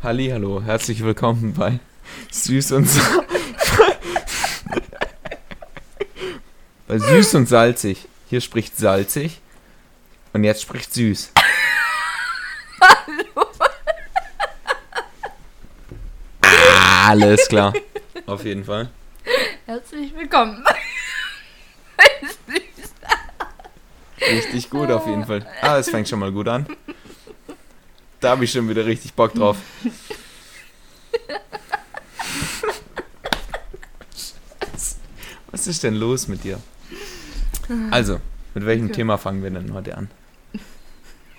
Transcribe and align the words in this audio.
Hallo, 0.00 0.62
herzlich 0.62 1.02
willkommen 1.02 1.54
bei 1.54 1.80
Süß 2.30 2.70
und 2.70 2.84
Sa 2.88 3.02
bei 6.86 6.98
Süß 6.98 7.34
und 7.34 7.48
Salzig. 7.48 8.06
Hier 8.30 8.40
spricht 8.40 8.78
Salzig 8.78 9.40
und 10.32 10.44
jetzt 10.44 10.62
spricht 10.62 10.94
Süß. 10.94 11.32
Hallo. 12.80 13.46
Alles 16.42 17.48
klar. 17.48 17.74
Auf 18.26 18.44
jeden 18.44 18.64
Fall. 18.64 18.90
Herzlich 19.66 20.14
willkommen. 20.14 20.64
Richtig 24.20 24.70
gut 24.70 24.92
auf 24.92 25.08
jeden 25.08 25.26
Fall. 25.26 25.44
Ah, 25.60 25.78
es 25.78 25.90
fängt 25.90 26.08
schon 26.08 26.20
mal 26.20 26.30
gut 26.30 26.46
an. 26.46 26.68
Da 28.20 28.30
habe 28.30 28.44
ich 28.44 28.52
schon 28.52 28.68
wieder 28.68 28.84
richtig 28.84 29.14
Bock 29.14 29.32
drauf. 29.34 29.56
Was 35.50 35.66
ist 35.66 35.82
denn 35.82 35.94
los 35.94 36.28
mit 36.28 36.44
dir? 36.44 36.60
Also, 37.90 38.20
mit 38.54 38.66
welchem 38.66 38.86
okay. 38.86 38.94
Thema 38.94 39.18
fangen 39.18 39.42
wir 39.42 39.50
denn 39.50 39.72
heute 39.72 39.96
an? 39.96 40.10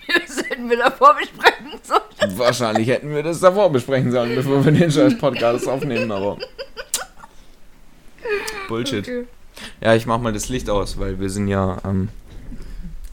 Das 0.07 0.38
hätten 0.38 0.69
wir 0.69 0.77
davor 0.77 1.15
besprechen 1.15 1.79
sollen. 1.83 2.38
Wahrscheinlich 2.38 2.88
hätten 2.88 3.13
wir 3.13 3.23
das 3.23 3.39
davor 3.39 3.71
besprechen 3.71 4.11
sollen, 4.11 4.35
bevor 4.35 4.63
wir 4.66 4.71
den 4.71 4.91
scheiß 4.91 5.17
Podcast 5.17 5.67
aufnehmen, 5.67 6.11
aber. 6.11 6.38
Bullshit. 8.67 9.07
Okay. 9.07 9.25
Ja, 9.81 9.95
ich 9.95 10.05
mach 10.05 10.19
mal 10.19 10.33
das 10.33 10.49
Licht 10.49 10.69
aus, 10.69 10.97
weil 10.97 11.19
wir 11.19 11.30
sind 11.30 11.47
ja 11.47 11.77
ähm, 11.85 12.09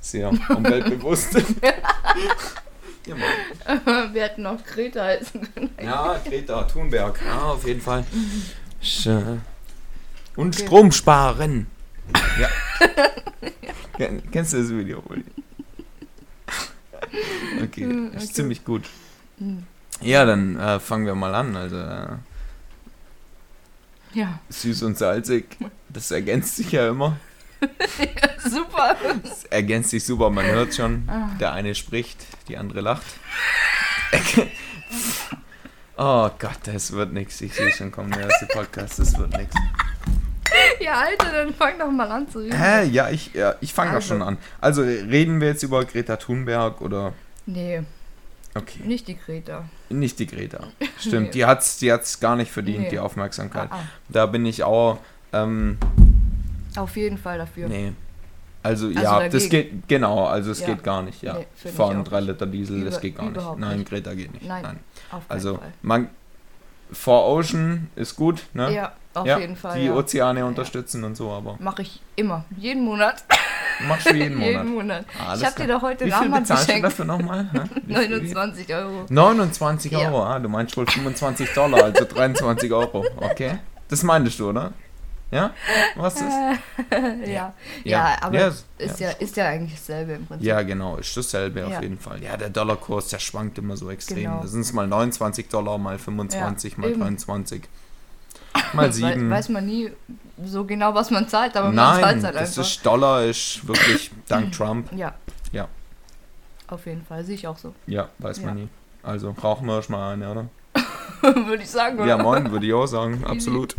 sehr 0.00 0.30
umweltbewusst. 0.48 1.36
ja, 3.06 3.16
wir 4.12 4.22
hätten 4.22 4.46
auch 4.46 4.62
Greta 4.64 5.04
heißen 5.04 5.52
können. 5.54 5.70
Ja, 5.82 6.20
Greta 6.24 6.64
Thunberg. 6.64 7.20
Ja, 7.24 7.42
auf 7.42 7.66
jeden 7.66 7.80
Fall. 7.80 8.04
Und 10.36 10.54
okay. 10.54 10.64
Strom 10.64 10.92
sparen. 10.92 11.66
Ja. 12.38 12.48
ja. 13.98 14.08
Kennst 14.30 14.52
du 14.52 14.58
das 14.58 14.70
Video? 14.70 15.02
Okay, 17.62 17.84
hm, 17.84 18.12
ist 18.12 18.24
okay. 18.24 18.32
ziemlich 18.34 18.64
gut. 18.64 18.82
Hm. 19.38 19.62
Ja, 20.02 20.26
dann 20.26 20.58
äh, 20.58 20.78
fangen 20.78 21.06
wir 21.06 21.14
mal 21.14 21.34
an. 21.34 21.56
Also, 21.56 21.78
äh, 21.78 22.16
ja. 24.12 24.38
Süß 24.50 24.82
und 24.82 24.98
salzig, 24.98 25.56
das 25.88 26.10
ergänzt 26.10 26.56
sich 26.56 26.72
ja 26.72 26.88
immer. 26.88 27.16
ja, 27.60 28.35
super. 28.50 28.96
Das 29.22 29.44
ergänzt 29.44 29.90
sich 29.90 30.04
super, 30.04 30.30
man 30.30 30.46
hört 30.46 30.74
schon. 30.74 31.08
Der 31.40 31.52
eine 31.52 31.74
spricht, 31.74 32.18
die 32.48 32.56
andere 32.56 32.80
lacht. 32.80 33.06
oh 35.96 36.30
Gott, 36.38 36.58
das 36.64 36.92
wird 36.92 37.12
nichts. 37.12 37.40
Ich 37.40 37.54
sehe 37.54 37.72
schon 37.72 37.90
kommen, 37.90 38.10
der 38.12 38.22
erste 38.22 38.46
Podcast, 38.46 38.98
das 38.98 39.18
wird 39.18 39.36
nichts. 39.36 39.56
Ja, 40.80 41.00
Alter, 41.00 41.32
dann 41.32 41.54
fang 41.54 41.78
doch 41.78 41.90
mal 41.90 42.10
an 42.10 42.28
zu 42.28 42.38
reden. 42.38 42.56
Hä? 42.56 42.84
Ja, 42.84 43.10
ich, 43.10 43.34
ja, 43.34 43.56
ich 43.60 43.72
fange 43.72 43.90
also. 43.90 44.00
doch 44.00 44.06
schon 44.06 44.22
an. 44.22 44.38
Also, 44.60 44.82
reden 44.82 45.40
wir 45.40 45.48
jetzt 45.48 45.62
über 45.62 45.84
Greta 45.84 46.16
Thunberg 46.16 46.80
oder? 46.80 47.12
Nee. 47.46 47.82
Okay. 48.54 48.80
Nicht 48.84 49.06
die 49.08 49.18
Greta. 49.18 49.64
Nicht 49.90 50.18
die 50.18 50.26
Greta. 50.26 50.68
Stimmt, 50.98 51.26
nee. 51.26 51.30
die 51.32 51.44
hat 51.44 51.60
es 51.60 51.78
die 51.78 51.92
hat's 51.92 52.20
gar 52.20 52.36
nicht 52.36 52.50
verdient, 52.50 52.84
nee. 52.84 52.90
die 52.90 52.98
Aufmerksamkeit. 52.98 53.68
Ah, 53.70 53.80
ah. 53.80 53.88
Da 54.08 54.26
bin 54.26 54.46
ich 54.46 54.62
auch. 54.64 54.98
Ähm, 55.32 55.78
Auf 56.76 56.96
jeden 56.96 57.18
Fall 57.18 57.38
dafür. 57.38 57.68
Nee. 57.68 57.92
Also, 58.66 58.86
also 58.88 59.00
ja, 59.00 59.12
dagegen. 59.18 59.32
das 59.32 59.48
geht, 59.48 59.88
genau, 59.88 60.26
also 60.26 60.50
es 60.50 60.60
ja. 60.60 60.66
geht 60.66 60.82
gar 60.82 61.02
nicht, 61.02 61.22
ja. 61.22 61.34
Nee, 61.34 61.70
Fahren 61.70 62.04
3 62.04 62.20
Liter 62.20 62.46
Diesel, 62.46 62.80
Über, 62.80 62.90
das 62.90 63.00
geht 63.00 63.16
gar 63.16 63.30
nicht. 63.30 63.58
Nein, 63.58 63.78
nicht. 63.78 63.88
Greta 63.88 64.14
geht 64.14 64.32
nicht. 64.32 64.46
Nein, 64.46 64.62
Nein. 64.62 64.80
also, 65.28 65.58
Fall. 65.58 65.72
man, 65.82 66.08
For 66.92 67.26
Ocean 67.26 67.90
ist 67.96 68.16
gut, 68.16 68.44
ne? 68.54 68.72
Ja, 68.72 68.92
auf 69.14 69.26
ja, 69.26 69.38
jeden 69.38 69.56
Fall. 69.56 69.78
Die 69.78 69.86
ja. 69.86 69.94
Ozeane 69.94 70.44
unterstützen 70.44 71.04
und 71.04 71.16
so, 71.16 71.30
aber. 71.30 71.56
Mache 71.58 71.82
ich 71.82 72.00
immer, 72.16 72.44
jeden 72.56 72.84
Monat. 72.84 73.24
Machst 73.86 74.10
du 74.10 74.14
jeden 74.14 74.34
Monat? 74.38 74.48
jeden 74.48 74.74
Monat. 74.74 75.04
Ah, 75.18 75.34
ich 75.36 75.44
habe 75.44 75.62
dir 75.62 75.68
doch 75.68 75.82
heute 75.82 76.04
bezahlst 76.04 76.48
geschenkt. 76.48 76.78
du 76.78 76.82
dafür 76.82 77.04
nochmal? 77.04 77.48
29 77.86 78.68
Euro. 78.74 79.06
29 79.08 79.96
Euro, 79.96 80.24
ah, 80.24 80.38
du 80.38 80.48
meinst 80.48 80.76
wohl 80.76 80.86
25 80.86 81.52
Dollar, 81.54 81.84
also 81.84 82.04
23 82.04 82.72
Euro. 82.72 83.04
Okay. 83.16 83.58
Das 83.88 84.02
meintest 84.02 84.40
du, 84.40 84.50
oder? 84.50 84.72
Ja? 85.30 85.52
Was 85.96 86.14
ist? 86.14 86.22
ja. 86.90 87.26
ja. 87.26 87.54
Ja, 87.84 88.16
aber 88.20 88.38
ja, 88.38 88.46
ist, 88.78 89.00
ja, 89.00 89.10
ist 89.10 89.36
ja 89.36 89.48
eigentlich 89.48 89.74
dasselbe 89.74 90.12
im 90.12 90.26
Prinzip. 90.26 90.46
Ja, 90.46 90.62
genau, 90.62 90.96
ist 90.96 91.16
dasselbe 91.16 91.66
auf 91.66 91.82
jeden 91.82 91.98
Fall. 91.98 92.22
Ja, 92.22 92.36
der 92.36 92.50
Dollarkurs, 92.50 93.08
der 93.08 93.18
schwankt 93.18 93.58
immer 93.58 93.76
so 93.76 93.90
extrem. 93.90 94.24
Genau. 94.24 94.40
Da 94.42 94.46
sind 94.46 94.60
es 94.60 94.72
mal 94.72 94.86
29 94.86 95.48
Dollar, 95.48 95.78
mal 95.78 95.98
25, 95.98 96.78
mal 96.78 96.90
eben. 96.90 97.00
23. 97.00 97.62
Mal 98.72 98.92
7. 98.92 99.28
weiß 99.28 99.48
man 99.48 99.66
nie 99.66 99.90
so 100.44 100.64
genau, 100.64 100.94
was 100.94 101.10
man 101.10 101.28
zahlt, 101.28 101.56
aber 101.56 101.72
Nein, 101.72 101.74
man 101.74 102.00
zahlt 102.00 102.04
halt 102.04 102.24
einfach. 102.36 102.40
das 102.40 102.58
ist 102.58 102.86
Dollar, 102.86 103.24
ist 103.24 103.66
wirklich 103.66 104.10
dank 104.28 104.52
Trump. 104.52 104.92
Ja. 104.92 105.14
Ja. 105.52 105.68
Auf 106.68 106.86
jeden 106.86 107.04
Fall, 107.04 107.24
sehe 107.24 107.34
ich 107.34 107.46
auch 107.46 107.58
so. 107.58 107.74
Ja, 107.86 108.08
weiß 108.18 108.42
man 108.42 108.54
nie. 108.54 108.68
Also 109.02 109.30
rauchen 109.42 109.66
wir 109.66 109.76
erstmal 109.76 110.14
eine, 110.14 110.30
oder? 110.30 110.48
würde 111.46 111.62
ich 111.62 111.70
sagen, 111.70 111.98
oder? 111.98 112.06
Ja, 112.06 112.18
moin, 112.18 112.50
würde 112.50 112.66
ich 112.66 112.72
auch 112.72 112.86
sagen, 112.86 113.24
absolut. 113.24 113.76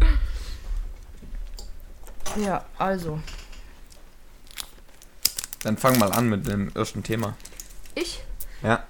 Ja, 2.37 2.63
also. 2.77 3.19
Dann 5.63 5.77
fang 5.77 5.97
mal 5.97 6.11
an 6.11 6.29
mit 6.29 6.47
dem 6.47 6.71
ersten 6.75 7.03
Thema. 7.03 7.35
Ich? 7.95 8.23
Ja. 8.63 8.83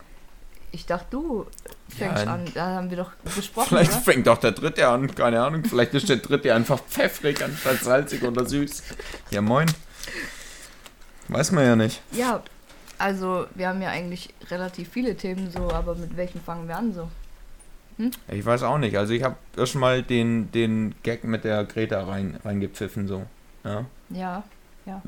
Ich 0.71 0.85
dachte, 0.85 1.07
du 1.11 1.47
fängst 1.87 2.25
ja, 2.25 2.33
an. 2.33 2.45
Da 2.53 2.75
haben 2.75 2.89
wir 2.89 2.97
doch 2.97 3.11
gesprochen. 3.35 3.69
Vielleicht 3.69 3.93
oder? 3.93 4.01
fängt 4.01 4.27
doch 4.27 4.37
der 4.37 4.51
dritte 4.51 4.87
an, 4.87 5.13
keine 5.15 5.41
Ahnung. 5.41 5.63
Vielleicht 5.63 5.93
ist 5.93 6.09
der 6.09 6.17
dritte 6.17 6.53
einfach 6.53 6.79
pfeffrig 6.79 7.43
anstatt 7.43 7.79
salzig 7.79 8.23
oder 8.23 8.45
süß. 8.45 8.83
Ja, 9.31 9.41
moin. 9.41 9.67
Weiß 11.29 11.51
man 11.51 11.65
ja 11.65 11.75
nicht. 11.75 12.01
Ja, 12.11 12.43
also 12.97 13.47
wir 13.55 13.69
haben 13.69 13.81
ja 13.81 13.89
eigentlich 13.89 14.33
relativ 14.49 14.89
viele 14.89 15.15
Themen 15.15 15.51
so, 15.51 15.71
aber 15.71 15.95
mit 15.95 16.15
welchen 16.17 16.41
fangen 16.41 16.67
wir 16.67 16.77
an 16.77 16.93
so? 16.93 17.09
Hm? 17.97 18.11
Ich 18.29 18.45
weiß 18.45 18.63
auch 18.63 18.77
nicht. 18.77 18.97
Also 18.97 19.13
ich 19.13 19.23
habe 19.23 19.35
erstmal 19.55 20.03
den, 20.03 20.51
den 20.51 20.95
Gag 21.03 21.23
mit 21.23 21.43
der 21.43 21.63
Greta 21.65 22.03
rein, 22.03 22.39
reingepfiffen 22.43 23.07
so. 23.07 23.25
Ja. 23.67 23.85
Ja, 24.09 24.43
ja. 24.85 25.01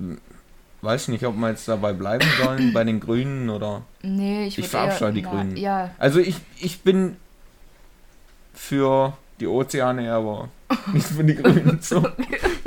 Weiß 0.82 1.10
nicht, 1.10 1.26
ob 1.26 1.36
wir 1.36 1.50
jetzt 1.50 1.68
dabei 1.68 1.94
bleiben 1.94 2.28
sollen 2.42 2.74
bei 2.74 2.84
den 2.84 3.00
Grünen 3.00 3.50
oder. 3.50 3.82
Nee, 4.02 4.48
ich, 4.48 4.58
ich 4.58 4.68
verabscheue 4.68 5.14
die 5.14 5.22
na, 5.22 5.30
Grünen. 5.30 5.58
Ja. 5.58 5.92
Also 5.98 6.20
ich, 6.20 6.36
ich 6.60 6.82
bin 6.82 7.18
für 8.54 9.14
die 9.40 9.48
Ozeane, 9.48 10.12
aber 10.12 10.50
nicht 10.94 11.08
für 11.08 11.24
die 11.24 11.36
Grünen. 11.36 11.80
So. 11.82 12.08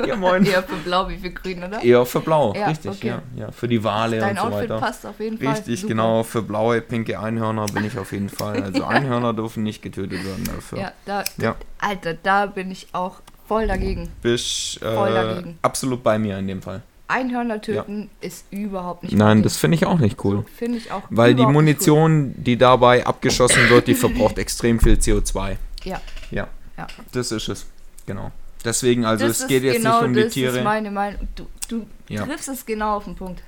Ja, 0.05 0.17
moin. 0.17 0.43
Eher 0.43 0.63
für 0.63 0.75
Blau 0.77 1.07
wie 1.07 1.17
für 1.17 1.29
Grün, 1.29 1.63
oder? 1.63 1.81
Eher 1.81 2.05
für 2.05 2.19
Blau, 2.19 2.53
ja, 2.53 2.67
richtig, 2.67 2.91
okay. 2.91 3.07
ja, 3.07 3.21
ja. 3.37 3.51
Für 3.51 3.69
die 3.69 3.81
Wale 3.83 4.19
Dein 4.19 4.31
und 4.31 4.37
so 4.37 4.43
Outfit 4.43 4.69
weiter. 4.69 4.79
passt 4.79 5.05
auf 5.05 5.19
jeden 5.19 5.37
Fall. 5.37 5.53
Richtig, 5.53 5.79
Super. 5.79 5.87
genau. 5.93 6.23
Für 6.23 6.41
blaue, 6.41 6.81
pinke 6.81 7.17
Einhörner 7.19 7.67
bin 7.67 7.85
ich 7.85 7.97
auf 7.97 8.11
jeden 8.11 8.27
Fall. 8.27 8.61
Also 8.63 8.83
Einhörner 8.83 9.33
dürfen 9.33 9.63
nicht 9.63 9.81
getötet 9.81 10.25
werden 10.25 10.43
dafür. 10.45 10.79
Ja, 10.79 10.91
da, 11.05 11.23
ja. 11.37 11.55
Alter, 11.79 12.15
da 12.15 12.47
bin 12.47 12.71
ich 12.71 12.87
auch 12.91 13.21
voll 13.47 13.67
dagegen. 13.67 14.09
Bist 14.21 14.81
äh, 14.81 14.93
voll 14.93 15.13
dagegen. 15.13 15.59
absolut 15.61 16.03
bei 16.03 16.17
mir 16.19 16.37
in 16.39 16.47
dem 16.47 16.61
Fall. 16.61 16.81
Einhörner 17.07 17.61
töten 17.61 18.09
ja. 18.21 18.27
ist 18.27 18.45
überhaupt 18.49 19.03
nicht 19.03 19.15
Nein, 19.15 19.43
das 19.43 19.57
finde 19.57 19.75
ich 19.75 19.85
auch 19.85 19.99
nicht 19.99 20.23
cool. 20.23 20.45
Finde 20.55 20.77
ich 20.77 20.91
auch 20.91 21.03
Weil 21.09 21.35
die 21.35 21.45
Munition, 21.45 22.33
cool. 22.35 22.43
die 22.43 22.57
dabei 22.57 23.05
abgeschossen 23.05 23.69
wird, 23.69 23.87
die 23.87 23.93
verbraucht 23.93 24.37
extrem 24.37 24.79
viel 24.79 24.93
CO2. 24.93 25.57
Ja. 25.83 26.01
Ja. 26.31 26.47
ja. 26.77 26.87
Das 27.11 27.31
ist 27.31 27.49
es. 27.49 27.65
Genau. 28.05 28.31
Deswegen, 28.65 29.05
also 29.05 29.27
das 29.27 29.41
es 29.41 29.47
geht 29.47 29.63
jetzt 29.63 29.77
genau 29.77 30.01
nicht 30.01 30.07
um 30.07 30.13
die 30.13 30.27
Tiere. 30.29 30.51
Das 30.51 30.57
ist 30.59 30.63
meine 30.63 30.91
Meinung. 30.91 31.27
Du, 31.35 31.47
du 31.67 31.85
ja. 32.07 32.25
triffst 32.25 32.47
es 32.47 32.65
genau 32.65 32.97
auf 32.97 33.03
den 33.03 33.15
Punkt. 33.15 33.43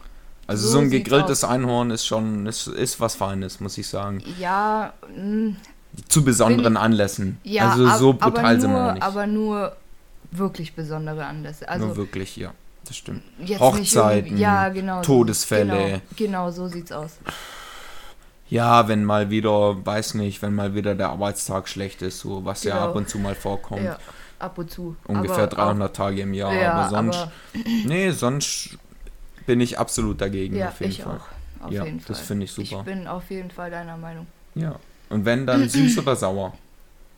Also 0.48 0.68
so, 0.68 0.74
so 0.74 0.80
ein 0.80 0.90
gegrilltes 0.90 1.44
Einhorn 1.44 1.90
ist 1.90 2.06
schon, 2.06 2.46
ist, 2.46 2.68
ist 2.68 3.00
was 3.00 3.16
Feines, 3.16 3.60
muss 3.62 3.78
ich 3.78 3.88
sagen. 3.88 4.22
Ja. 4.40 4.94
Mh, 5.16 5.24
mm. 5.24 5.58
Zu 6.10 6.26
besonderen 6.26 6.76
Anlässen. 6.76 7.40
Ja, 7.44 7.72
also 7.72 7.88
so 7.98 8.14
brutal 8.14 8.56
nur, 8.56 8.62
sind 8.62 8.72
wir 8.72 8.94
nicht. 8.94 9.04
Aber 9.04 9.28
nur 9.28 9.78
wirklich 10.38 10.76
besondere 10.76 11.26
Anlässe. 11.26 11.68
Also 11.68 11.88
nur 11.88 11.98
wirklich, 11.98 12.38
ja. 12.38 12.54
Das 12.86 12.98
stimmt. 12.98 13.24
Hochzeiten, 13.60 14.38
ja, 14.38 14.70
genau, 14.70 15.02
Todesfälle. 15.02 15.76
Genau, 15.76 16.02
genau, 16.16 16.52
so 16.52 16.68
sieht's 16.68 16.92
aus. 16.92 17.18
Ja, 18.48 18.88
wenn 18.88 19.04
mal 19.04 19.32
wieder, 19.32 19.84
weiß 19.84 20.14
nicht, 20.14 20.44
wenn 20.44 20.54
mal 20.54 20.76
wieder 20.76 20.94
der 20.94 21.10
Arbeitstag 21.10 21.68
schlecht 21.68 22.04
ist, 22.04 22.20
so 22.20 22.46
was 22.46 22.62
genau. 22.62 22.76
ja 22.76 22.86
ab 22.86 22.96
und 22.96 23.10
zu 23.10 23.18
mal 23.18 23.34
vorkommt. 23.34 23.84
Ja 23.84 23.98
ab 24.40 24.58
und 24.58 24.72
zu. 24.72 24.96
Ungefähr 25.06 25.44
aber 25.44 25.56
300 25.56 25.90
auch, 25.90 25.94
Tage 25.94 26.22
im 26.22 26.34
Jahr, 26.34 26.54
ja, 26.54 26.74
aber 26.74 26.90
sonst. 26.90 27.18
Aber 27.18 27.32
nee, 27.86 28.12
sonst 28.12 28.78
bin 29.46 29.60
ich 29.62 29.78
absolut 29.78 30.22
dagegen. 30.22 30.56
Ja, 30.56 30.70
auf 30.70 30.80
jeden 30.80 30.92
ich 30.92 31.04
Fall. 31.04 31.18
auch. 31.18 31.66
Auf 31.66 31.72
ja, 31.72 31.86
jeden 31.86 32.04
das 32.06 32.20
finde 32.22 32.46
ich 32.46 32.52
super. 32.52 32.80
Ich 32.80 32.86
bin 32.86 33.08
auf 33.08 33.30
jeden 33.30 33.52
Fall 33.52 33.72
deiner 33.72 33.98
Meinung. 33.98 34.28
Ja. 34.54 34.76
Und 35.10 35.26
wenn 35.26 35.46
dann 35.46 35.68
süß 35.68 36.00
oder 36.00 36.16
sauer? 36.16 36.54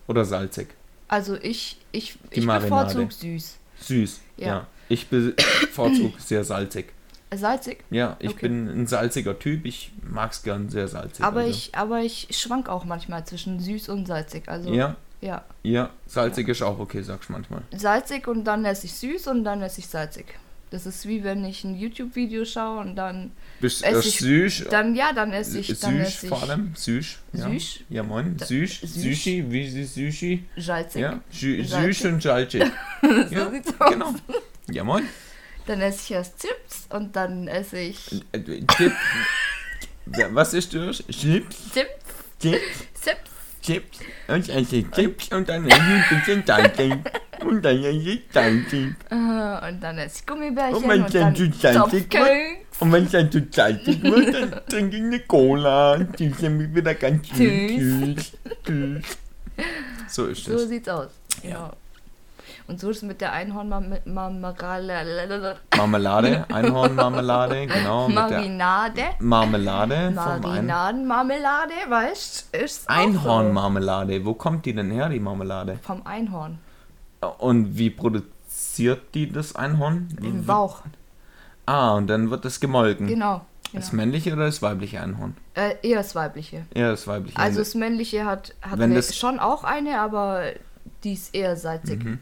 Oder 0.07 0.25
salzig? 0.25 0.69
Also 1.07 1.35
ich, 1.35 1.77
ich, 1.91 2.17
ich 2.31 2.45
bevorzuge 2.45 3.11
süß. 3.11 3.57
Süß, 3.81 4.21
ja. 4.37 4.47
ja. 4.47 4.67
Ich 4.89 5.07
bevorzuge 5.09 6.13
sehr 6.19 6.43
salzig. 6.43 6.93
Salzig? 7.35 7.83
Ja, 7.89 8.15
ich 8.19 8.31
okay. 8.31 8.47
bin 8.47 8.67
ein 8.69 8.87
salziger 8.87 9.37
Typ. 9.37 9.65
Ich 9.65 9.91
mag 10.01 10.31
es 10.31 10.43
gern 10.43 10.69
sehr 10.69 10.87
salzig. 10.87 11.23
Aber, 11.23 11.41
also. 11.41 11.51
ich, 11.51 11.75
aber 11.75 11.99
ich 11.99 12.29
schwank 12.31 12.69
auch 12.69 12.85
manchmal 12.85 13.25
zwischen 13.25 13.59
süß 13.59 13.89
und 13.89 14.05
salzig. 14.05 14.47
Also, 14.47 14.71
ja? 14.71 14.95
Ja. 15.19 15.43
Ja, 15.63 15.89
salzig 16.05 16.47
ja. 16.47 16.51
ist 16.51 16.61
auch 16.61 16.79
okay, 16.79 17.01
sagst 17.01 17.29
du 17.29 17.33
manchmal. 17.33 17.63
Salzig 17.75 18.27
und 18.27 18.45
dann 18.45 18.63
esse 18.65 18.85
ich 18.85 18.93
süß 18.93 19.27
und 19.27 19.43
dann 19.43 19.61
esse 19.61 19.79
ich 19.79 19.87
salzig. 19.87 20.25
Das 20.69 20.85
ist 20.85 21.07
wie 21.07 21.23
wenn 21.23 21.45
ich 21.45 21.63
ein 21.63 21.77
YouTube-Video 21.77 22.43
schaue 22.43 22.81
und 22.81 22.95
dann 22.97 23.31
Bist 23.61 23.85
esse 23.85 24.07
ich 24.07 24.19
süß. 24.19 24.65
Dann 24.69 24.95
ja, 24.95 25.13
dann 25.13 25.31
esse 25.31 25.59
ich 25.59 25.79
dann 25.79 25.97
süß 25.97 26.07
esse 26.07 26.27
vor 26.27 26.43
allem 26.43 26.73
süß. 26.75 27.19
Ja. 27.33 27.49
Süß? 27.49 27.79
Ja 27.89 28.03
moin, 28.03 28.37
süß, 28.37 28.81
Sushi, 28.81 29.45
wie 29.49 29.63
ist 29.63 29.95
Sushi? 29.95 30.43
Salzig. 30.57 31.01
Ja, 31.01 31.21
süß 31.31 32.05
und 32.05 32.21
salzig. 32.21 32.63
so 33.01 33.07
ja. 33.33 33.51
Genau. 33.89 34.13
Ja 34.69 34.83
moin. 34.83 35.07
Dann 35.67 35.79
esse 35.79 36.01
ich 36.03 36.11
erst 36.11 36.41
Chips 36.41 36.87
und 36.89 37.15
dann 37.15 37.47
esse 37.47 37.79
ich 37.79 38.21
Chips. 38.77 38.95
Was 40.31 40.53
ist 40.53 40.73
das? 40.73 40.97
Chips? 41.07 41.71
Chips. 41.73 41.87
Chips. 42.41 42.59
Chips. 43.01 43.31
Chips. 43.61 43.99
Und 44.27 44.49
esse 44.49 44.91
Chips 44.91 45.29
und 45.29 45.47
dann 45.47 45.65
esse 45.65 45.77
ich 45.77 45.81
ein 45.81 46.05
bisschen 46.09 46.43
salzig. 46.45 46.93
Und 47.47 47.63
dann 47.63 47.77
esse 47.83 48.09
ich 48.09 48.23
salzig. 48.31 48.95
Und 49.09 49.79
dann 49.81 49.97
ich 49.97 50.25
Gummibärchen 50.25 50.75
und, 50.75 50.89
wenn 50.89 51.03
und 51.03 51.15
dann 51.15 51.37
wird, 51.37 51.53
Und 52.79 52.91
wenn 52.91 53.05
es 53.05 53.11
dann 53.11 53.31
zu 53.31 53.47
salzig 53.49 54.03
wird, 54.03 54.33
dann 54.33 54.61
trinke 54.67 54.97
ich 54.97 55.03
eine 55.03 55.19
Cola. 55.21 55.97
Die 55.97 56.25
ist 56.25 56.41
nämlich 56.41 56.75
wieder 56.75 56.93
ganz 56.95 57.29
süß. 57.29 58.33
Tschüss. 58.65 59.17
So 60.07 60.25
ist 60.25 60.45
es. 60.47 60.61
So 60.61 60.67
sieht's 60.67 60.89
aus. 60.89 61.07
Ja. 61.43 61.71
Und 62.67 62.79
so 62.81 62.89
ist 62.89 62.97
es 62.97 63.03
mit 63.03 63.21
der 63.21 63.31
Einhornmarmelade. 63.31 65.55
Marmelade, 65.77 66.45
Einhornmarmelade, 66.53 67.65
genau. 67.65 68.09
Marinade. 68.09 69.03
Marmelade. 69.19 70.11
Marinadenmarmelade, 70.11 71.73
weißt 71.87 72.49
du? 72.53 72.57
Einhornmarmelade. 72.87 74.25
Wo 74.25 74.33
kommt 74.33 74.65
die 74.65 74.73
denn 74.73 74.91
her, 74.91 75.07
die 75.07 75.21
Marmelade? 75.21 75.79
Vom 75.81 76.05
Einhorn. 76.05 76.59
Und 77.39 77.77
wie 77.77 77.89
produziert 77.89 79.01
die 79.13 79.31
das 79.31 79.55
Einhorn? 79.55 80.09
Im 80.21 80.45
Bauch. 80.45 80.81
Ah, 81.65 81.95
und 81.95 82.07
dann 82.07 82.29
wird 82.29 82.45
das 82.45 82.59
gemolken. 82.59 83.07
Genau. 83.07 83.45
Genau. 83.71 83.81
Das 83.81 83.91
männliche 83.91 84.31
oder 84.33 84.45
das 84.45 84.61
weibliche 84.61 85.01
Einhorn? 85.01 85.35
Äh, 85.53 85.75
eher 85.81 85.97
das 85.97 86.15
weibliche. 86.15 86.65
Eher 86.73 86.91
das 86.91 87.05
weibliche. 87.05 87.37
Also 87.37 87.59
das 87.59 87.75
männliche 87.75 88.25
hat, 88.25 88.55
hat 88.61 88.79
schon 89.13 89.39
auch 89.39 89.65
eine, 89.65 89.99
aber 89.99 90.53
die 91.03 91.13
ist 91.13 91.35
eher 91.35 91.57
salzig. 91.57 92.03
Mhm. 92.03 92.19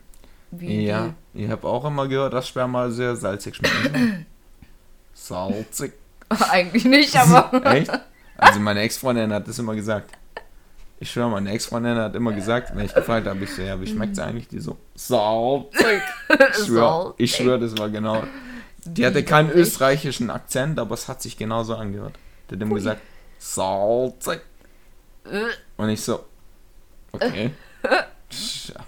Wie 0.50 0.86
ja, 0.86 1.14
die. 1.34 1.44
ich 1.44 1.52
habe 1.52 1.68
auch 1.68 1.86
immer 1.86 2.08
gehört, 2.08 2.34
dass 2.34 2.48
Sperma 2.48 2.90
sehr 2.90 3.16
salzig 3.16 3.56
schmeckt. 3.56 3.92
salzig. 5.14 5.94
Eigentlich 6.30 6.86
nicht, 6.86 7.16
aber. 7.16 7.64
Echt? 7.74 7.92
Also 8.38 8.60
meine 8.60 8.82
Ex-Freundin 8.82 9.32
hat 9.32 9.48
das 9.48 9.60
immer 9.60 9.76
gesagt. 9.76 10.12
Ich 11.00 11.12
schwöre, 11.12 11.30
meine 11.30 11.52
Ex-Freundin 11.52 11.98
hat 11.98 12.16
immer 12.16 12.32
gesagt, 12.32 12.76
wenn 12.76 12.86
ich 12.86 12.94
gefragt 12.94 13.28
habe, 13.28 13.44
ich 13.44 13.54
so, 13.54 13.62
ja, 13.62 13.80
wie 13.82 13.88
schmeckt 13.88 14.14
es 14.14 14.20
eigentlich? 14.20 14.48
Die 14.48 14.60
so, 14.60 14.78
salzig. 14.96 16.02
Ich 16.50 16.66
schwöre, 16.66 17.14
ich 17.18 17.36
schwör, 17.36 17.58
das 17.58 17.78
war 17.78 17.90
genau. 17.90 18.24
Die 18.86 19.06
hatte 19.06 19.24
keinen 19.24 19.50
österreichischen 19.50 20.30
Akzent, 20.30 20.80
aber 20.80 20.94
es 20.94 21.08
hat 21.08 21.22
sich 21.22 21.38
genauso 21.38 21.76
angehört. 21.76 22.14
Der 22.50 22.58
hat 22.58 22.62
immer 22.62 22.76
gesagt, 22.76 23.02
salzig. 23.40 24.40
Äh. 25.26 25.46
Und 25.76 25.90
ich 25.90 26.02
so, 26.02 26.24
okay. 27.12 27.52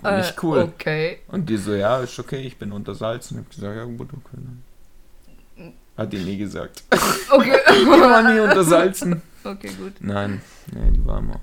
Aber 0.01 0.17
nicht 0.17 0.43
cool. 0.43 0.59
Okay. 0.59 1.19
Und 1.27 1.49
die 1.49 1.57
so, 1.57 1.73
ja, 1.73 1.99
ist 1.99 2.17
okay, 2.19 2.41
ich 2.41 2.57
bin 2.57 2.71
unter 2.71 2.95
Salz. 2.95 3.31
Und 3.31 3.39
ich 3.39 3.43
hab 3.45 3.49
gesagt, 3.51 3.75
ja 3.75 3.83
gut, 3.83 4.09
okay. 4.13 5.73
Hat 5.97 6.13
die 6.13 6.19
nie 6.19 6.37
gesagt. 6.37 6.83
Okay. 7.29 7.57
die 7.69 7.85
war 7.85 8.31
nie 8.31 8.39
unter 8.39 8.63
Salzen. 8.63 9.21
Okay, 9.43 9.69
gut. 9.77 9.93
Nein, 9.99 10.41
nee, 10.71 10.91
die 10.91 11.05
war 11.05 11.19
immer. 11.19 11.41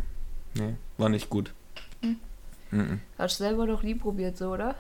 Nee, 0.55 0.75
war 0.99 1.09
nicht 1.09 1.29
gut. 1.29 1.53
Hm. 2.03 2.17
Mhm. 2.71 3.01
Hast 3.19 3.41
du 3.41 3.45
selber 3.45 3.67
doch 3.67 3.83
nie 3.83 3.95
probiert, 3.95 4.37
so, 4.37 4.51
oder? 4.51 4.75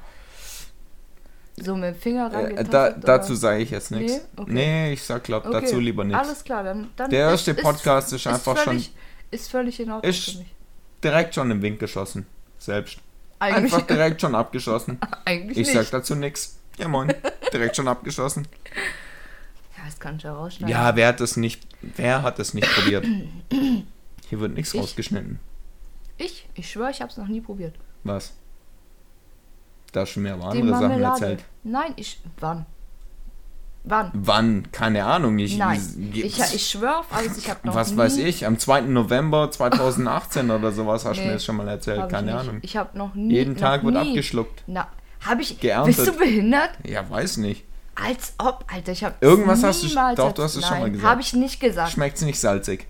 So 1.57 1.77
mit 1.77 1.95
dem 1.95 2.01
Finger 2.01 2.33
äh, 2.35 2.65
da, 2.65 2.91
Dazu 2.91 3.35
sage 3.35 3.63
ich 3.63 3.71
jetzt 3.71 3.93
nichts. 3.93 4.15
Nee? 4.15 4.21
Okay. 4.37 4.53
nee, 4.53 4.93
ich 4.93 5.03
sag, 5.03 5.23
glaub, 5.23 5.47
okay. 5.47 5.61
dazu 5.61 5.79
lieber 5.79 6.03
nichts. 6.03 6.21
Alles 6.21 6.43
klar, 6.45 6.65
dann. 6.65 6.91
dann 6.97 7.11
Der 7.11 7.31
erste 7.31 7.53
ist, 7.53 7.63
Podcast 7.63 8.09
ist, 8.13 8.27
ist 8.27 8.27
einfach 8.27 8.57
völlig, 8.59 8.87
schon. 8.87 8.95
Ist 9.31 9.51
völlig 9.51 9.79
in 9.79 9.91
Ordnung. 9.91 10.11
Ist 10.11 10.39
direkt 11.03 11.35
schon 11.35 11.51
im 11.53 11.63
Wind 11.63 11.79
geschossen. 11.79 12.27
Selbst. 12.59 12.99
Eigentlich 13.39 13.73
Einfach 13.73 13.87
direkt 13.87 14.21
schon 14.21 14.35
abgeschossen. 14.35 14.99
Eigentlich 15.25 15.59
ich 15.59 15.69
nicht. 15.69 15.77
sag 15.77 15.91
dazu 15.91 16.17
nichts. 16.17 16.59
Ja 16.77 16.89
moin, 16.89 17.15
direkt 17.53 17.77
schon 17.77 17.87
abgeschossen. 17.87 18.49
Ja, 19.77 19.85
das 19.85 20.01
kann 20.01 20.17
ich 20.17 20.25
ja 20.25 20.33
rausschneiden. 20.33 20.73
Ja, 20.73 20.97
wer 20.97 21.09
hat 21.09 21.21
das 21.21 21.37
nicht, 21.37 21.63
wer 21.83 22.23
hat 22.23 22.41
das 22.41 22.53
nicht 22.53 22.69
probiert? 22.69 23.07
Hier 24.29 24.41
wird 24.41 24.55
nichts 24.55 24.75
rausgeschnitten. 24.75 25.39
Ich? 26.17 26.49
Ich 26.55 26.71
schwöre, 26.71 26.91
ich 26.91 27.01
habe 27.01 27.11
es 27.11 27.17
noch 27.17 27.29
nie 27.29 27.41
probiert. 27.41 27.75
Was? 28.05 28.35
Da 29.93 30.01
hast 30.01 30.15
du 30.17 30.21
mir 30.21 30.35
aber 30.35 30.47
andere 30.47 30.69
Sachen 30.71 31.03
erzählt. 31.03 31.45
Nein, 31.63 31.93
ich. 31.97 32.21
Wann? 32.41 32.67
Wann? 33.85 34.11
Wann? 34.15 34.73
Keine 34.73 35.05
Ahnung. 35.05 35.39
Ich, 35.39 35.59
Nein, 35.59 35.81
ich, 36.15 36.41
ich 36.41 36.67
schwöre 36.67 36.99
auf 36.99 37.07
alles, 37.13 37.37
ich 37.37 37.51
habe 37.51 37.67
noch 37.67 37.75
Was 37.75 37.93
nie... 37.93 37.99
weiß 37.99 38.17
ich, 38.17 38.47
am 38.47 38.59
2. 38.59 38.83
November 38.83 39.51
2018 39.51 40.51
oder 40.51 40.73
sowas 40.73 41.05
hast 41.05 41.19
du 41.19 41.21
nee, 41.21 41.27
mir 41.29 41.35
das 41.35 41.45
schon 41.45 41.57
mal 41.57 41.69
erzählt. 41.69 42.09
Keine 42.09 42.31
ich 42.31 42.37
Ahnung. 42.37 42.59
Ich 42.63 42.77
habe 42.79 42.97
noch 42.97 43.15
nie... 43.15 43.35
Jeden 43.35 43.57
Tag 43.57 43.85
wird 43.85 43.95
nie. 43.95 44.09
abgeschluckt. 44.09 44.65
Na, 44.67 44.89
habe 45.21 45.43
ich... 45.43 45.61
Geerntet. 45.61 45.97
Bist 45.97 46.09
du 46.09 46.19
behindert? 46.19 46.71
Ja, 46.85 47.09
weiß 47.09 47.37
nicht. 47.37 47.65
Als 47.95 48.33
ob, 48.39 48.65
Alter, 48.73 48.93
ich 48.93 49.05
habe 49.05 49.17
Irgendwas 49.21 49.63
hast 49.63 49.85
du... 49.85 49.89
Doch, 50.17 50.33
du 50.33 50.43
hast 50.43 50.57
es 50.57 50.67
schon 50.67 50.81
mal 50.81 50.91
gesagt. 50.91 51.09
habe 51.09 51.21
ich 51.21 51.35
nicht 51.35 51.61
gesagt. 51.61 51.93
Schmeckt 51.93 52.17
es 52.17 52.23
nicht 52.23 52.41
salzig? 52.41 52.87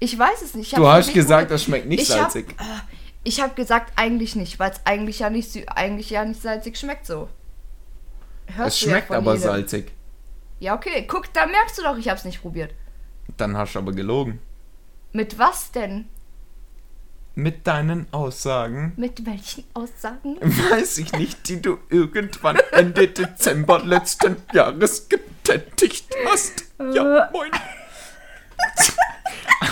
Ich 0.00 0.18
weiß 0.18 0.42
es 0.42 0.54
nicht. 0.54 0.76
du 0.76 0.86
hast 0.86 1.12
gesagt, 1.12 1.50
das 1.50 1.64
schmeckt 1.64 1.86
nicht 1.86 2.02
ich 2.02 2.08
salzig. 2.08 2.54
Hab, 2.58 2.66
äh, 2.66 2.80
ich 3.24 3.40
habe 3.40 3.54
gesagt, 3.54 3.92
eigentlich 3.96 4.36
nicht, 4.36 4.58
weil 4.58 4.70
es 4.70 4.80
eigentlich 4.84 5.18
ja 5.18 5.30
nicht, 5.30 5.68
eigentlich 5.76 6.10
ja 6.10 6.24
nicht 6.24 6.40
salzig 6.40 6.76
schmeckt 6.78 7.06
so. 7.06 7.28
Hörst 8.46 8.76
es 8.76 8.80
schmeckt 8.80 9.10
ja 9.10 9.18
aber 9.18 9.34
jedem. 9.34 9.48
salzig. 9.48 9.92
Ja, 10.60 10.74
okay. 10.74 11.04
Guck, 11.06 11.32
da 11.32 11.46
merkst 11.46 11.78
du 11.78 11.82
doch, 11.82 11.98
ich 11.98 12.08
hab's 12.08 12.24
nicht 12.24 12.40
probiert. 12.40 12.72
Dann 13.36 13.56
hast 13.56 13.74
du 13.74 13.80
aber 13.80 13.92
gelogen. 13.92 14.40
Mit 15.12 15.38
was 15.38 15.72
denn? 15.72 16.06
Mit 17.34 17.66
deinen 17.66 18.12
Aussagen. 18.12 18.94
Mit 18.96 19.24
welchen 19.26 19.64
Aussagen? 19.74 20.38
Weiß 20.40 20.98
ich 20.98 21.12
nicht, 21.12 21.48
die 21.48 21.62
du 21.62 21.78
irgendwann 21.88 22.58
Ende 22.72 23.08
Dezember 23.08 23.80
letzten 23.84 24.36
Jahres 24.52 25.08
getätigt 25.08 26.08
hast. 26.26 26.64
Ja, 26.78 27.30
moin. 27.32 27.50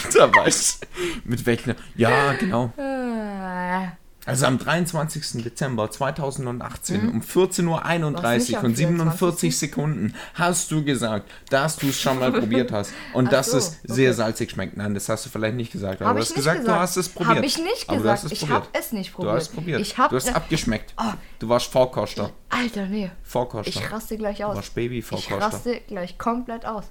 Alter, 0.05 0.35
weißt 0.35 0.87
Mit 1.25 1.47
welchen. 1.47 1.75
Ja, 1.97 2.33
genau. 2.35 2.73
Äh. 2.77 3.89
Also 4.27 4.47
am 4.47 4.59
23. 4.59 5.45
Dezember 5.45 5.89
2018 5.89 7.01
hm? 7.01 7.11
um 7.11 7.21
14.31 7.21 8.57
Uhr 8.57 8.65
und 8.65 8.77
47 8.77 9.57
Sekunden 9.57 10.15
hast 10.35 10.73
du 10.73 10.85
gesagt, 10.85 11.31
dass 11.49 11.77
du 11.77 11.89
es 11.89 12.01
schon 12.01 12.19
mal 12.19 12.33
probiert 12.41 12.73
hast 12.73 12.93
und 13.13 13.29
Ach 13.29 13.31
dass 13.31 13.53
so, 13.53 13.59
es 13.59 13.79
okay. 13.85 13.93
sehr 13.93 14.15
salzig 14.15 14.51
schmeckt. 14.51 14.77
Nein, 14.77 14.95
das 14.95 15.09
hast 15.09 15.27
du 15.27 15.31
vielleicht 15.31 15.55
nicht 15.55 15.71
gesagt, 15.71 16.03
aber 16.03 16.11
hab 16.11 16.17
du 16.17 16.23
hast 16.23 16.35
gesagt, 16.35 16.59
gesagt, 16.59 16.77
du 16.77 16.81
hast 16.81 16.97
es 16.97 17.09
probiert. 17.09 17.37
Habe 17.37 17.47
ich 17.47 17.59
nicht 17.59 17.89
aber 17.89 17.99
gesagt. 17.99 18.33
ich 18.33 18.49
habe 18.49 18.67
es 18.73 18.93
nicht 18.93 19.13
probiert. 19.15 19.33
Du 19.33 19.37
hast 19.37 19.43
es 19.43 19.55
probiert. 19.55 19.81
Ich 19.81 19.97
hab, 19.97 20.11
du 20.11 20.17
hast 20.17 20.35
abgeschmeckt. 20.35 20.95
Oh. 20.99 21.13
Du 21.39 21.49
warst 21.49 21.71
Vorkoster. 21.71 22.33
Alter, 22.49 22.87
nee. 22.87 23.13
Vorkoster. 23.23 23.69
Ich 23.69 23.93
raste 23.93 24.17
gleich 24.17 24.45
aus. 24.45 24.55
Du 24.55 24.57
warst 24.57 24.75
Baby 24.75 25.03
Vorkoster. 25.03 25.37
Ich 25.37 25.43
raste 25.45 25.81
gleich 25.87 26.19
komplett 26.19 26.67
aus. 26.67 26.87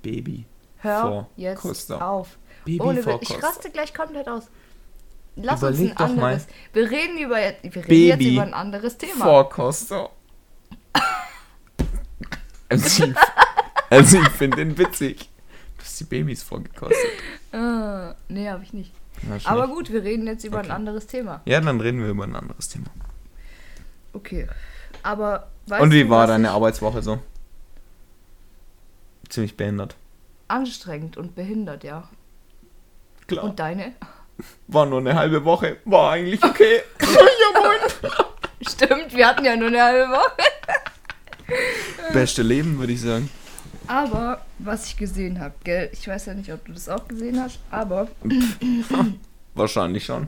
Baby 0.00 0.46
Hör 0.82 1.28
jetzt 1.36 1.92
auf. 1.92 2.38
Baby 2.64 2.80
Ohne 2.80 3.02
Vorkoster. 3.02 3.36
Ich 3.36 3.42
raste 3.42 3.70
gleich 3.70 3.94
komplett 3.94 4.28
aus. 4.28 4.48
Lass 5.36 5.62
Überleg 5.62 5.80
uns 5.80 5.90
ein 5.90 5.96
anderes. 5.96 6.46
Mal. 6.46 6.54
Wir 6.72 6.90
reden 6.90 7.18
über 7.18 7.36
wir 7.36 7.76
reden 7.76 7.88
Baby 7.88 8.06
jetzt 8.08 8.22
über 8.22 8.42
ein 8.42 8.54
anderes 8.54 8.98
Thema. 8.98 9.24
Vorkoster. 9.24 10.10
also, 12.68 13.04
ich, 13.04 13.14
also 13.90 14.18
ich 14.18 14.28
finde 14.30 14.58
den 14.58 14.76
witzig. 14.76 15.30
Du 15.78 15.84
hast 15.84 16.00
die 16.00 16.04
Babys 16.04 16.42
vorgekostet. 16.42 16.96
Uh, 17.52 18.12
nee, 18.28 18.48
habe 18.48 18.62
ich 18.64 18.72
nicht. 18.72 18.92
Aber 19.44 19.68
gut, 19.68 19.92
wir 19.92 20.02
reden 20.02 20.26
jetzt 20.26 20.44
über 20.44 20.58
okay. 20.58 20.68
ein 20.68 20.72
anderes 20.72 21.06
Thema. 21.06 21.42
Ja, 21.44 21.60
dann 21.60 21.80
reden 21.80 22.00
wir 22.00 22.08
über 22.08 22.24
ein 22.24 22.34
anderes 22.34 22.68
Thema. 22.68 22.86
Okay. 24.12 24.48
Aber 25.02 25.48
Und 25.80 25.92
wie 25.92 26.04
du, 26.04 26.10
war 26.10 26.26
deine 26.26 26.50
Arbeitswoche 26.50 27.02
so? 27.02 27.20
Ziemlich 29.28 29.56
behindert. 29.56 29.96
Anstrengend 30.52 31.16
und 31.16 31.34
behindert, 31.34 31.82
ja. 31.82 32.10
Klar. 33.26 33.44
Und 33.44 33.58
deine? 33.58 33.92
War 34.66 34.84
nur 34.84 34.98
eine 34.98 35.14
halbe 35.14 35.46
Woche. 35.46 35.78
War 35.86 36.12
eigentlich 36.12 36.44
okay. 36.44 36.82
ja, 37.00 37.60
moin. 37.60 38.12
Stimmt, 38.68 39.16
wir 39.16 39.26
hatten 39.28 39.46
ja 39.46 39.56
nur 39.56 39.68
eine 39.68 39.82
halbe 39.82 40.12
Woche. 40.12 40.36
Beste 42.12 42.42
Leben, 42.42 42.78
würde 42.78 42.92
ich 42.92 43.00
sagen. 43.00 43.30
Aber, 43.86 44.42
was 44.58 44.86
ich 44.88 44.98
gesehen 44.98 45.40
habe, 45.40 45.54
gell? 45.64 45.88
Ich 45.90 46.06
weiß 46.06 46.26
ja 46.26 46.34
nicht, 46.34 46.52
ob 46.52 46.66
du 46.66 46.72
das 46.72 46.86
auch 46.90 47.08
gesehen 47.08 47.40
hast, 47.40 47.58
aber. 47.70 48.08
Wahrscheinlich 49.54 50.04
schon. 50.04 50.26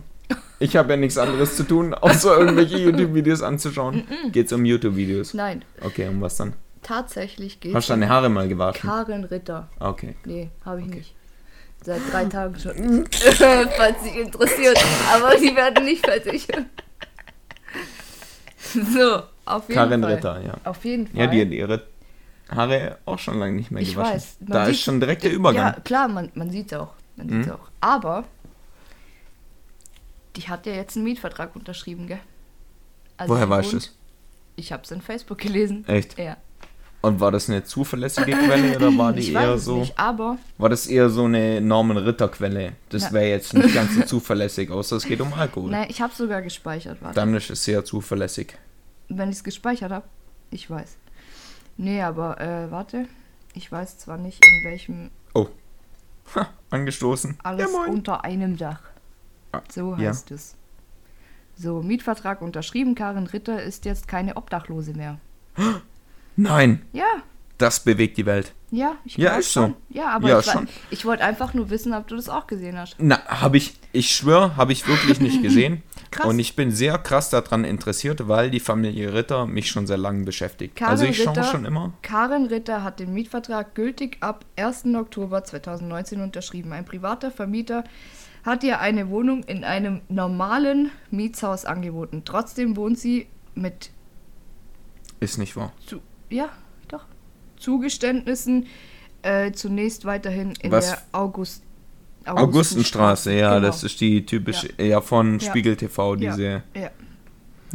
Ich 0.58 0.74
habe 0.74 0.94
ja 0.94 0.96
nichts 0.96 1.18
anderes 1.18 1.54
zu 1.54 1.64
tun, 1.64 1.92
außer 1.92 2.38
irgendwelche 2.38 2.78
YouTube-Videos 2.86 3.42
anzuschauen. 3.42 4.04
Geht's 4.32 4.54
um 4.54 4.64
YouTube-Videos? 4.64 5.34
Nein. 5.34 5.62
Okay, 5.82 6.08
um 6.08 6.22
was 6.22 6.38
dann? 6.38 6.54
Tatsächlich 6.84 7.58
geht 7.58 7.74
Hast 7.74 7.88
du 7.88 7.94
deine 7.94 8.08
Haare 8.08 8.28
mal 8.28 8.46
gewaschen? 8.46 8.88
Karin 8.88 9.24
Ritter. 9.24 9.68
Okay. 9.80 10.14
Nee, 10.24 10.50
habe 10.64 10.80
ich 10.82 10.86
nicht. 10.86 11.14
Seit 11.82 12.00
drei 12.12 12.24
Tagen 12.26 12.58
schon. 12.58 13.06
Falls 13.10 14.02
Sie 14.04 14.18
interessiert. 14.20 14.78
Aber 15.12 15.36
die 15.36 15.54
werden 15.56 15.84
nicht 15.84 16.04
fertig. 16.06 16.46
so, 18.72 19.22
auf 19.44 19.68
jeden 19.68 19.74
Karin 19.74 20.02
Fall. 20.02 20.14
Ritter, 20.14 20.40
ja. 20.42 20.54
Auf 20.64 20.84
jeden 20.84 21.06
Fall. 21.06 21.20
Ja, 21.20 21.26
die 21.26 21.40
hat 21.42 21.50
ihre 21.50 21.82
Haare 22.50 22.98
auch 23.04 23.18
schon 23.18 23.38
lange 23.38 23.52
nicht 23.54 23.70
mehr 23.70 23.82
ich 23.82 23.92
gewaschen. 23.94 24.14
weiß. 24.14 24.36
Da 24.40 24.62
ist 24.66 24.76
sieht- 24.76 24.84
schon 24.84 25.00
direkt 25.00 25.24
der 25.24 25.32
Übergang. 25.32 25.74
Ja, 25.74 25.80
klar, 25.80 26.08
man, 26.08 26.30
man 26.34 26.50
sieht 26.50 26.72
es 26.72 26.78
auch. 26.78 26.92
Man 27.16 27.28
sieht's 27.28 27.46
Mhm. 27.46 27.52
auch. 27.52 27.68
Aber 27.80 28.24
die 30.36 30.42
hat 30.48 30.66
ja 30.66 30.72
jetzt 30.72 30.96
einen 30.96 31.04
Mietvertrag 31.04 31.54
unterschrieben, 31.54 32.06
gell? 32.06 32.20
Also 33.16 33.34
Woher 33.34 33.48
weißt 33.48 33.72
du 33.72 33.76
es? 33.76 33.94
Ich 34.56 34.72
habe 34.72 34.82
es 34.82 34.90
in 34.90 35.00
Facebook 35.00 35.38
gelesen. 35.38 35.86
Echt? 35.86 36.18
Ja. 36.18 36.36
Und 37.04 37.20
war 37.20 37.30
das 37.30 37.50
eine 37.50 37.62
zuverlässige 37.64 38.32
Quelle 38.32 38.76
oder 38.76 38.96
war 38.96 39.12
die 39.12 39.20
ich 39.20 39.34
eher 39.34 39.58
so? 39.58 39.76
nicht, 39.80 39.98
aber 39.98 40.38
War 40.56 40.70
das 40.70 40.86
eher 40.86 41.10
so 41.10 41.24
eine 41.24 41.60
Norman 41.60 41.98
Ritter 41.98 42.28
Quelle? 42.28 42.72
Das 42.88 43.12
wäre 43.12 43.28
jetzt 43.28 43.52
nicht 43.52 43.74
ganz 43.74 43.94
so 43.94 44.02
zuverlässig, 44.04 44.70
außer 44.70 44.96
es 44.96 45.04
geht 45.04 45.20
um 45.20 45.32
Alkohol. 45.34 45.70
nein, 45.70 45.86
ich 45.90 46.00
habe 46.00 46.14
sogar 46.14 46.40
gespeichert. 46.40 47.02
Warte. 47.02 47.14
Dann 47.16 47.34
ist 47.34 47.50
es 47.50 47.62
sehr 47.62 47.84
zuverlässig. 47.84 48.56
Wenn 49.10 49.28
ich 49.28 49.36
es 49.36 49.44
gespeichert 49.44 49.92
habe, 49.92 50.06
ich 50.50 50.70
weiß. 50.70 50.96
Nee, 51.76 52.00
aber 52.00 52.40
äh, 52.40 52.70
warte. 52.70 53.06
Ich 53.52 53.70
weiß 53.70 53.98
zwar 53.98 54.16
nicht, 54.16 54.42
in 54.44 54.70
welchem 54.70 55.10
Oh. 55.34 55.48
Ha, 56.34 56.48
angestoßen. 56.70 57.36
alles 57.42 57.70
ja, 57.70 57.78
unter 57.92 58.24
einem 58.24 58.56
Dach. 58.56 58.80
Ah, 59.52 59.60
So 59.70 59.94
ja. 59.96 60.08
heißt 60.08 60.30
es. 60.30 60.56
So, 61.56 61.82
Mietvertrag 61.82 62.40
unterschrieben. 62.40 62.94
Karin 62.94 63.26
Ritter 63.26 63.62
ist 63.62 63.84
jetzt 63.84 64.08
keine 64.08 64.36
Obdachlose 64.38 64.94
mehr. 64.94 65.18
Nein, 66.36 66.82
Ja, 66.92 67.04
das 67.58 67.80
bewegt 67.80 68.16
die 68.18 68.26
Welt. 68.26 68.52
ja, 68.70 68.96
ich 69.04 69.16
Ja, 69.16 69.36
ist 69.36 69.52
so. 69.52 69.60
schon. 69.62 69.74
Ja, 69.90 70.08
aber 70.10 70.28
Ja, 70.28 70.40
ich, 70.40 70.46
schon. 70.46 70.68
ich 70.90 71.04
wollte 71.04 71.22
einfach 71.24 71.54
nur 71.54 71.70
wissen, 71.70 71.94
ob 71.94 72.08
du 72.08 72.16
das 72.16 72.28
auch 72.28 72.46
gesehen 72.46 72.76
hast. 72.76 72.96
Na, 72.98 73.24
habe 73.26 73.56
ich, 73.56 73.74
ich 73.92 74.10
schwöre, 74.10 74.56
habe 74.56 74.72
ich 74.72 74.86
wirklich 74.88 75.20
nicht 75.20 75.42
gesehen. 75.42 75.82
Krass. 76.10 76.26
Und 76.26 76.38
ich 76.38 76.54
bin 76.56 76.70
sehr 76.70 76.98
krass 76.98 77.30
daran 77.30 77.64
interessiert, 77.64 78.28
weil 78.28 78.50
die 78.50 78.60
Familie 78.60 79.12
Ritter 79.14 79.46
mich 79.46 79.68
schon 79.70 79.86
sehr 79.86 79.96
lange 79.96 80.24
beschäftigt. 80.24 80.76
Karin 80.76 80.90
also 80.92 81.04
ich 81.04 81.16
schaue 81.22 81.36
Ritter- 81.36 81.44
schon 81.50 81.64
immer. 81.64 81.92
Karin 82.02 82.46
Ritter 82.46 82.82
hat 82.84 83.00
den 83.00 83.12
Mietvertrag 83.14 83.74
gültig 83.74 84.18
ab 84.20 84.44
1. 84.56 84.94
Oktober 84.96 85.42
2019 85.44 86.20
unterschrieben. 86.20 86.72
Ein 86.72 86.84
privater 86.84 87.30
Vermieter 87.32 87.82
hat 88.44 88.62
ihr 88.62 88.78
eine 88.80 89.08
Wohnung 89.10 89.42
in 89.44 89.64
einem 89.64 90.02
normalen 90.08 90.90
Mietshaus 91.10 91.64
angeboten. 91.64 92.22
Trotzdem 92.24 92.76
wohnt 92.76 92.98
sie 92.98 93.26
mit 93.54 93.90
Ist 95.20 95.38
nicht 95.38 95.56
wahr. 95.56 95.72
zu, 95.86 96.00
ja, 96.34 96.48
doch, 96.88 97.04
Zugeständnissen 97.56 98.66
äh, 99.22 99.52
zunächst 99.52 100.04
weiterhin 100.04 100.52
in 100.62 100.70
Was? 100.70 100.90
der 100.90 101.02
August, 101.12 101.62
Augustenstraße, 102.26 103.32
ja, 103.34 103.54
Genau. 103.56 103.66
das 103.68 103.84
ist 103.84 104.00
die 104.00 104.24
typische, 104.26 104.68
ja, 104.82 105.00
von 105.00 105.38
Ja. 105.38 105.48
Spiegel 105.50 105.76
TV, 105.76 106.14
Ja. 106.16 106.30
diese, 106.30 106.62
Ja. 106.74 106.90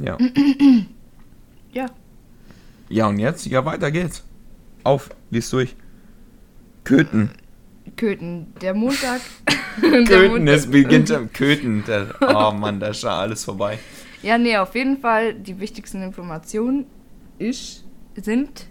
ja. 0.01 0.17
ja, 1.73 1.85
Ja, 2.89 3.07
und 3.07 3.19
jetzt? 3.19 3.45
Ja, 3.45 3.63
weiter 3.65 3.91
geht's. 3.91 4.23
Auf, 4.83 5.09
lies 5.29 5.49
durch. 5.51 5.75
Köthen. 6.83 7.29
Köthen. 7.95 8.53
Der 8.61 8.73
Montag. 8.73 9.21
der 9.81 10.03
Köthen, 10.05 10.31
Montag- 10.31 10.55
es 10.55 10.67
beginnt 10.71 11.11
am 11.11 11.31
Köthen. 11.31 11.83
Der, 11.85 12.15
oh 12.21 12.51
Mann, 12.51 12.79
da 12.79 12.87
ist 12.87 13.03
ja 13.03 13.19
alles 13.19 13.43
vorbei. 13.43 13.77
Ja, 14.23 14.37
nee, 14.39 14.57
auf 14.57 14.73
jeden 14.75 14.97
Fall 14.97 15.33
die 15.35 15.59
wichtigsten 15.59 16.01
Informationen 16.01 16.85
ist, 17.37 17.85
sind, 18.23 18.67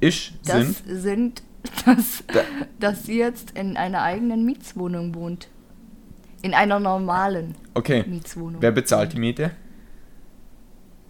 Ich 0.00 0.34
das 0.44 0.82
sind, 0.84 1.00
sind, 1.02 1.42
dass, 1.86 2.24
Da- 2.26 2.42
dass 2.80 3.04
sie 3.04 3.18
jetzt 3.18 3.52
in 3.52 3.76
einer 3.76 4.02
eigenen 4.02 4.44
Mietswohnung 4.44 5.14
wohnt. 5.14 5.48
In 6.42 6.52
einer 6.54 6.78
normalen 6.78 7.54
okay, 7.72 8.04
Mietswohnung. 8.06 8.60
wer 8.60 8.70
bezahlt 8.70 9.14
die 9.14 9.18
Miete? 9.18 9.50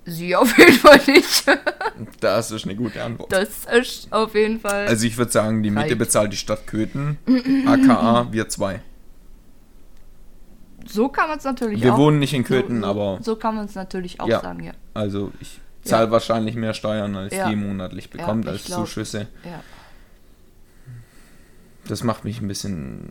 Sie 0.06 0.36
auf 0.36 0.56
jeden 0.58 0.74
Fall 0.74 1.00
nicht. 1.06 1.44
Das 2.20 2.50
ist 2.50 2.64
eine 2.64 2.74
gute 2.74 3.02
Antwort. 3.02 3.32
Das 3.32 3.64
ist 3.66 4.12
auf 4.12 4.34
jeden 4.34 4.58
Fall. 4.60 4.86
Also 4.88 5.06
ich 5.06 5.16
würde 5.16 5.30
sagen, 5.30 5.62
die 5.62 5.70
Miete 5.70 5.94
bezahlt 5.96 6.32
die 6.32 6.36
Stadt 6.36 6.66
Köthen, 6.66 7.18
aka 7.66 8.26
wir 8.32 8.48
zwei. 8.48 8.80
so 10.86 11.08
kann 11.08 11.28
man 11.28 11.38
es 11.38 11.44
natürlich 11.44 11.82
Wir 11.82 11.94
auch. 11.94 11.98
wohnen 11.98 12.18
nicht 12.18 12.34
in 12.34 12.44
Köthen, 12.44 12.80
so, 12.82 12.86
aber 12.86 13.18
So 13.22 13.36
kann 13.36 13.54
man 13.54 13.66
es 13.66 13.74
natürlich 13.74 14.20
auch 14.20 14.28
Ja. 14.28 14.40
sagen, 14.40 14.64
ja. 14.64 14.72
also 14.92 15.30
ich 15.40 15.60
zahle 15.84 16.10
wahrscheinlich 16.10 16.54
mehr 16.56 16.74
Steuern, 16.74 17.14
als 17.16 17.34
Ja. 17.34 17.48
die 17.48 17.56
monatlich 17.56 18.10
bekommt, 18.10 18.44
Ja, 18.46 18.52
als 18.52 18.64
glaub. 18.64 18.80
Zuschüsse. 18.80 19.26
ja. 19.44 19.62
Das 21.86 22.02
macht 22.02 22.24
mich 22.24 22.40
ein 22.40 22.48
bisschen. 22.48 23.10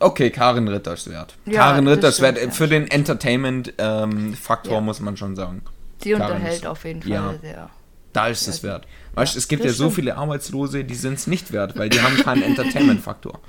Okay, 0.00 0.30
Karin 0.30 0.68
Ritter 0.68 0.94
ist 0.94 1.10
wert. 1.10 1.36
Ja, 1.46 1.60
Karin 1.70 1.84
das 1.86 1.96
Ritter 1.96 2.08
ist 2.08 2.20
wert. 2.20 2.36
stimmt, 2.38 2.52
ja. 2.52 2.56
Für 2.56 2.68
den 2.68 2.86
Entertainment-Faktor 2.88 4.74
Ja. 4.74 4.80
muss 4.80 5.00
man 5.00 5.16
schon 5.16 5.36
sagen. 5.36 5.62
Sie 6.02 6.10
Karin 6.12 6.24
unterhält 6.36 6.54
ist- 6.56 6.66
auf 6.66 6.84
jeden 6.84 7.02
Fall 7.02 7.10
ja. 7.10 7.34
sehr. 7.40 7.70
Da 8.12 8.28
ist 8.28 8.46
es 8.48 8.62
Ja, 8.62 8.68
wert. 8.70 8.86
Weißt 9.14 9.34
du, 9.34 9.38
es 9.38 9.48
gibt 9.48 9.64
ja 9.64 9.70
so 9.70 9.84
stimmt. 9.84 9.94
viele 9.94 10.16
Arbeitslose, 10.16 10.84
die 10.84 10.94
sind 10.94 11.14
es 11.14 11.26
nicht 11.26 11.52
wert, 11.52 11.76
weil 11.78 11.88
die 11.90 12.00
haben 12.00 12.16
keinen 12.16 12.42
Entertainment-Faktor. 12.56 13.40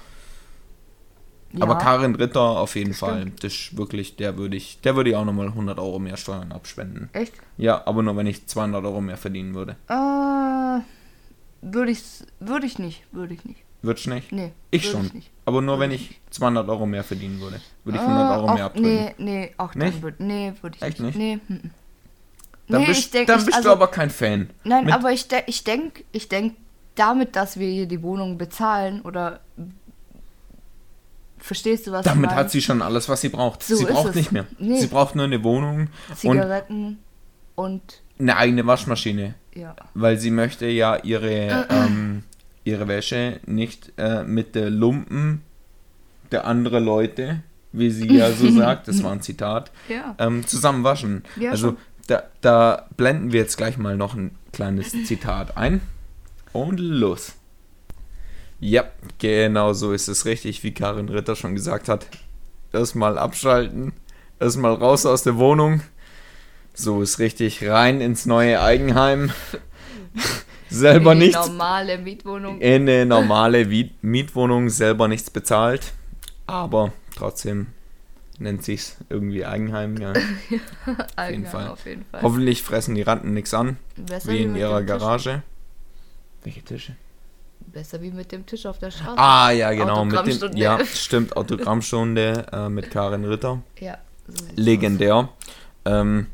Ja, 1.53 1.61
Aber 1.63 1.77
Karin 1.77 2.15
Ritter 2.15 2.41
auf 2.41 2.75
jeden 2.75 2.89
Das 2.91 2.99
Fall. 2.99 3.31
Das 3.41 3.53
ist 3.53 3.77
wirklich, 3.77 4.15
der 4.17 4.37
würde 4.37 4.57
ich, 4.57 4.81
der 4.81 4.95
würde 4.95 5.11
ich 5.11 5.15
auch 5.15 5.25
nochmal 5.25 5.47
100 5.47 5.79
Euro 5.79 5.97
mehr 5.99 6.17
Steuern 6.17 6.51
abspenden. 6.51 7.09
Echt? 7.13 7.33
Ja, 7.57 7.85
aber 7.85 8.03
nur 8.03 8.17
wenn 8.17 8.27
ich 8.27 8.45
200 8.47 8.83
Euro 8.83 8.99
mehr 9.01 9.17
verdienen 9.17 9.53
würde. 9.55 9.77
Äh, 9.87 10.81
würde 11.61 11.91
ich, 11.91 12.03
würde 12.39 12.65
ich 12.65 12.79
nicht, 12.79 13.03
würde 13.11 13.33
ich 13.33 13.45
nicht. 13.45 13.61
Würdest 13.81 14.07
du 14.07 14.09
nicht? 14.09 14.31
Nee. 14.31 14.51
Ich 14.71 14.89
schon. 14.89 15.09
nicht. 15.13 15.29
Aber 15.45 15.61
nur 15.61 15.79
wenn 15.79 15.91
ich 15.91 16.11
ich 16.11 16.21
200 16.31 16.67
Euro 16.67 16.85
mehr 16.85 17.03
verdienen 17.03 17.39
würde. 17.39 17.61
Würde 17.83 17.97
ich 17.99 18.03
100 18.03 18.29
Äh, 18.29 18.33
Euro 18.35 18.47
auch, 18.49 18.53
mehr 18.55 18.65
abdrücken. 18.65 18.89
Nee, 18.95 19.15
nee, 19.17 19.53
auch 19.57 19.75
Nicht? 19.75 19.95
dann 19.95 20.01
würde 20.01 20.23
nee, 20.23 20.53
würde 20.61 20.75
ich 20.75 20.81
Echt 20.81 20.99
nicht. 20.99 21.15
nicht? 21.15 21.49
Nee, 21.49 21.55
mhm. 21.55 21.71
Dann 22.67 22.81
nee, 22.81 22.87
bist, 22.87 22.99
ich 22.99 23.11
denk, 23.11 23.27
dann 23.27 23.39
ich, 23.39 23.45
bist 23.45 23.57
also, 23.57 23.69
du 23.69 23.73
aber 23.73 23.87
kein 23.87 24.09
Fan. 24.09 24.49
Nein, 24.65 24.85
Mit- 24.85 24.93
aber 24.93 25.13
ich, 25.13 25.27
de 25.29 25.43
ich 25.45 25.63
denke, 25.63 26.03
ich 26.11 26.27
denk, 26.27 26.55
damit, 26.95 27.35
dass 27.35 27.57
wir 27.59 27.69
hier 27.69 27.85
die 27.85 28.01
Wohnung 28.03 28.37
bezahlen 28.37 29.01
oder 29.01 29.39
verstehst 31.39 31.87
du 31.87 31.91
was 31.91 32.03
Damit 32.05 32.17
ich 32.23 32.25
meine? 32.27 32.35
hat 32.39 32.51
sie 32.51 32.61
schon 32.61 32.81
alles, 32.81 33.07
was 33.09 33.21
sie 33.21 33.29
braucht. 33.29 33.63
So 33.63 33.75
sie 33.75 33.85
braucht 33.85 34.09
es. 34.09 34.15
nicht 34.15 34.31
mehr. 34.31 34.45
Nee. 34.59 34.79
Sie 34.79 34.87
braucht 34.87 35.15
nur 35.15 35.25
eine 35.25 35.43
Wohnung 35.43 35.87
und 36.09 36.17
Zigaretten 36.17 36.97
und, 37.55 38.01
eine 38.19 38.37
eigene 38.37 38.65
Waschmaschine. 38.65 39.35
ja. 39.55 39.75
Weil 39.93 40.17
sie 40.17 40.31
möchte 40.31 40.67
ja 40.67 40.97
ihre, 40.97 41.67
ähm, 41.69 42.23
ihre 42.63 42.87
Wäsche 42.87 43.39
nicht 43.45 43.93
äh, 43.97 44.23
mit 44.23 44.55
der 44.55 44.69
Lumpen 44.69 45.41
der 46.31 46.45
anderen 46.45 46.83
Leute, 46.83 47.41
wie 47.71 47.89
sie 47.91 48.11
ja 48.13 48.31
so 48.31 48.49
sagt, 48.57 48.87
das 48.87 49.03
war 49.03 49.11
ein 49.11 49.21
Zitat, 49.21 49.71
Ja. 49.87 50.15
ähm, 50.19 50.45
zusammen 50.47 50.83
waschen. 50.83 51.23
Ja, 51.39 51.51
also 51.51 51.77
da, 52.07 52.23
da 52.41 52.87
blenden 52.97 53.31
wir 53.31 53.39
jetzt 53.41 53.57
gleich 53.57 53.77
mal 53.77 53.95
noch 53.97 54.13
ein 54.15 54.31
kleines 54.51 54.91
Zitat 55.05 55.55
ein. 55.57 55.81
Und 56.53 56.79
los. 56.79 57.35
Ja, 58.59 58.85
genau 59.19 59.73
so 59.73 59.93
ist 59.93 60.07
es 60.07 60.25
richtig, 60.25 60.63
wie 60.63 60.73
Karin 60.73 61.09
Ritter 61.09 61.35
schon 61.35 61.55
gesagt 61.55 61.89
hat. 61.89 62.07
Erstmal 62.73 63.17
abschalten, 63.17 63.93
erstmal 64.39 64.73
raus 64.73 65.05
aus 65.05 65.23
der 65.23 65.37
Wohnung. 65.37 65.81
So 66.73 67.01
ist 67.01 67.19
richtig, 67.19 67.67
rein 67.67 68.01
ins 68.01 68.25
neue 68.25 68.61
Eigenheim. 68.61 69.31
selber 70.69 71.13
In 71.13 71.19
die 71.19 71.25
nichts 71.27 71.47
normale 71.47 71.97
Mietwohnung. 71.97 72.59
in 72.59 72.81
eine 72.83 73.05
normale 73.05 73.65
Mietwohnung 74.01 74.69
selber 74.69 75.07
nichts 75.07 75.29
bezahlt, 75.29 75.93
aber 76.45 76.91
trotzdem 77.15 77.67
nennt 78.39 78.63
sich's 78.63 78.97
irgendwie 79.09 79.45
Eigenheim. 79.45 79.97
Ja. 79.97 80.13
Eigenheim 81.15 81.51
Fall. 81.51 81.67
Auf 81.69 81.85
jeden 81.85 82.05
Fall. 82.05 82.21
Hoffentlich 82.21 82.63
fressen 82.63 82.95
die 82.95 83.01
Ratten 83.01 83.33
nichts 83.33 83.53
an, 83.53 83.77
Besser 83.95 84.31
wie 84.31 84.43
in 84.43 84.55
ihrer. 84.55 84.83
Garage. 84.83 85.41
Welche 86.43 86.61
Tische? 86.61 86.95
Besser 87.67 88.01
wie 88.01 88.11
mit 88.11 88.31
dem 88.31 88.45
Tisch 88.45 88.65
auf 88.65 88.79
der 88.79 88.91
Straße. 88.91 89.17
Ah 89.17 89.51
ja, 89.51 89.71
genau. 89.73 90.05
Mit 90.05 90.41
dem, 90.41 90.55
ja, 90.57 90.83
stimmt. 90.85 91.35
Autogrammstunde 91.35 92.45
äh, 92.51 92.69
mit 92.69 92.89
Karin 92.91 93.25
Ritter. 93.25 93.61
Ja, 93.79 93.97
so 94.27 94.45
Legendär. 94.55 95.29
Ähm, 95.85 96.27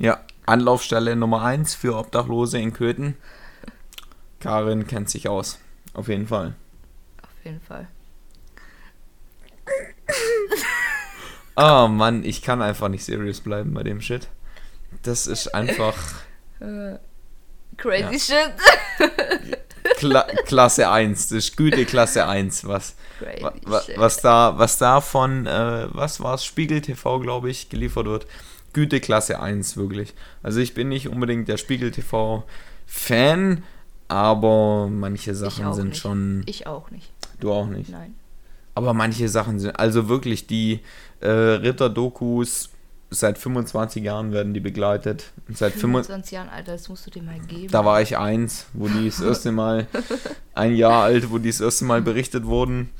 ja, 0.00 0.20
Anlaufstelle 0.46 1.14
Nummer 1.14 1.42
1 1.42 1.74
für 1.74 1.96
Obdachlose 1.96 2.58
in 2.58 2.72
Köthen. 2.72 3.16
Karin 4.40 4.86
kennt 4.86 5.10
sich 5.10 5.28
aus. 5.28 5.58
Auf 5.94 6.08
jeden 6.08 6.26
Fall. 6.26 6.54
Auf 7.22 7.44
jeden 7.44 7.60
Fall. 7.60 7.86
Oh 11.56 11.86
Mann, 11.90 12.24
ich 12.24 12.40
kann 12.42 12.62
einfach 12.62 12.88
nicht 12.88 13.04
serious 13.04 13.40
bleiben 13.40 13.74
bei 13.74 13.82
dem 13.82 14.00
Shit. 14.00 14.28
Das 15.02 15.26
ist 15.26 15.48
einfach 15.54 15.96
Äh, 16.60 16.96
crazy 17.76 18.32
Ja. 18.32 18.48
shit. 18.98 19.58
Kla 19.98 20.22
Klasse 20.46 20.88
1. 20.90 21.28
Das 21.28 21.38
ist 21.38 21.56
Güte 21.56 21.84
Klasse 21.84 22.26
1, 22.26 22.66
was, 22.66 22.94
Crazy 23.18 23.42
wa 23.42 23.52
wa 23.64 23.80
shit. 23.82 23.98
was 23.98 24.20
da, 24.20 24.54
was 24.56 24.78
da 24.78 25.00
von, 25.00 25.46
äh, 25.46 25.88
was 25.90 26.20
war 26.20 26.34
es, 26.34 26.44
Spiegel 26.44 26.80
TV, 26.80 27.18
glaube 27.20 27.50
ich, 27.50 27.68
geliefert 27.68 28.06
wird. 28.06 28.26
Güte 28.72 29.00
Klasse 29.00 29.40
1, 29.40 29.76
wirklich. 29.76 30.14
Also 30.42 30.60
ich 30.60 30.74
bin 30.74 30.88
nicht 30.88 31.08
unbedingt 31.08 31.48
der 31.48 31.56
Spiegel 31.56 31.90
TV 31.90 32.44
Fan, 32.86 33.64
aber 34.06 34.88
manche 34.88 35.34
Sachen 35.34 35.74
sind 35.74 35.88
nicht. 35.90 36.00
schon. 36.00 36.42
Ich 36.46 36.66
auch 36.66 36.90
nicht. 36.90 37.10
Du 37.40 37.52
auch 37.52 37.66
nicht. 37.66 37.90
Nein. 37.90 38.14
Aber 38.74 38.94
manche 38.94 39.28
Sachen 39.28 39.58
sind, 39.58 39.78
also 39.78 40.08
wirklich 40.08 40.46
die 40.46 40.80
äh, 41.20 41.28
Ritter-Dokus, 41.28 42.70
seit 43.10 43.38
25 43.38 44.02
Jahren 44.04 44.32
werden 44.32 44.52
die 44.54 44.60
begleitet. 44.60 45.32
Seit 45.48 45.72
25, 45.72 45.80
25 45.80 46.32
Jahren, 46.32 46.48
Alter, 46.48 46.72
das 46.72 46.88
musst 46.88 47.06
du 47.06 47.10
dir 47.10 47.22
mal 47.22 47.38
geben. 47.40 47.68
da 47.70 47.84
war 47.84 48.02
ich 48.02 48.16
eins, 48.18 48.66
wo 48.74 48.88
die 48.88 49.06
das 49.06 49.20
erste 49.22 49.52
Mal, 49.52 49.86
ein 50.54 50.74
Jahr 50.74 51.04
alt, 51.04 51.30
wo 51.30 51.38
die 51.38 51.48
das 51.48 51.60
erste 51.60 51.84
Mal 51.84 52.02
berichtet 52.02 52.44
wurden. 52.44 52.90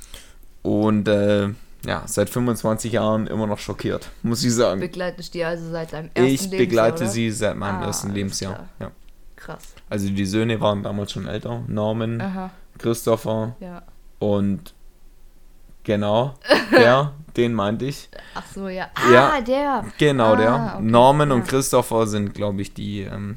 Und 0.62 1.09
äh, 1.09 1.49
ja, 1.87 2.03
seit 2.07 2.29
25 2.31 2.93
Jahren 2.93 3.27
immer 3.27 3.47
noch 3.47 3.59
schockiert, 3.59 4.09
muss 4.23 4.43
ich 4.45 4.53
sagen. 4.55 4.81
Begleitest 4.81 5.35
die 5.35 5.45
also 5.45 5.71
seit 5.71 5.93
deinem 5.93 6.11
ersten 6.15 6.25
Ich 6.25 6.41
Lebensjahr, 6.43 6.59
begleite 6.59 7.03
oder? 7.05 7.12
sie 7.12 7.31
seit 7.31 7.57
meinem 7.57 7.83
Ah, 7.83 7.87
ersten 7.87 8.12
Lebensjahr. 8.12 8.69
Ja. 8.81 8.91
Krass. 9.37 9.75
Also 9.88 10.09
die 10.11 10.27
Söhne 10.27 10.61
waren 10.61 10.83
damals 10.83 11.12
schon 11.12 11.27
älter. 11.29 11.62
Norman, 11.69 12.21
Aha, 12.21 12.50
Christopher 12.79 13.55
ja. 13.61 13.83
und 14.19 14.75
genau, 15.85 16.35
der, 16.73 17.12
den 17.37 17.55
meinte 17.55 17.85
ich. 17.87 18.09
Ach 18.35 18.45
so, 18.55 18.69
ja. 18.69 18.89
Ah, 18.95 19.13
Ja. 19.13 19.41
der. 19.41 19.85
Genau, 19.99 20.33
Ah, 20.33 20.37
der. 20.37 20.73
okay, 20.77 20.83
Norman 20.85 21.29
ja. 21.31 21.35
und 21.37 21.47
Christopher 21.47 22.07
sind, 22.07 22.35
glaube 22.35 22.63
ich, 22.63 22.73
die 22.75 23.01
ähm, 23.03 23.37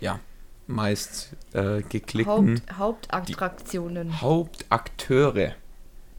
ja, 0.00 0.18
meist 0.66 1.30
äh, 1.52 1.82
geklickten 1.88 2.60
Haupt, 2.78 3.08
Hauptattraktionen. 3.12 4.20
Hauptakteure. 4.20 5.52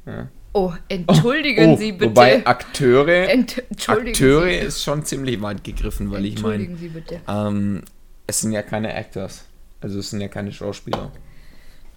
Ja. 0.06 0.28
Oh, 0.54 0.74
entschuldigen 0.88 1.74
Oh, 1.74 1.78
Sie 1.78 1.92
bitte. 1.92 2.10
Wobei 2.10 2.46
Akteure, 2.46 3.30
Ent 3.30 3.62
Akteure 3.88 4.50
ist 4.50 4.84
schon 4.84 5.06
ziemlich 5.06 5.40
weit 5.42 5.64
gegriffen, 5.64 6.10
weil 6.12 6.26
ich 6.26 6.42
meine, 6.42 6.64
Entschuldigen 6.66 6.78
Sie 6.78 6.88
bitte. 6.90 7.22
ähm, 7.28 7.84
es 8.26 8.42
sind 8.42 8.52
ja 8.52 8.64
keine 8.64 8.92
Actors. 8.94 9.46
Also 9.82 10.00
es 10.00 10.10
sind 10.10 10.22
ja 10.22 10.28
keine 10.28 10.52
Schauspieler. 10.52 11.12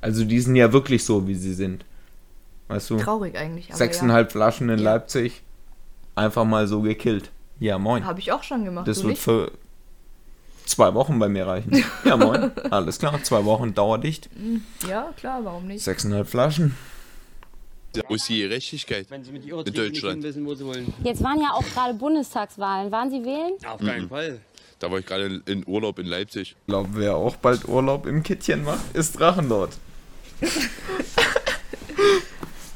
Also 0.03 0.25
die 0.25 0.39
sind 0.41 0.57
ja 0.57 0.73
wirklich 0.73 1.03
so, 1.05 1.27
wie 1.27 1.35
sie 1.35 1.55
sind. 1.55 1.85
Weißt 2.69 2.91
du? 2.91 2.97
Traurig 2.99 3.37
eigentlich. 3.37 3.69
Aber 3.69 3.77
Sechseinhalb 3.77 4.33
Flaschen 4.33 4.69
in 4.71 4.79
Ja. 4.79 4.85
Leipzig. 4.93 5.43
Einfach 6.15 6.45
mal 6.45 6.67
so 6.67 6.83
gekillt. 6.83 7.31
Ja, 7.59 7.79
moin. 7.79 8.03
Ja, 8.03 8.09
Habe 8.09 8.21
ich 8.21 8.33
auch 8.33 8.43
schon 8.43 8.65
gemacht. 8.65 8.87
Das 8.89 8.99
du 8.99 9.05
wird 9.05 9.13
nicht? 9.13 9.23
für 9.23 9.53
zwei 10.67 10.93
Wochen 10.95 11.19
bei 11.19 11.29
mir 11.29 11.47
reichen. 11.47 11.85
Ja, 12.05 12.17
moin. 12.17 12.51
Alles 12.71 12.99
klar. 12.99 13.23
Zwei 13.23 13.45
Wochen 13.45 13.75
dauerdicht. 13.75 14.29
Ja, 14.89 15.13
klar, 15.17 15.41
warum 15.45 15.67
nicht? 15.67 15.83
Sechseinhalb 15.85 16.29
Flaschen. 16.29 16.75
Wo 18.09 18.15
ist 18.15 18.27
die 18.29 18.39
Gerechtigkeit? 18.41 19.07
Wenn 19.11 19.23
Sie 19.23 19.33
mit 19.33 19.45
In 19.45 19.51
Deutschland. 19.75 20.23
wissen, 20.23 20.47
wo 20.47 20.55
Sie 20.55 20.65
wollen. 20.65 20.93
Jetzt 21.05 21.23
waren 21.23 21.39
ja 21.41 21.51
auch 21.53 21.65
gerade 21.75 21.93
Bundestagswahlen. 21.93 22.91
Waren 22.91 23.11
Sie 23.11 23.23
wählen? 23.23 23.53
Auf 23.69 23.81
keinen 23.81 24.09
Fall. 24.09 24.41
Da 24.79 24.91
war 24.91 24.99
ich 24.99 25.05
gerade 25.07 25.27
in- 25.27 25.43
in 25.47 25.67
Urlaub 25.67 25.99
in 25.99 26.07
Leipzig. 26.07 26.57
Ich 26.59 26.67
glaube, 26.67 26.89
wer 26.95 27.17
auch 27.17 27.37
bald 27.37 27.69
Urlaub 27.69 28.07
im 28.07 28.23
Kittchen 28.23 28.65
macht, 28.65 28.81
ist 28.95 29.19
Drachenlord. 29.21 29.71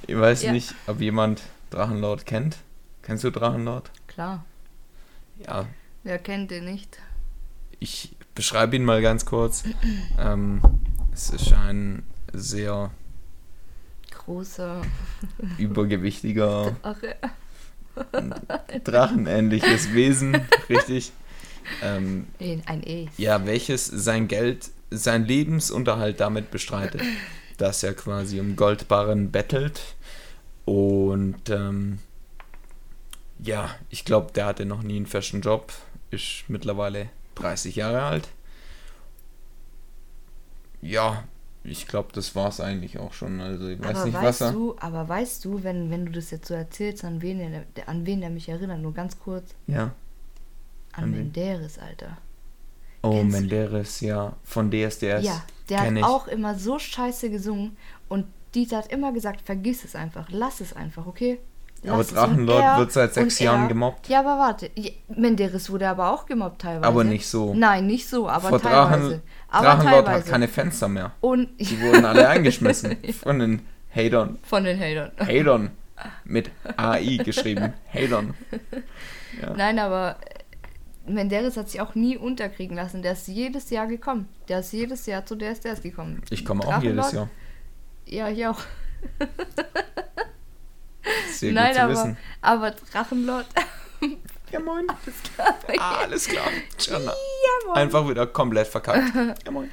ich 0.06 0.16
weiß 0.18 0.42
Ja. 0.44 0.52
nicht, 0.52 0.74
ob 0.86 1.00
jemand 1.00 1.42
Drachenlord 1.70 2.26
kennt. 2.26 2.58
Kennst 3.02 3.24
du 3.24 3.30
Drachenlord? 3.30 3.90
Klar. 4.06 4.44
Ja, 5.44 5.66
Wer 6.02 6.18
kennt 6.18 6.50
den 6.50 6.64
nicht? 6.66 6.98
ich 7.78 8.14
beschreibe 8.34 8.76
ihn 8.76 8.84
mal 8.84 9.02
ganz 9.02 9.24
kurz. 9.26 9.64
Ähm, 10.18 10.60
es 11.12 11.30
ist 11.30 11.52
ein 11.52 12.02
sehr 12.32 12.90
Großer. 14.10 14.82
übergewichtiger, 15.58 16.74
drachenähnliches 18.84 19.92
Wesen, 19.92 20.40
richtig. 20.68 21.12
Ähm, 21.82 22.26
ein 22.66 22.82
E. 22.84 23.08
ja, 23.18 23.44
welches 23.44 23.86
sein 23.86 24.28
Geld, 24.28 24.70
sein 24.90 25.24
Lebensunterhalt 25.24 26.20
damit 26.20 26.50
bestreitet, 26.50 27.02
dass 27.58 27.82
er 27.82 27.94
quasi 27.94 28.40
um 28.40 28.56
Goldbarren 28.56 29.30
bettelt. 29.32 29.80
Und 30.66 31.48
ähm, 31.48 32.00
ja, 33.38 33.70
ich 33.88 34.04
glaube, 34.04 34.32
der 34.32 34.46
hatte 34.46 34.66
noch 34.66 34.82
nie 34.82 34.96
einen 34.96 35.06
festen 35.06 35.40
Job, 35.40 35.72
ist 36.10 36.44
mittlerweile 36.48 37.08
30 37.36 37.76
Jahre 37.76 38.02
alt. 38.02 38.28
Ja, 40.82 41.24
ich 41.64 41.86
glaube, 41.88 42.10
das 42.12 42.34
war 42.34 42.48
es 42.48 42.60
eigentlich 42.60 42.98
auch 42.98 43.12
schon. 43.12 43.40
Also 43.40 43.68
ich 43.68 43.80
weiß 43.80 43.96
aber 43.96 44.04
nicht, 44.06 44.14
was 44.14 44.22
weißt 44.24 44.40
er. 44.42 44.52
du, 44.52 44.76
aber 44.78 45.08
weißt 45.08 45.44
du, 45.44 45.62
wenn, 45.64 45.90
wenn 45.90 46.06
du 46.06 46.12
das 46.12 46.30
jetzt 46.30 46.48
so 46.48 46.54
erzählst, 46.54 47.04
an 47.04 47.22
wen, 47.22 47.38
der, 47.74 47.88
an 47.88 48.06
wen 48.06 48.20
der 48.20 48.30
mich 48.30 48.48
erinnert, 48.48 48.80
nur 48.80 48.94
ganz 48.94 49.18
kurz, 49.18 49.54
Ja. 49.66 49.92
an 50.92 51.04
An? 51.04 51.10
Menderes, 51.12 51.78
Alter. 51.78 52.18
Oh, 53.02 53.10
Kennst 53.12 53.38
Menderes, 53.40 54.00
ja, 54.00 54.34
von 54.42 54.70
DSDS. 54.70 55.24
ja, 55.24 55.44
der 55.68 55.80
hat 55.80 55.92
ich. 55.92 56.02
auch 56.04 56.26
immer 56.28 56.56
so 56.58 56.78
scheiße 56.78 57.30
gesungen 57.30 57.76
und 58.08 58.26
Dieter 58.56 58.78
hat 58.78 58.90
immer 58.92 59.12
gesagt, 59.12 59.42
vergiss 59.42 59.84
es 59.84 59.94
einfach, 59.94 60.26
lass 60.30 60.60
es 60.60 60.74
einfach, 60.74 61.06
okay? 61.06 61.38
Aber 61.86 61.98
Lass. 61.98 62.08
Und 62.10 62.16
Drachenlord 62.16 62.78
wird 62.78 62.92
seit 62.92 63.14
sechs 63.14 63.38
Jahren 63.38 63.62
er- 63.64 63.68
gemobbt. 63.68 64.08
Ja, 64.08 64.20
aber 64.20 64.38
warte, 64.38 64.70
ja, 64.74 64.90
Menderes 65.08 65.70
wurde 65.70 65.86
aber 65.88 66.10
auch 66.12 66.26
gemobbt 66.26 66.62
teilweise. 66.62 66.88
Aber 66.88 67.04
nicht 67.04 67.28
so. 67.28 67.54
Nein, 67.54 67.86
nicht 67.86 68.08
so, 68.08 68.28
aber 68.28 68.48
Vor 68.48 68.60
teilweise. 68.60 69.08
Drachen, 69.08 69.22
aber 69.50 69.64
Drachenlord 69.66 70.08
hat 70.08 70.26
keine 70.26 70.48
Fenster 70.48 70.88
mehr. 70.88 71.12
Und 71.20 71.50
Die 71.60 71.80
wurden 71.82 72.04
alle 72.04 72.28
eingeschmissen 72.30 72.96
von 73.22 73.38
den 73.38 73.62
Hatern. 73.94 74.38
von 74.42 74.64
den 74.64 74.80
Hatern. 74.80 75.12
Hatern. 75.20 75.70
Mit 76.24 76.50
AI 76.76 77.18
geschrieben. 77.22 77.72
Hatern. 77.92 78.34
Nein, 79.56 79.78
aber 79.78 80.16
äh, 81.06 81.10
Menderes 81.12 81.56
hat 81.56 81.68
sich 81.70 81.80
auch 81.80 81.94
nie 81.94 82.16
unterkriegen 82.16 82.76
lassen. 82.76 83.02
Der 83.02 83.12
ist 83.12 83.28
jedes 83.28 83.70
Jahr 83.70 83.86
gekommen. 83.86 84.28
Der 84.48 84.60
ist 84.60 84.72
jedes 84.72 85.06
Jahr 85.06 85.24
zu 85.24 85.36
DSDS 85.36 85.82
gekommen. 85.82 86.22
Ich 86.30 86.44
komme 86.44 86.66
auch 86.66 86.82
jedes? 86.82 87.12
Jahr. 87.12 87.28
Ja, 88.06 88.28
ich 88.28 88.46
auch. 88.46 88.60
Sehr 91.30 91.52
Nein, 91.52 91.66
gut 91.68 91.74
zu 91.74 91.82
aber, 91.82 91.92
wissen. 91.92 92.16
aber 92.40 92.70
Drachenlord. 92.70 93.46
Ja, 94.50 94.60
moin. 94.60 94.86
Alles 94.88 95.22
klar. 95.22 95.58
Alles 95.78 96.28
klar. 96.28 96.46
Tschana. 96.78 97.12
Einfach 97.74 98.08
wieder 98.08 98.26
komplett 98.26 98.68
verkackt. 98.68 99.14
Ja, 99.44 99.50
moin. 99.50 99.70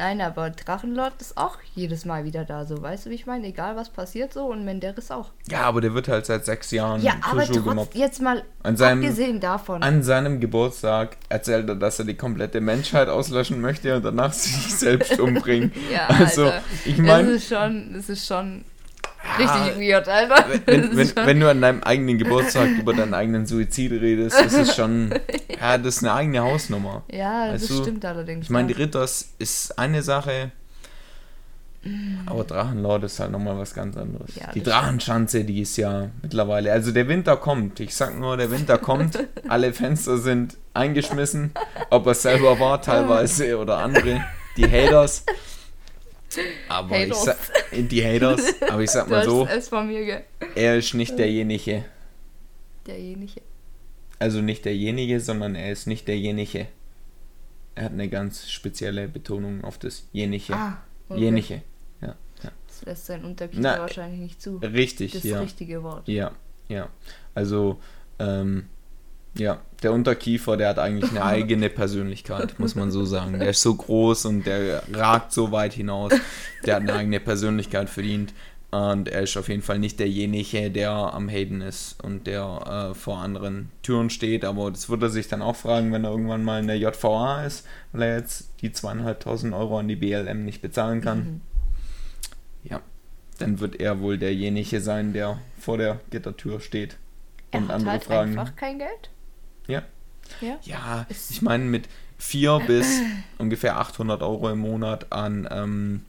Nein, 0.00 0.22
aber 0.22 0.48
Drachenlord 0.48 1.12
ist 1.20 1.36
auch 1.36 1.58
jedes 1.74 2.06
Mal 2.06 2.24
wieder 2.24 2.46
da, 2.46 2.64
so. 2.64 2.80
Weißt 2.80 3.04
du, 3.04 3.10
wie 3.10 3.14
ich 3.16 3.26
meine? 3.26 3.46
Egal, 3.46 3.76
was 3.76 3.90
passiert 3.90 4.32
so. 4.32 4.46
Und 4.46 4.64
Menderes 4.64 5.10
auch. 5.10 5.26
Ja, 5.50 5.60
aber 5.64 5.82
der 5.82 5.92
wird 5.92 6.08
halt 6.08 6.24
seit 6.24 6.46
sechs 6.46 6.70
Jahren 6.70 7.02
Ja, 7.02 7.12
aber 7.20 7.44
trotz, 7.44 7.62
gemobbt. 7.62 7.94
jetzt 7.94 8.22
mal 8.22 8.42
An 8.62 8.78
seinem- 8.78 9.00
abgesehen 9.02 9.40
davon. 9.40 9.82
An 9.82 10.02
seinem 10.02 10.40
Geburtstag 10.40 11.18
erzählt 11.28 11.68
er, 11.68 11.74
dass 11.76 11.98
er 11.98 12.06
die 12.06 12.14
komplette 12.16 12.62
Menschheit 12.62 13.10
auslöschen 13.10 13.60
möchte 13.60 13.94
und 13.94 14.02
danach 14.02 14.32
sich 14.32 14.74
selbst 14.74 15.20
umbringen. 15.20 15.70
ja, 15.92 16.06
also, 16.06 16.46
Alter. 16.46 16.62
ich 16.86 16.96
Das 16.96 17.04
meine, 17.06 17.28
ist 17.32 17.48
schon, 17.50 17.92
das 17.92 18.08
ist 18.08 18.26
schon 18.26 18.64
richtig 19.38 19.88
weird, 19.88 20.08
Alter. 20.08 20.44
Das 20.50 20.66
wenn, 20.66 20.96
wenn, 20.96 21.26
wenn 21.26 21.40
du 21.40 21.50
an 21.50 21.60
deinem 21.60 21.82
eigenen 21.82 22.18
Geburtstag 22.18 22.68
über 22.78 22.94
deinen 22.94 23.14
eigenen 23.14 23.46
Suizid 23.46 23.92
redest, 23.92 24.38
das 24.38 24.52
ist 24.52 24.76
schon, 24.76 25.10
ja, 25.60 25.78
das 25.78 25.96
ist 25.96 26.04
eine 26.04 26.14
eigene 26.14 26.40
Hausnummer. 26.40 27.02
ja, 27.10 27.52
das 27.52 27.62
weißt 27.62 27.70
du, 27.70 27.82
stimmt 27.82 28.04
allerdings. 28.04 28.46
Ich 28.46 28.50
meine, 28.50 28.68
die. 28.68 28.74
Ritters 28.74 29.34
ist 29.38 29.78
eine 29.78 30.02
Sache, 30.02 30.52
aber 32.26 32.44
Drachenlord 32.44 33.04
ist 33.04 33.20
halt 33.20 33.30
nochmal 33.30 33.56
was 33.56 33.72
ganz 33.72 33.96
anderes. 33.96 34.34
Ja, 34.34 34.52
die 34.52 34.62
das 34.62 34.74
Drachenschanze, 34.74 35.44
die 35.44 35.62
ist 35.62 35.78
ja 35.78 36.10
mittlerweile, 36.20 36.72
also 36.72 36.92
der 36.92 37.08
Winter 37.08 37.38
kommt, 37.38 37.80
ich 37.80 37.94
sag 37.94 38.18
nur, 38.18 38.36
der 38.36 38.50
Winter 38.50 38.76
kommt, 38.76 39.18
alle 39.48 39.72
Fenster 39.72 40.18
sind 40.18 40.58
eingeschmissen, 40.74 41.52
ob 41.88 42.06
er 42.06 42.14
selber 42.14 42.60
war 42.60 42.82
teilweise 42.82 43.58
oder 43.58 43.78
andere, 43.78 44.22
die 44.58 44.70
Haters. 44.70 45.24
Aber 46.68 46.96
ich 46.98 47.10
Haters. 47.10 47.24
sag, 47.24 47.88
die 47.88 48.04
Haters, 48.04 48.40
aber 48.62 48.82
ich 48.82 48.90
sag 48.90 49.08
mal 49.08 49.24
so, 49.24 49.46
mir, 49.82 50.22
er 50.54 50.76
ist 50.76 50.94
nicht 50.94 51.18
derjenige, 51.18 51.84
Derjenige. 52.86 53.40
also 54.18 54.40
nicht 54.40 54.64
derjenige, 54.64 55.20
sondern 55.20 55.54
er 55.54 55.72
ist 55.72 55.86
nicht 55.86 56.06
derjenige. 56.08 56.68
Er 57.74 57.84
hat 57.84 57.92
eine 57.92 58.08
ganz 58.08 58.50
spezielle 58.50 59.08
Betonung 59.08 59.64
auf 59.64 59.78
das 59.78 60.08
jenige. 60.12 60.54
Ah, 60.54 60.78
okay. 61.08 61.20
Jenige. 61.20 61.62
Ja, 62.00 62.16
ja. 62.42 62.50
Das 62.66 62.84
lässt 62.84 63.06
sein 63.06 63.24
Unterkiefer 63.24 63.62
Na, 63.62 63.78
wahrscheinlich 63.78 64.20
nicht 64.20 64.42
zu. 64.42 64.58
Richtig, 64.58 65.12
Das 65.12 65.22
ja. 65.24 65.40
richtige 65.40 65.82
Wort. 65.82 66.06
Ja, 66.08 66.32
ja. 66.68 66.88
Also, 67.34 67.80
ähm, 68.18 68.66
ja, 69.36 69.62
der 69.82 69.92
Unterkiefer, 69.92 70.56
der 70.56 70.68
hat 70.70 70.78
eigentlich 70.78 71.10
eine 71.10 71.24
eigene 71.24 71.70
Persönlichkeit, 71.70 72.58
muss 72.58 72.74
man 72.74 72.90
so 72.90 73.04
sagen. 73.04 73.38
Der 73.38 73.50
ist 73.50 73.62
so 73.62 73.74
groß 73.74 74.26
und 74.26 74.46
der 74.46 74.82
ragt 74.92 75.32
so 75.32 75.52
weit 75.52 75.72
hinaus. 75.72 76.12
Der 76.64 76.76
hat 76.76 76.82
eine 76.82 76.94
eigene 76.94 77.20
Persönlichkeit 77.20 77.88
verdient. 77.88 78.34
Und 78.70 79.08
er 79.08 79.22
ist 79.22 79.36
auf 79.36 79.48
jeden 79.48 79.62
Fall 79.62 79.80
nicht 79.80 79.98
derjenige, 79.98 80.70
der 80.70 80.92
am 80.92 81.28
Hayden 81.28 81.60
ist 81.60 82.00
und 82.04 82.28
der 82.28 82.90
äh, 82.92 82.94
vor 82.94 83.18
anderen 83.18 83.70
Türen 83.82 84.10
steht. 84.10 84.44
Aber 84.44 84.70
das 84.70 84.88
wird 84.88 85.02
er 85.02 85.08
sich 85.08 85.26
dann 85.26 85.42
auch 85.42 85.56
fragen, 85.56 85.92
wenn 85.92 86.04
er 86.04 86.10
irgendwann 86.10 86.44
mal 86.44 86.60
in 86.60 86.68
der 86.68 86.78
JVA 86.78 87.44
ist, 87.44 87.66
weil 87.90 88.02
er 88.02 88.16
jetzt 88.18 88.50
die 88.62 88.70
zweieinhalbtausend 88.70 89.54
Euro 89.54 89.78
an 89.80 89.88
die 89.88 89.96
BLM 89.96 90.44
nicht 90.44 90.62
bezahlen 90.62 91.00
kann. 91.00 91.18
Mhm. 91.18 91.40
Ja, 92.62 92.80
dann 93.38 93.58
wird 93.58 93.80
er 93.80 94.00
wohl 94.00 94.18
derjenige 94.18 94.80
sein, 94.80 95.12
der 95.14 95.38
vor 95.58 95.76
der 95.76 95.98
Gittertür 96.10 96.60
steht 96.60 96.96
Er 97.50 97.58
und 97.60 97.68
hat 97.68 97.74
andere 97.74 97.90
halt 97.90 98.04
fragen. 98.04 98.38
einfach 98.38 98.54
kein 98.54 98.78
Geld. 98.78 99.10
Ja. 99.70 99.82
Ja. 100.40 100.58
Ja, 100.62 101.06
ich 101.08 101.42
meine, 101.42 101.64
mit, 101.64 101.88
4 102.20 102.60
bis 102.66 103.00
ungefähr 103.38 103.78
800 103.78 104.22
Euro 104.22 104.50
im 104.50 104.58
Monat 104.58 105.12
an, 105.12 105.48
ähm, 105.50 106.02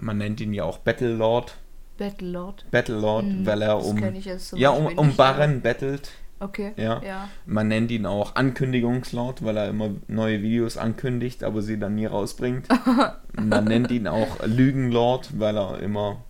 man 0.00 0.18
nennt 0.18 0.40
ihn 0.40 0.54
ja 0.54 0.64
auch 0.64 0.78
Battlelord. 0.78 1.56
Battlelord. 1.98 2.64
Battlelord, 2.70 3.24
Hm, 3.24 3.46
weil 3.46 3.62
er 3.62 3.74
das 3.76 3.86
um, 3.86 3.96
kenn 3.96 4.14
ich 4.14 4.24
jetzt 4.24 4.48
zum 4.48 4.58
ja, 4.58 4.70
um, 4.70 4.86
um 4.96 5.16
Barren 5.16 5.60
battelt. 5.60 6.12
Okay. 6.40 6.72
Ja. 6.76 7.02
ja. 7.02 7.28
Man 7.46 7.66
nennt 7.66 7.90
ihn 7.90 8.06
auch 8.06 8.36
Ankündigungslord, 8.36 9.44
weil 9.44 9.56
er 9.56 9.68
immer 9.68 9.90
neue 10.06 10.40
Videos 10.40 10.76
ankündigt, 10.76 11.42
aber 11.42 11.62
sie 11.62 11.80
dann 11.80 11.96
nie 11.96 12.06
rausbringt. 12.06 12.68
Man 13.32 13.64
nennt 13.64 13.90
ihn 13.90 14.06
auch 14.06 14.46
Lügenlord, 14.46 15.40
weil 15.40 15.58
er 15.58 15.80
immer 15.80 16.22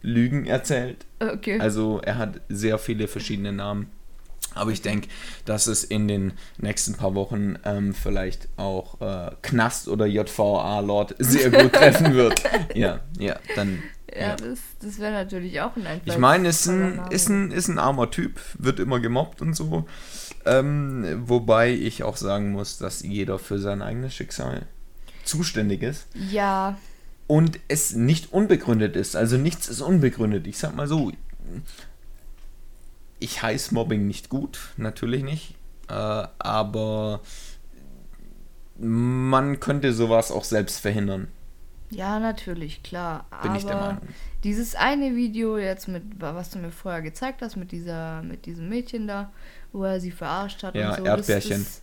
Lügen 0.00 0.46
erzählt. 0.46 1.06
Okay. 1.20 1.60
Also 1.60 2.00
er 2.02 2.18
hat 2.18 2.40
sehr 2.48 2.78
viele 2.78 3.06
verschiedene 3.06 3.52
Namen. 3.52 3.92
Aber 4.54 4.70
ich 4.70 4.82
denke, 4.82 5.08
dass 5.44 5.66
es 5.66 5.84
in 5.84 6.08
den 6.08 6.32
nächsten 6.58 6.94
paar 6.94 7.14
Wochen 7.14 7.56
ähm, 7.64 7.94
vielleicht 7.94 8.48
auch 8.56 9.00
äh, 9.00 9.30
Knast 9.42 9.88
oder 9.88 10.06
JVA-Lord 10.06 11.16
sehr 11.18 11.50
gut 11.50 11.72
treffen 11.72 12.14
wird. 12.14 12.42
Ja, 12.74 13.00
ja, 13.18 13.36
dann. 13.56 13.82
ja, 14.12 14.20
ja. 14.20 14.36
das, 14.36 14.58
das 14.80 14.98
wäre 14.98 15.12
natürlich 15.12 15.60
auch 15.60 15.76
ein 15.76 15.86
Einfall. 15.86 16.12
Ich 16.12 16.18
meine, 16.18 16.48
ist 16.48 16.66
ein, 16.66 17.00
ist, 17.10 17.28
ein, 17.28 17.50
ist 17.50 17.68
ein 17.68 17.78
armer 17.78 18.10
Typ, 18.10 18.40
wird 18.58 18.80
immer 18.80 19.00
gemobbt 19.00 19.40
und 19.42 19.54
so. 19.54 19.86
Ähm, 20.44 21.22
wobei 21.26 21.72
ich 21.72 22.02
auch 22.02 22.16
sagen 22.16 22.52
muss, 22.52 22.78
dass 22.78 23.02
jeder 23.02 23.38
für 23.38 23.58
sein 23.58 23.80
eigenes 23.80 24.14
Schicksal 24.14 24.66
zuständig 25.24 25.82
ist 25.82 26.08
Ja, 26.14 26.76
und 27.26 27.60
es 27.68 27.94
nicht 27.94 28.32
unbegründet 28.32 28.96
ist. 28.96 29.16
Also 29.16 29.38
nichts 29.38 29.68
ist 29.68 29.80
unbegründet. 29.80 30.46
Ich 30.46 30.58
sag 30.58 30.74
mal 30.74 30.86
so, 30.86 31.12
ich 33.22 33.42
heiße 33.42 33.74
Mobbing 33.74 34.06
nicht 34.06 34.28
gut, 34.28 34.58
natürlich 34.76 35.22
nicht. 35.22 35.54
Äh, 35.88 36.26
aber 36.38 37.20
man 38.78 39.60
könnte 39.60 39.92
sowas 39.92 40.30
auch 40.30 40.44
selbst 40.44 40.80
verhindern, 40.80 41.28
ja, 41.92 42.18
natürlich, 42.18 42.82
klar. 42.82 43.26
bin 43.42 43.50
aber 43.50 43.58
ich 43.58 43.66
der 43.66 43.76
Meinung. 43.76 44.00
Dieses 44.44 44.74
eine 44.74 45.14
Video 45.14 45.58
jetzt 45.58 45.88
mit, 45.88 46.02
was 46.18 46.50
du 46.50 46.58
mir 46.58 46.70
vorher 46.70 47.02
gezeigt 47.02 47.42
hast, 47.42 47.56
mit 47.56 47.70
dieser, 47.70 48.22
mit 48.22 48.46
diesem 48.46 48.68
Mädchen 48.68 49.06
da, 49.06 49.30
wo 49.72 49.84
er 49.84 50.00
sie 50.00 50.10
verarscht 50.10 50.62
hat 50.62 50.74
Ja, 50.74 50.90
und 50.90 50.96
so. 50.96 51.04
Erdbärchen. 51.04 51.62
Das, 51.62 51.82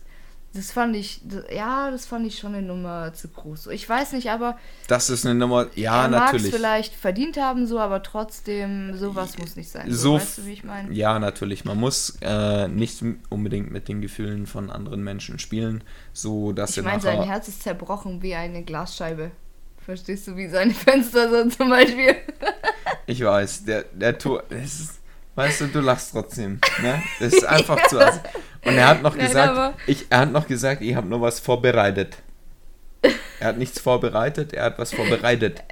das 0.52 0.72
fand 0.72 0.96
ich, 0.96 1.20
ja, 1.54 1.90
das 1.92 2.06
fand 2.06 2.26
ich 2.26 2.38
schon 2.38 2.54
eine 2.54 2.66
Nummer 2.66 3.12
zu 3.14 3.28
groß. 3.28 3.68
Ich 3.68 3.88
weiß 3.88 4.12
nicht, 4.12 4.30
aber 4.30 4.58
Das 4.88 5.08
ist 5.08 5.24
eine 5.24 5.36
Nummer, 5.36 5.66
ja, 5.76 6.04
er 6.04 6.08
mag 6.08 6.26
es 6.28 6.32
natürlich. 6.32 6.54
vielleicht 6.54 6.94
verdient 6.94 7.36
haben, 7.36 7.66
so, 7.66 7.78
aber 7.78 8.02
trotzdem, 8.02 8.96
sowas 8.96 9.38
muss 9.38 9.54
nicht 9.54 9.70
sein. 9.70 9.86
So 9.92 10.14
weißt 10.14 10.38
du, 10.38 10.46
wie 10.46 10.52
ich 10.52 10.64
meine? 10.64 10.92
Ja, 10.92 11.18
natürlich. 11.20 11.64
Man 11.64 11.78
muss 11.78 12.18
äh, 12.20 12.66
nicht 12.66 13.02
unbedingt 13.28 13.70
mit 13.70 13.86
den 13.88 14.00
Gefühlen 14.00 14.46
von 14.46 14.70
anderen 14.70 15.04
Menschen 15.04 15.38
spielen, 15.38 15.84
so 16.12 16.52
dass 16.52 16.76
Ich 16.76 16.82
meine, 16.82 17.00
sein. 17.00 17.22
Herz 17.22 17.46
ist 17.46 17.62
zerbrochen 17.62 18.20
wie 18.22 18.34
eine 18.34 18.62
Glasscheibe. 18.64 19.30
Verstehst 19.78 20.26
du, 20.26 20.36
wie 20.36 20.48
seine 20.48 20.74
Fenster 20.74 21.30
so 21.30 21.48
zum 21.48 21.70
Beispiel? 21.70 22.16
Ich 23.06 23.24
weiß, 23.24 23.64
der, 23.64 23.84
der 23.92 24.18
Tor. 24.18 24.42
Es 24.50 24.80
ist, 24.80 24.99
weißt 25.34 25.62
du, 25.62 25.66
du 25.68 25.80
lachst 25.80 26.12
trotzdem. 26.12 26.60
Ne? 26.82 27.02
Das 27.18 27.32
ist 27.32 27.44
einfach 27.44 27.86
zu 27.88 27.98
assi. 27.98 28.20
Und 28.64 28.74
er 28.74 28.88
hat 28.88 29.02
noch 29.02 29.16
Nein, 29.16 29.26
gesagt, 29.26 29.80
ich, 29.86 30.06
er 30.10 30.18
hat 30.20 30.32
noch 30.32 30.46
gesagt, 30.46 30.82
ich 30.82 30.94
habe 30.94 31.08
nur 31.08 31.20
was 31.20 31.40
vorbereitet. 31.40 32.18
Er 33.40 33.48
hat 33.48 33.58
nichts 33.58 33.80
vorbereitet, 33.80 34.52
er 34.52 34.64
hat 34.64 34.78
was 34.78 34.92
vorbereitet. 34.92 35.62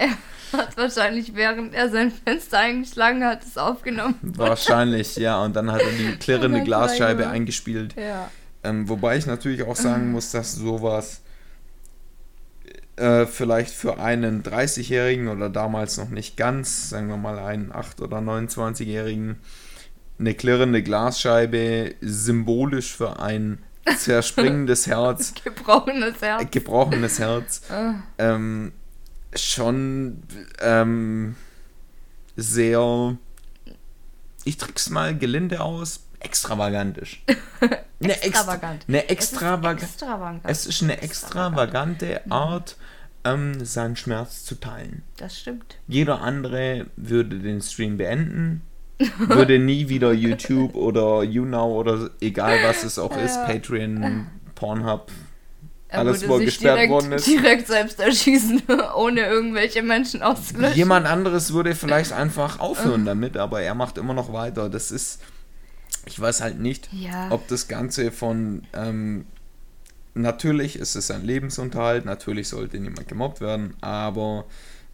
Hat 0.51 0.79
wahrscheinlich, 0.79 1.35
während 1.35 1.75
er 1.75 1.91
sein 1.91 2.11
Fenster 2.11 2.61
eingeschlagen 2.61 3.23
hat, 3.23 3.45
es 3.45 3.59
aufgenommen. 3.59 4.15
Wahrscheinlich, 4.23 5.17
ja. 5.17 5.43
Und 5.45 5.55
dann 5.55 5.71
hat 5.71 5.83
er 5.83 5.91
die 5.91 6.17
klirrende 6.17 6.61
Oh 6.61 6.65
Glasscheibe 6.65 7.29
eingespielt. 7.29 7.95
Ja. 7.97 8.31
Ähm, 8.65 8.89
wobei 8.89 9.19
ich 9.19 9.27
natürlich 9.27 9.63
auch 9.65 9.77
sagen 9.77 10.11
muss, 10.13 10.31
dass 10.31 10.55
sowas 10.55 11.21
äh, 12.99 13.27
vielleicht 13.27 13.73
für 13.75 13.99
einen 13.99 14.43
30-Jährigen 14.43 15.29
oder 15.29 15.49
damals 15.51 15.97
noch 15.97 16.09
nicht 16.11 16.37
ganz, 16.37 16.91
sagen 16.91 17.09
wir 17.09 17.17
mal 17.17 17.39
einen 17.39 17.73
8- 17.73 18.03
oder 18.03 18.19
29-Jährigen, 18.19 19.37
eine 20.19 20.35
klirrende 20.35 20.83
Glasscheibe 20.83 21.95
symbolisch 22.01 22.95
für 22.97 23.21
ein 23.21 23.63
zerspringendes 23.97 24.87
Herz, 24.87 25.33
Gebrochenes 25.45 26.21
äh, 26.23 26.27
Herz. 26.27 26.51
gebrochenes 26.51 27.19
Herz, 27.19 27.63
Ah. 27.71 27.95
ähm, 28.19 28.73
schon 29.35 30.23
ähm, 30.61 31.37
sehr, 32.37 33.17
ich 34.45 34.57
drück's 34.57 34.91
mal 34.91 35.17
gelinde 35.17 35.61
aus, 35.61 36.01
extravagantisch. 36.21 37.23
Eine 38.03 38.23
Extravagant. 38.23 38.85
Eine 38.87 39.09
extravagant. 39.09 39.83
Extravagant. 39.83 40.41
Es 40.45 40.67
ist 40.67 40.83
eine 40.85 41.03
extravagante 41.03 42.21
Art, 42.31 42.77
ähm, 43.25 43.65
seinen 43.65 43.97
Schmerz 43.97 44.45
zu 44.45 44.55
teilen. 44.55 45.03
Das 45.17 45.37
stimmt. 45.37 45.79
Jeder 45.89 46.21
andere 46.23 46.87
würde 46.97 47.41
den 47.41 47.61
Stream 47.61 47.97
beenden, 47.97 48.63
würde 49.19 49.59
nie 49.59 49.89
wieder 49.89 50.13
YouTube 50.27 50.77
oder 50.77 51.25
YouNow 51.25 51.73
oder 51.77 52.11
egal 52.21 52.59
was 52.63 52.85
es 52.85 53.01
auch 53.01 53.17
ist. 53.17 53.35
Patreon, 53.47 54.29
Pornhub, 54.55 55.11
Er 55.89 55.99
alles, 55.99 56.29
wo 56.29 56.39
er 56.39 56.45
gesperrt 56.45 56.77
direkt, 56.77 56.93
worden 56.93 57.13
ist. 57.13 57.27
direkt 57.27 57.67
selbst 57.67 57.99
erschießen, 57.99 58.63
ohne 58.97 59.23
irgendwelche 59.27 59.83
Menschen 59.83 60.23
auszulöschen. 60.23 60.77
Jemand 60.77 61.07
anderes 61.07 61.53
würde 61.53 61.75
vielleicht 61.75 62.13
einfach 62.13 62.61
aufhören 62.61 63.05
damit, 63.05 63.37
aber 63.37 63.61
er 63.63 63.75
macht 63.75 63.99
immer 63.99 64.15
noch 64.15 64.33
weiter. 64.33 64.69
Das 64.71 64.93
ist, 64.93 65.21
ich 66.09 66.19
weiß 66.21 66.41
halt 66.41 66.59
nicht, 66.59 66.89
Ja. 66.93 67.31
ob 67.31 67.47
das 67.49 67.69
Ganze 67.69 68.11
von, 68.11 68.63
ähm, 68.73 69.27
natürlich 70.15 70.77
ist 70.79 70.97
es 70.97 71.11
ein 71.11 71.25
Lebensunterhalt, 71.25 72.05
natürlich 72.05 72.49
sollte 72.49 72.79
niemand 72.81 73.09
gemobbt 73.09 73.41
werden, 73.41 73.75
aber 73.81 74.45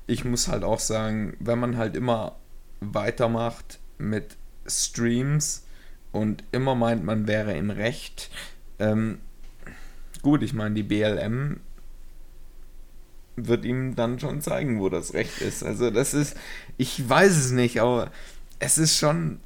ich 0.06 0.24
muss 0.24 0.48
halt 0.48 0.64
auch 0.64 0.80
sagen, 0.80 1.34
wenn 1.40 1.58
man 1.58 1.76
halt 1.76 1.96
immer 1.96 2.36
weitermacht 2.80 3.78
mit 3.98 4.36
Streams 4.66 5.64
und 6.12 6.44
immer 6.52 6.74
meint, 6.74 7.04
man 7.04 7.26
wäre 7.26 7.56
im 7.56 7.70
Recht, 7.70 8.30
ähm, 8.78 9.18
gut, 10.22 10.42
ich 10.42 10.52
meine, 10.52 10.74
die 10.74 10.82
BLM 10.82 11.60
wird 13.36 13.64
ihm 13.64 13.96
dann 13.96 14.20
schon 14.20 14.40
zeigen, 14.40 14.78
wo 14.80 14.88
das 14.88 15.12
Recht 15.14 15.40
ist. 15.40 15.64
Also 15.64 15.90
das 15.90 16.14
ist, 16.14 16.36
ich 16.76 17.08
weiß 17.08 17.36
es 17.36 17.50
nicht, 17.50 17.80
aber 17.80 18.10
es 18.60 18.78
ist 18.78 18.96
schon 18.96 19.40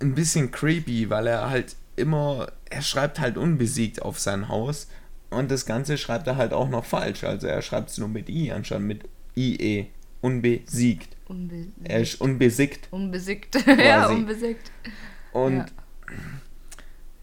ein 0.00 0.14
bisschen 0.14 0.50
creepy, 0.50 1.10
weil 1.10 1.26
er 1.26 1.50
halt 1.50 1.76
immer, 1.96 2.52
er 2.70 2.82
schreibt 2.82 3.18
halt 3.20 3.36
unbesiegt 3.36 4.02
auf 4.02 4.18
sein 4.18 4.48
Haus 4.48 4.88
und 5.30 5.50
das 5.50 5.66
Ganze 5.66 5.98
schreibt 5.98 6.26
er 6.26 6.36
halt 6.36 6.52
auch 6.52 6.68
noch 6.68 6.84
falsch. 6.84 7.24
Also 7.24 7.46
er 7.46 7.62
schreibt 7.62 7.90
es 7.90 7.98
nur 7.98 8.08
mit 8.08 8.28
I 8.28 8.52
anstatt 8.52 8.80
mit 8.80 9.08
IE. 9.36 9.86
Unbesiegt. 10.20 11.16
Unbe 11.26 11.66
Er 11.84 12.00
ist 12.00 12.20
unbesiegt. 12.20 12.88
unbesiegt. 12.90 13.56
ja, 13.78 14.08
unbesiegt. 14.08 14.70
Und 15.32 15.58
Ja. 15.58 15.66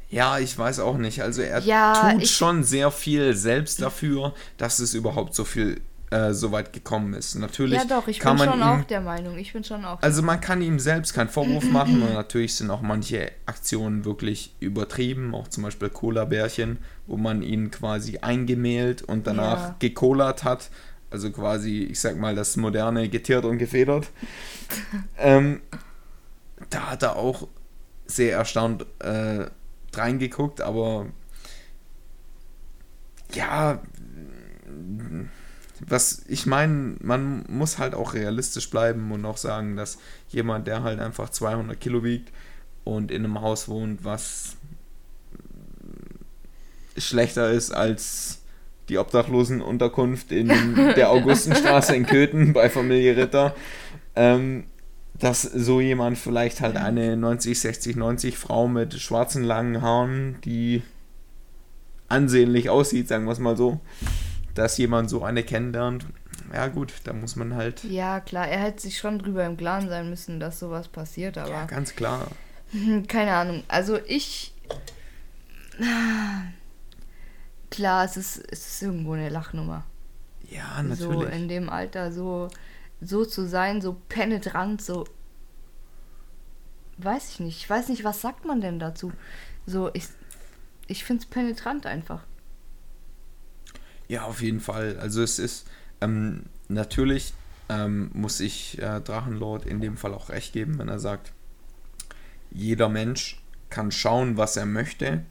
ja. 0.09 0.39
ich 0.39 0.57
weiß 0.57 0.79
auch 0.79 0.97
nicht. 0.97 1.21
Also 1.21 1.41
er 1.41 1.59
Ja, 1.59 2.13
tut 2.13 2.27
schon 2.27 2.63
sehr 2.63 2.91
viel 2.91 3.35
selbst 3.35 3.81
dafür, 3.81 4.33
dass 4.57 4.79
es 4.79 4.93
überhaupt 4.93 5.35
so 5.35 5.43
viel 5.43 5.81
äh, 6.15 6.33
so 6.33 6.51
weit 6.51 6.71
gekommen 6.71 7.13
ist. 7.13 7.35
Natürlich 7.35 7.77
Ja, 7.79 7.85
doch, 7.85 8.07
ich 8.07 8.19
kann 8.19 8.37
bin 8.37 8.45
man 8.47 8.59
schon 8.59 8.67
ihm, 8.67 8.81
auch 8.81 8.83
der 8.85 9.01
Meinung. 9.01 9.37
Ich 9.37 9.51
bin 9.53 9.63
schon 9.63 9.83
auch. 9.83 10.01
Also 10.01 10.21
man 10.21 10.39
kann 10.39 10.61
ihm 10.61 10.79
selbst 10.79 11.13
keinen 11.13 11.29
Vorwurf 11.29 11.69
machen 11.69 12.01
und 12.03 12.13
natürlich 12.13 12.55
sind 12.55 12.69
auch 12.71 12.81
manche 12.81 13.31
Aktionen 13.45 14.05
wirklich 14.05 14.55
übertrieben, 14.59 15.35
auch 15.35 15.47
zum 15.47 15.63
Beispiel 15.63 15.89
Cola-Bärchen, 15.89 16.77
wo 17.07 17.17
man 17.17 17.41
ihn 17.41 17.71
quasi 17.71 18.19
eingemehlt 18.19 19.01
und 19.01 19.27
danach 19.27 19.69
Ja. 19.69 19.75
gekolert 19.79 20.43
hat. 20.43 20.69
Also 21.11 21.31
quasi, 21.31 21.83
ich 21.83 21.99
sag 21.99 22.17
mal, 22.17 22.35
das 22.35 22.57
moderne 22.57 23.09
geteert 23.09 23.45
und 23.45 23.57
gefedert. 23.57 24.07
ähm, 25.17 25.61
da 26.69 26.91
hat 26.91 27.03
er 27.03 27.15
auch 27.15 27.47
sehr 28.05 28.37
erstaunt 28.37 28.85
äh, 28.99 29.45
reingeguckt, 29.93 30.61
aber 30.61 31.07
ja, 33.33 33.81
was 35.85 36.23
ich 36.27 36.45
meine, 36.45 36.95
man 37.01 37.45
muss 37.49 37.77
halt 37.77 37.95
auch 37.95 38.13
realistisch 38.13 38.69
bleiben 38.69 39.11
und 39.11 39.25
auch 39.25 39.37
sagen, 39.37 39.75
dass 39.75 39.97
jemand, 40.29 40.67
der 40.67 40.83
halt 40.83 40.99
einfach 40.99 41.29
200 41.29 41.79
Kilo 41.79 42.03
wiegt 42.03 42.31
und 42.83 43.11
in 43.11 43.25
einem 43.25 43.41
Haus 43.41 43.67
wohnt, 43.67 44.03
was 44.03 44.55
schlechter 46.97 47.51
ist 47.51 47.71
als 47.71 48.39
die 48.89 48.97
Obdachlosenunterkunft 48.97 50.31
in 50.31 50.47
der 50.95 51.11
Augustenstraße 51.11 51.95
in 51.95 52.05
Köthen 52.05 52.53
bei 52.53 52.69
Familie 52.69 53.17
Ritter, 53.17 53.55
ähm, 54.15 54.65
dass 55.17 55.41
so 55.41 55.81
jemand 55.81 56.17
vielleicht 56.17 56.61
halt 56.61 56.77
eine 56.77 57.17
90, 57.17 57.59
60, 57.59 57.95
90 57.95 58.37
Frau 58.37 58.67
mit 58.67 58.93
schwarzen 58.95 59.43
langen 59.43 59.81
Haaren, 59.81 60.37
die 60.43 60.83
ansehnlich 62.07 62.69
aussieht, 62.69 63.07
sagen 63.07 63.25
wir 63.25 63.31
es 63.31 63.39
mal 63.39 63.57
so, 63.57 63.79
dass 64.55 64.77
jemand 64.77 65.09
so 65.09 65.23
eine 65.23 65.43
kennenlernt. 65.43 66.05
Ja 66.53 66.67
gut, 66.67 66.93
da 67.05 67.13
muss 67.13 67.35
man 67.35 67.55
halt, 67.55 67.83
ja, 67.83 68.19
klar, 68.19 68.47
er 68.47 68.59
hätte 68.59 68.81
sich 68.81 68.97
schon 68.97 69.19
drüber 69.19 69.45
im 69.45 69.57
Klaren 69.57 69.87
sein 69.89 70.09
müssen, 70.09 70.39
dass 70.39 70.59
sowas 70.59 70.87
passiert, 70.87 71.37
aber. 71.37 71.49
ja, 71.49 71.65
ganz 71.65 71.95
klar. 71.95 72.27
Hm, 72.71 73.07
Keine 73.07 73.33
Ahnung. 73.33 73.63
Also 73.67 73.97
ich. 74.07 74.53
klar, 77.69 78.05
es 78.05 78.17
ist, 78.17 78.37
es 78.51 78.67
ist 78.67 78.81
irgendwo 78.83 79.13
eine 79.13 79.29
Lachnummer. 79.29 79.83
Ja, 80.49 80.83
So 80.95 81.11
natürlich. 81.11 81.33
in 81.35 81.47
dem 81.47 81.69
Alter 81.69 82.11
so, 82.11 82.49
so 83.01 83.25
zu 83.25 83.47
sein, 83.47 83.81
so 83.81 83.97
penetrant, 84.09 84.81
so. 84.81 85.05
Weiß 86.97 87.31
ich 87.31 87.39
nicht. 87.41 87.57
Ich 87.57 87.69
weiß 87.69 87.89
nicht, 87.89 88.03
was 88.03 88.21
sagt 88.21 88.45
man 88.45 88.61
denn 88.61 88.79
dazu? 88.79 89.11
So, 89.65 89.89
ich, 89.93 90.05
ich 90.87 91.03
finde 91.03 91.23
es 91.23 91.29
penetrant 91.29 91.85
einfach. 91.85 92.23
Ja, 94.07 94.23
auf 94.23 94.41
jeden 94.41 94.59
Fall. 94.59 94.97
Also 94.99 95.21
es 95.23 95.39
ist 95.39 95.67
ähm, 96.01 96.43
natürlich 96.67 97.33
ähm, 97.69 98.11
muss 98.13 98.39
ich 98.39 98.79
äh, 98.81 99.01
Drachenlord 99.01 99.65
in 99.65 99.81
dem 99.81 99.97
Fall 99.97 100.13
auch 100.13 100.29
recht 100.29 100.53
geben, 100.53 100.77
wenn 100.77 100.87
er 100.89 100.99
sagt, 100.99 101.31
jeder 102.51 102.89
Mensch 102.89 103.41
kann 103.69 103.91
schauen, 103.91 104.37
was 104.37 104.55
er 104.55 104.65
möchte 104.65 105.23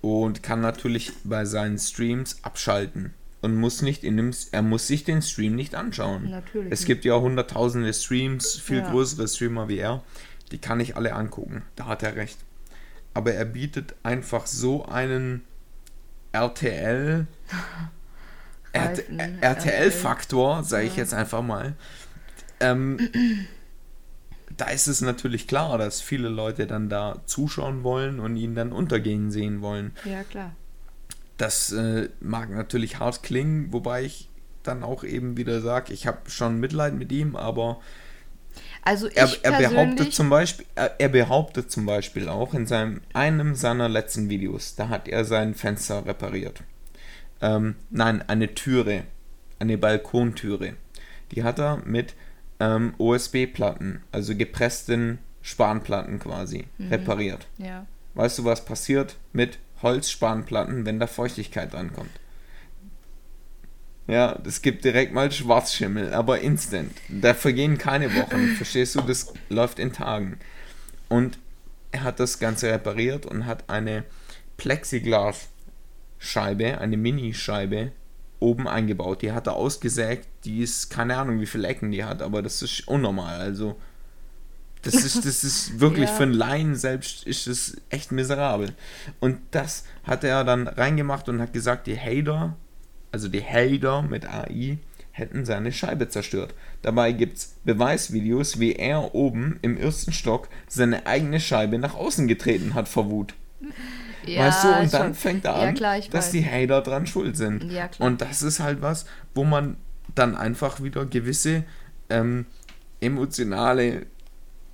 und 0.00 0.42
kann 0.42 0.60
natürlich 0.60 1.12
bei 1.24 1.44
seinen 1.44 1.78
Streams 1.78 2.38
abschalten 2.42 3.14
und 3.40 3.54
muss 3.54 3.82
nicht 3.82 4.02
in 4.04 4.16
dem, 4.16 4.32
er 4.52 4.62
muss 4.62 4.86
sich 4.88 5.04
den 5.04 5.22
Stream 5.22 5.54
nicht 5.54 5.74
anschauen. 5.74 6.30
Natürlich 6.30 6.72
Es 6.72 6.84
gibt 6.84 7.04
ja 7.04 7.18
hunderttausende 7.18 7.92
Streams, 7.92 8.56
viel 8.56 8.78
Ja. 8.78 8.90
größere 8.90 9.28
Streamer 9.28 9.68
wie 9.68 9.78
er, 9.78 10.02
die 10.50 10.58
kann 10.58 10.80
ich 10.80 10.96
alle 10.96 11.14
angucken. 11.14 11.62
Da 11.76 11.86
hat 11.86 12.02
er 12.02 12.16
recht. 12.16 12.38
Aber 13.14 13.32
er 13.32 13.44
bietet 13.44 13.94
einfach 14.02 14.46
so 14.46 14.84
einen 14.84 15.42
RTL 16.42 17.26
RTL-Faktor, 19.40 20.62
sage 20.64 20.84
ich 20.86 20.92
Ja. 20.96 21.02
jetzt 21.02 21.14
einfach 21.14 21.42
mal. 21.42 21.74
Ähm, 22.60 22.98
da 24.56 24.66
ist 24.66 24.86
es 24.86 25.00
natürlich 25.00 25.46
klar, 25.48 25.76
dass 25.78 26.00
viele 26.00 26.28
Leute 26.28 26.66
dann 26.66 26.88
da 26.88 27.20
zuschauen 27.26 27.82
wollen 27.84 28.20
und 28.20 28.36
ihn 28.36 28.54
dann 28.54 28.72
untergehen 28.72 29.30
sehen 29.30 29.60
wollen. 29.62 29.92
Ja, 30.04 30.24
klar. 30.24 30.52
Das 31.36 31.72
äh, 31.72 32.08
mag 32.20 32.50
natürlich 32.50 32.98
hart 32.98 33.22
klingen, 33.22 33.72
wobei 33.72 34.04
ich 34.04 34.28
dann 34.62 34.82
auch 34.82 35.04
eben 35.04 35.36
wieder 35.36 35.60
sage, 35.60 35.92
ich 35.92 36.06
habe 36.06 36.28
schon 36.30 36.58
Mitleid 36.58 36.94
mit 36.94 37.12
ihm, 37.12 37.36
aber 37.36 37.80
Also 38.86 39.08
ich 39.08 39.16
er, 39.16 39.28
er 39.42 39.68
behauptet 39.68 40.14
zum 40.14 40.30
Beispiel, 40.30 40.64
er, 40.76 41.00
er 41.00 41.08
behauptet 41.08 41.72
zum 41.72 41.86
Beispiel 41.86 42.28
auch 42.28 42.54
in 42.54 42.68
seinem 42.68 43.00
einem 43.14 43.56
seiner 43.56 43.88
letzten 43.88 44.28
Videos, 44.28 44.76
da 44.76 44.88
hat 44.88 45.08
er 45.08 45.24
sein 45.24 45.56
Fenster 45.56 46.06
repariert. 46.06 46.62
Ähm, 47.40 47.74
nein, 47.90 48.22
eine 48.28 48.54
Türe, 48.54 49.02
eine 49.58 49.76
Balkontüre. 49.76 50.74
Die 51.32 51.42
hat 51.42 51.58
er 51.58 51.82
mit 51.84 52.14
ähm, 52.60 52.94
OSB-Platten, 52.98 54.04
also 54.12 54.36
gepressten 54.36 55.18
Spanplatten 55.42 56.20
quasi, 56.20 56.66
repariert. 56.78 57.48
ja. 57.58 57.86
Weißt 58.14 58.38
du, 58.38 58.44
was 58.44 58.64
passiert 58.64 59.16
mit 59.32 59.58
Holzspanplatten, 59.82 60.86
wenn 60.86 61.00
da 61.00 61.08
Feuchtigkeit 61.08 61.72
drankommt? 61.72 62.10
Ja, 64.08 64.38
das 64.38 64.62
gibt 64.62 64.84
direkt 64.84 65.12
mal 65.12 65.32
Schwarzschimmel, 65.32 66.14
aber 66.14 66.40
instant. 66.40 66.92
Da 67.08 67.34
vergehen 67.34 67.76
keine 67.76 68.14
Wochen, 68.14 68.48
verstehst 68.56 68.94
du? 68.94 69.00
Das 69.00 69.32
läuft 69.48 69.80
in 69.80 69.92
Tagen. 69.92 70.38
Und 71.08 71.38
er 71.92 72.04
hat 72.04 72.20
das 72.20 72.38
Ganze 72.38 72.70
repariert 72.70 73.26
und 73.26 73.46
hat 73.46 73.64
eine 73.68 74.04
Plexiglasscheibe, 74.58 76.78
eine 76.80 76.96
Minischeibe 76.96 77.92
oben 78.38 78.68
eingebaut. 78.68 79.22
Die 79.22 79.32
hat 79.32 79.46
er 79.46 79.54
ausgesägt. 79.54 80.28
Die 80.44 80.62
ist, 80.62 80.90
keine 80.90 81.16
Ahnung, 81.16 81.40
wie 81.40 81.46
viele 81.46 81.68
Ecken 81.68 81.90
die 81.90 82.04
hat, 82.04 82.22
aber 82.22 82.42
das 82.42 82.62
ist 82.62 82.86
unnormal. 82.86 83.40
Also, 83.40 83.76
das 84.82 84.94
ist, 84.94 85.24
das 85.24 85.42
ist 85.42 85.80
wirklich 85.80 86.08
Ja. 86.10 86.14
für 86.14 86.22
einen 86.24 86.34
Laien 86.34 86.76
selbst 86.76 87.26
ist 87.26 87.46
es 87.46 87.76
echt 87.88 88.12
miserabel. 88.12 88.74
Und 89.20 89.40
das 89.50 89.84
hat 90.04 90.22
er 90.22 90.44
dann 90.44 90.68
reingemacht 90.68 91.28
und 91.28 91.40
hat 91.40 91.52
gesagt, 91.52 91.86
die 91.86 91.98
Hater, 91.98 92.56
also 93.16 93.28
die 93.28 93.42
Hater 93.42 94.02
mit 94.02 94.26
AI, 94.28 94.76
hätten 95.12 95.46
seine 95.46 95.72
Scheibe 95.72 96.10
zerstört. 96.10 96.52
Dabei 96.82 97.12
gibt 97.12 97.38
es 97.38 97.54
Beweisvideos, 97.64 98.60
wie 98.60 98.74
er 98.74 99.14
oben 99.14 99.58
im 99.62 99.78
ersten 99.78 100.12
Stock 100.12 100.48
seine 100.68 101.06
eigene 101.06 101.40
Scheibe 101.40 101.78
nach 101.78 101.94
außen 101.94 102.28
getreten 102.28 102.74
hat 102.74 102.86
vor 102.86 103.08
Wut. 103.10 103.32
ja 104.26 104.44
weißt 104.46 104.64
du, 104.64 104.68
und 104.68 104.92
dann 104.92 105.02
schon. 105.06 105.14
fängt 105.14 105.44
er 105.46 105.52
Ja, 105.62 105.68
an, 105.68 105.74
klar, 105.74 105.96
ich 105.96 106.10
dass 106.10 106.26
weiß. 106.26 106.32
die 106.32 106.44
Hater 106.44 106.82
dran 106.82 107.06
schuld 107.06 107.34
sind. 107.38 107.64
Ja, 107.72 107.88
klar. 107.88 108.06
Und 108.06 108.20
das 108.20 108.42
ist 108.42 108.60
halt 108.60 108.82
was, 108.82 109.06
wo 109.34 109.44
man 109.44 109.78
dann 110.14 110.36
einfach 110.36 110.82
wieder 110.82 111.06
gewisse 111.06 111.64
ähm, 112.10 112.44
emotionale, 113.00 114.04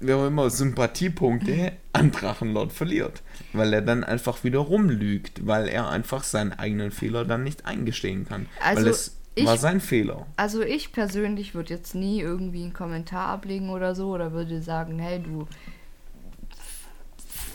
wie 0.02 0.12
auch 0.12 0.26
immer, 0.26 0.50
Sympathiepunkte 0.50 1.72
an 1.92 2.10
Drachenlord 2.12 2.72
verliert. 2.72 3.22
Weil 3.52 3.72
er 3.72 3.82
dann 3.82 4.04
einfach 4.04 4.44
wieder 4.44 4.58
rumlügt, 4.60 5.46
weil 5.46 5.68
er 5.68 5.88
einfach 5.88 6.24
seinen 6.24 6.52
eigenen 6.52 6.90
Fehler 6.90 7.24
dann 7.24 7.44
nicht 7.44 7.66
eingestehen 7.66 8.26
kann. 8.26 8.46
Also, 8.60 8.82
weil 8.84 8.90
es 8.90 9.16
ich- 9.34 9.46
war 9.46 9.56
sein 9.56 9.80
Fehler. 9.80 10.26
Also 10.36 10.62
ich 10.62 10.92
persönlich 10.92 11.54
würde 11.54 11.74
jetzt 11.74 11.94
nie 11.94 12.20
irgendwie 12.20 12.62
einen 12.64 12.72
Kommentar 12.72 13.28
ablegen 13.28 13.70
oder 13.70 13.94
so 13.94 14.10
oder 14.10 14.32
würde 14.32 14.60
sagen, 14.62 14.98
hey 14.98 15.20
du, 15.22 15.46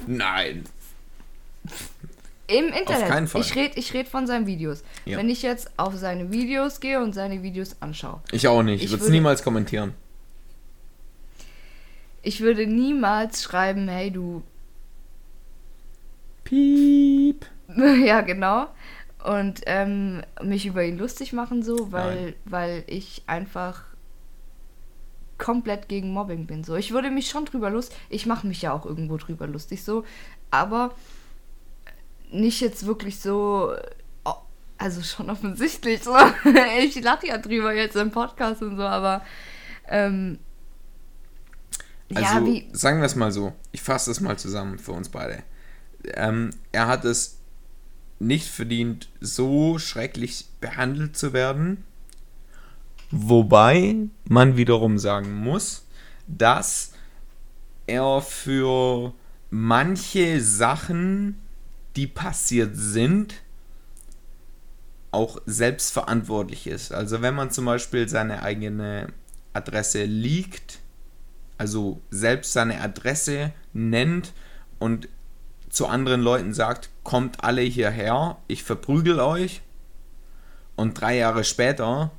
Nein. 0.05 0.63
im 2.47 2.67
Internet. 2.67 3.07
keinen 3.07 3.27
Fall. 3.27 3.41
Ich 3.41 3.55
rede 3.55 3.73
ich 3.77 3.93
red 3.93 4.07
von 4.07 4.25
seinen 4.27 4.45
Videos. 4.47 4.83
Ja. 5.05 5.17
Wenn 5.17 5.29
ich 5.29 5.41
jetzt 5.41 5.71
auf 5.77 5.95
seine 5.95 6.31
Videos 6.31 6.79
gehe 6.79 7.01
und 7.01 7.13
seine 7.13 7.43
Videos 7.43 7.75
anschaue, 7.81 8.21
Ich 8.31 8.47
auch 8.47 8.63
nicht. 8.63 8.77
Ich 8.79 8.86
Ich 8.86 8.91
würde 8.91 8.97
es 9.03 9.07
würde- 9.07 9.15
niemals 9.17 9.43
kommentieren. 9.43 9.93
Ich 12.21 12.41
würde 12.41 12.67
niemals 12.67 13.43
schreiben, 13.43 13.88
hey 13.88 14.12
du, 14.12 14.43
Piep. 16.43 17.45
ja 18.06 18.21
genau, 18.21 18.67
und 19.23 19.62
ähm, 19.65 20.21
mich 20.41 20.65
über 20.65 20.84
ihn 20.84 20.97
lustig 20.97 21.34
machen 21.34 21.63
so, 21.63 21.91
weil, 21.91 22.36
weil 22.45 22.84
ich 22.88 23.23
einfach 23.27 23.84
komplett 25.38 25.88
gegen 25.88 26.12
Mobbing 26.12 26.47
bin. 26.47 26.63
So, 26.63 26.75
ich 26.75 26.91
würde 26.91 27.12
mich 27.12 27.30
schon 27.30 27.45
drüber 27.45 27.69
lustig, 27.69 27.97
ich 28.10 28.25
mache 28.25 28.47
mich 28.47 28.62
ja 28.62 28.73
auch 28.73 28.86
irgendwo 28.86 29.17
drüber 29.17 29.47
lustig 29.47 29.84
so, 29.84 30.03
aber 30.51 30.95
nicht 32.32 32.62
jetzt 32.62 32.86
wirklich 32.86 33.19
so, 33.19 33.73
oh, 34.23 34.36
also 34.77 35.01
schon 35.01 35.30
offensichtlich 35.30 36.03
so. 36.03 36.15
ich 36.80 37.01
lache 37.01 37.27
ja 37.27 37.38
drüber 37.38 37.73
jetzt 37.73 37.95
im 37.95 38.12
Podcast 38.12 38.62
und 38.62 38.77
so, 38.77 38.84
aber 38.84 39.23
ähm, 39.88 40.39
Also, 42.13 42.46
ja, 42.46 42.62
sagen 42.72 43.00
wir 43.00 43.06
es 43.06 43.15
mal 43.15 43.32
so. 43.32 43.54
Ich 43.72 43.82
fasse 43.82 44.12
es 44.12 44.22
mal 44.22 44.38
zusammen 44.38 44.80
für 44.80 44.93
uns 44.93 45.10
beide. 45.10 45.43
Ähm, 46.13 46.52
er 46.72 46.88
hat 46.88 47.06
es 47.06 47.39
nicht 48.20 48.48
verdient, 48.48 49.10
so 49.20 49.78
schrecklich 49.78 50.46
behandelt 50.62 51.17
zu 51.17 51.34
werden. 51.34 51.84
Wobei 53.12 53.96
man 54.26 54.58
wiederum 54.58 54.98
sagen 54.98 55.34
muss, 55.34 55.86
dass 56.28 56.93
er 57.86 58.22
für 58.22 59.13
manche 59.50 60.41
Sachen, 60.41 61.39
die 61.96 62.08
passiert 62.08 62.72
sind, 62.74 63.36
auch 65.12 65.41
selbstverantwortlich 65.46 66.67
ist. 66.67 66.91
Also 66.91 67.22
wenn 67.22 67.34
man 67.34 67.50
zum 67.50 67.65
Beispiel 67.65 68.10
seine 68.10 68.43
eigene 68.43 69.08
Adresse 69.54 70.04
liegt, 70.04 70.80
also 71.58 72.02
selbst 72.10 72.54
seine 72.54 72.82
Adresse 72.82 73.52
nennt 73.74 74.34
und 74.80 75.10
zu 75.70 75.88
anderen 75.88 76.22
Leuten 76.22 76.54
sagt, 76.54 76.89
kommt 77.04 77.43
alle 77.43 77.62
hierher, 77.62 78.38
ich 78.48 78.63
verprügel 78.63 79.20
euch. 79.20 79.62
Und 80.76 81.00
drei 81.00 81.17
Jahre 81.17 81.43
später 81.43 82.12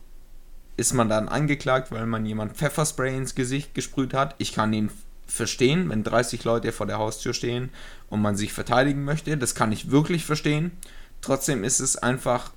ist 0.76 0.92
man 0.92 1.08
dann 1.08 1.28
angeklagt, 1.28 1.90
weil 1.90 2.06
man 2.06 2.26
jemand 2.26 2.56
Pfefferspray 2.56 3.16
ins 3.16 3.34
Gesicht 3.34 3.74
gesprüht 3.74 4.14
hat. 4.14 4.34
Ich 4.38 4.52
kann 4.52 4.72
ihn 4.72 4.90
verstehen, 5.26 5.88
wenn 5.90 6.04
30 6.04 6.44
Leute 6.44 6.72
vor 6.72 6.86
der 6.86 6.98
Haustür 6.98 7.34
stehen 7.34 7.70
und 8.10 8.20
man 8.20 8.36
sich 8.36 8.52
verteidigen 8.52 9.04
möchte. 9.04 9.36
Das 9.36 9.54
kann 9.54 9.72
ich 9.72 9.90
wirklich 9.90 10.24
verstehen. 10.24 10.72
Trotzdem 11.20 11.64
ist 11.64 11.80
es 11.80 11.96
einfach 11.96 12.52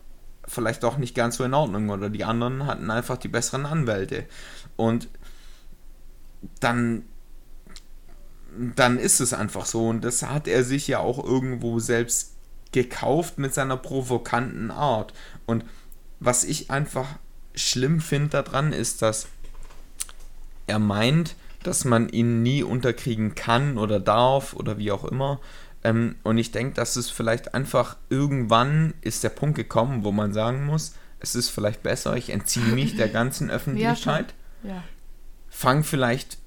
vielleicht 0.47 0.83
doch 0.83 0.97
nicht 0.97 1.15
ganz 1.15 1.37
so 1.37 1.43
in 1.43 1.53
Ordnung 1.53 1.89
oder 1.89 2.09
die 2.09 2.23
anderen 2.23 2.65
hatten 2.65 2.89
einfach 2.89 3.17
die 3.17 3.27
besseren 3.27 3.65
Anwälte. 3.65 4.25
Und 4.75 5.07
dann, 6.59 7.03
dann 8.75 8.97
ist 8.97 9.19
es 9.19 9.33
einfach 9.33 9.65
so. 9.65 9.87
Und 9.87 10.03
das 10.03 10.23
hat 10.23 10.47
er 10.47 10.63
sich 10.63 10.87
ja 10.87 10.99
auch 10.99 11.23
irgendwo 11.23 11.79
selbst 11.79 12.35
gekauft 12.71 13.37
mit 13.37 13.53
seiner 13.53 13.77
provokanten 13.77 14.71
Art. 14.71 15.13
Und 15.45 15.65
was 16.19 16.43
ich 16.43 16.71
einfach 16.71 17.07
schlimm 17.53 17.99
finde 17.99 18.29
daran, 18.29 18.73
ist, 18.73 19.01
dass 19.01 19.27
er 20.67 20.79
meint, 20.79 21.35
dass 21.63 21.85
man 21.85 22.09
ihn 22.09 22.41
nie 22.41 22.63
unterkriegen 22.63 23.35
kann 23.35 23.77
oder 23.77 23.99
darf 23.99 24.53
oder 24.53 24.77
wie 24.77 24.91
auch 24.91 25.05
immer. 25.05 25.39
Ähm, 25.83 26.15
und 26.23 26.37
ich 26.37 26.51
denke, 26.51 26.75
dass 26.75 26.95
es 26.95 27.09
vielleicht 27.09 27.53
einfach 27.53 27.97
irgendwann 28.09 28.93
ist 29.01 29.23
der 29.23 29.29
Punkt 29.29 29.55
gekommen, 29.55 30.03
wo 30.03 30.11
man 30.11 30.33
sagen 30.33 30.65
muss, 30.65 30.93
es 31.19 31.35
ist 31.35 31.49
vielleicht 31.49 31.83
besser, 31.83 32.15
ich 32.15 32.29
entziehe 32.29 32.65
mich 32.65 32.95
der 32.95 33.09
ganzen 33.09 33.49
Öffentlichkeit 33.49 34.33
ja. 34.63 34.83
Fang 35.61 35.83
vielleicht 35.83 36.39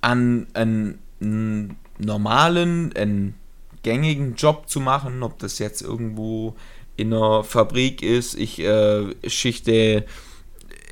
an, 0.00 0.46
einen, 0.54 0.98
einen 1.20 1.76
normalen, 1.98 2.94
einen 2.96 3.34
gängigen 3.82 4.36
Job 4.36 4.70
zu 4.70 4.80
machen, 4.80 5.22
ob 5.22 5.38
das 5.38 5.58
jetzt 5.58 5.82
irgendwo 5.82 6.56
in 6.96 7.12
einer 7.12 7.44
Fabrik 7.44 8.02
ist, 8.02 8.36
ich 8.36 8.60
äh, 8.60 9.14
schichte 9.28 10.06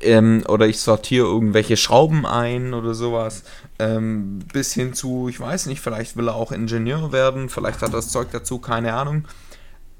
ähm, 0.03 0.43
oder 0.47 0.67
ich 0.67 0.79
sortiere 0.79 1.25
irgendwelche 1.25 1.77
Schrauben 1.77 2.27
ein 2.27 2.75
oder 2.75 2.93
sowas, 2.93 3.43
ähm, 3.79 4.39
bis 4.53 4.73
hin 4.73 4.93
zu, 4.93 5.29
ich 5.29 5.39
weiß 5.39 5.65
nicht, 5.65 5.81
vielleicht 5.81 6.15
will 6.15 6.27
er 6.27 6.35
auch 6.35 6.51
Ingenieur 6.51 7.11
werden, 7.11 7.49
vielleicht 7.49 7.81
hat 7.81 7.89
er 7.89 7.97
das 7.97 8.09
Zeug 8.09 8.29
dazu, 8.31 8.59
keine 8.59 8.93
Ahnung. 8.93 9.27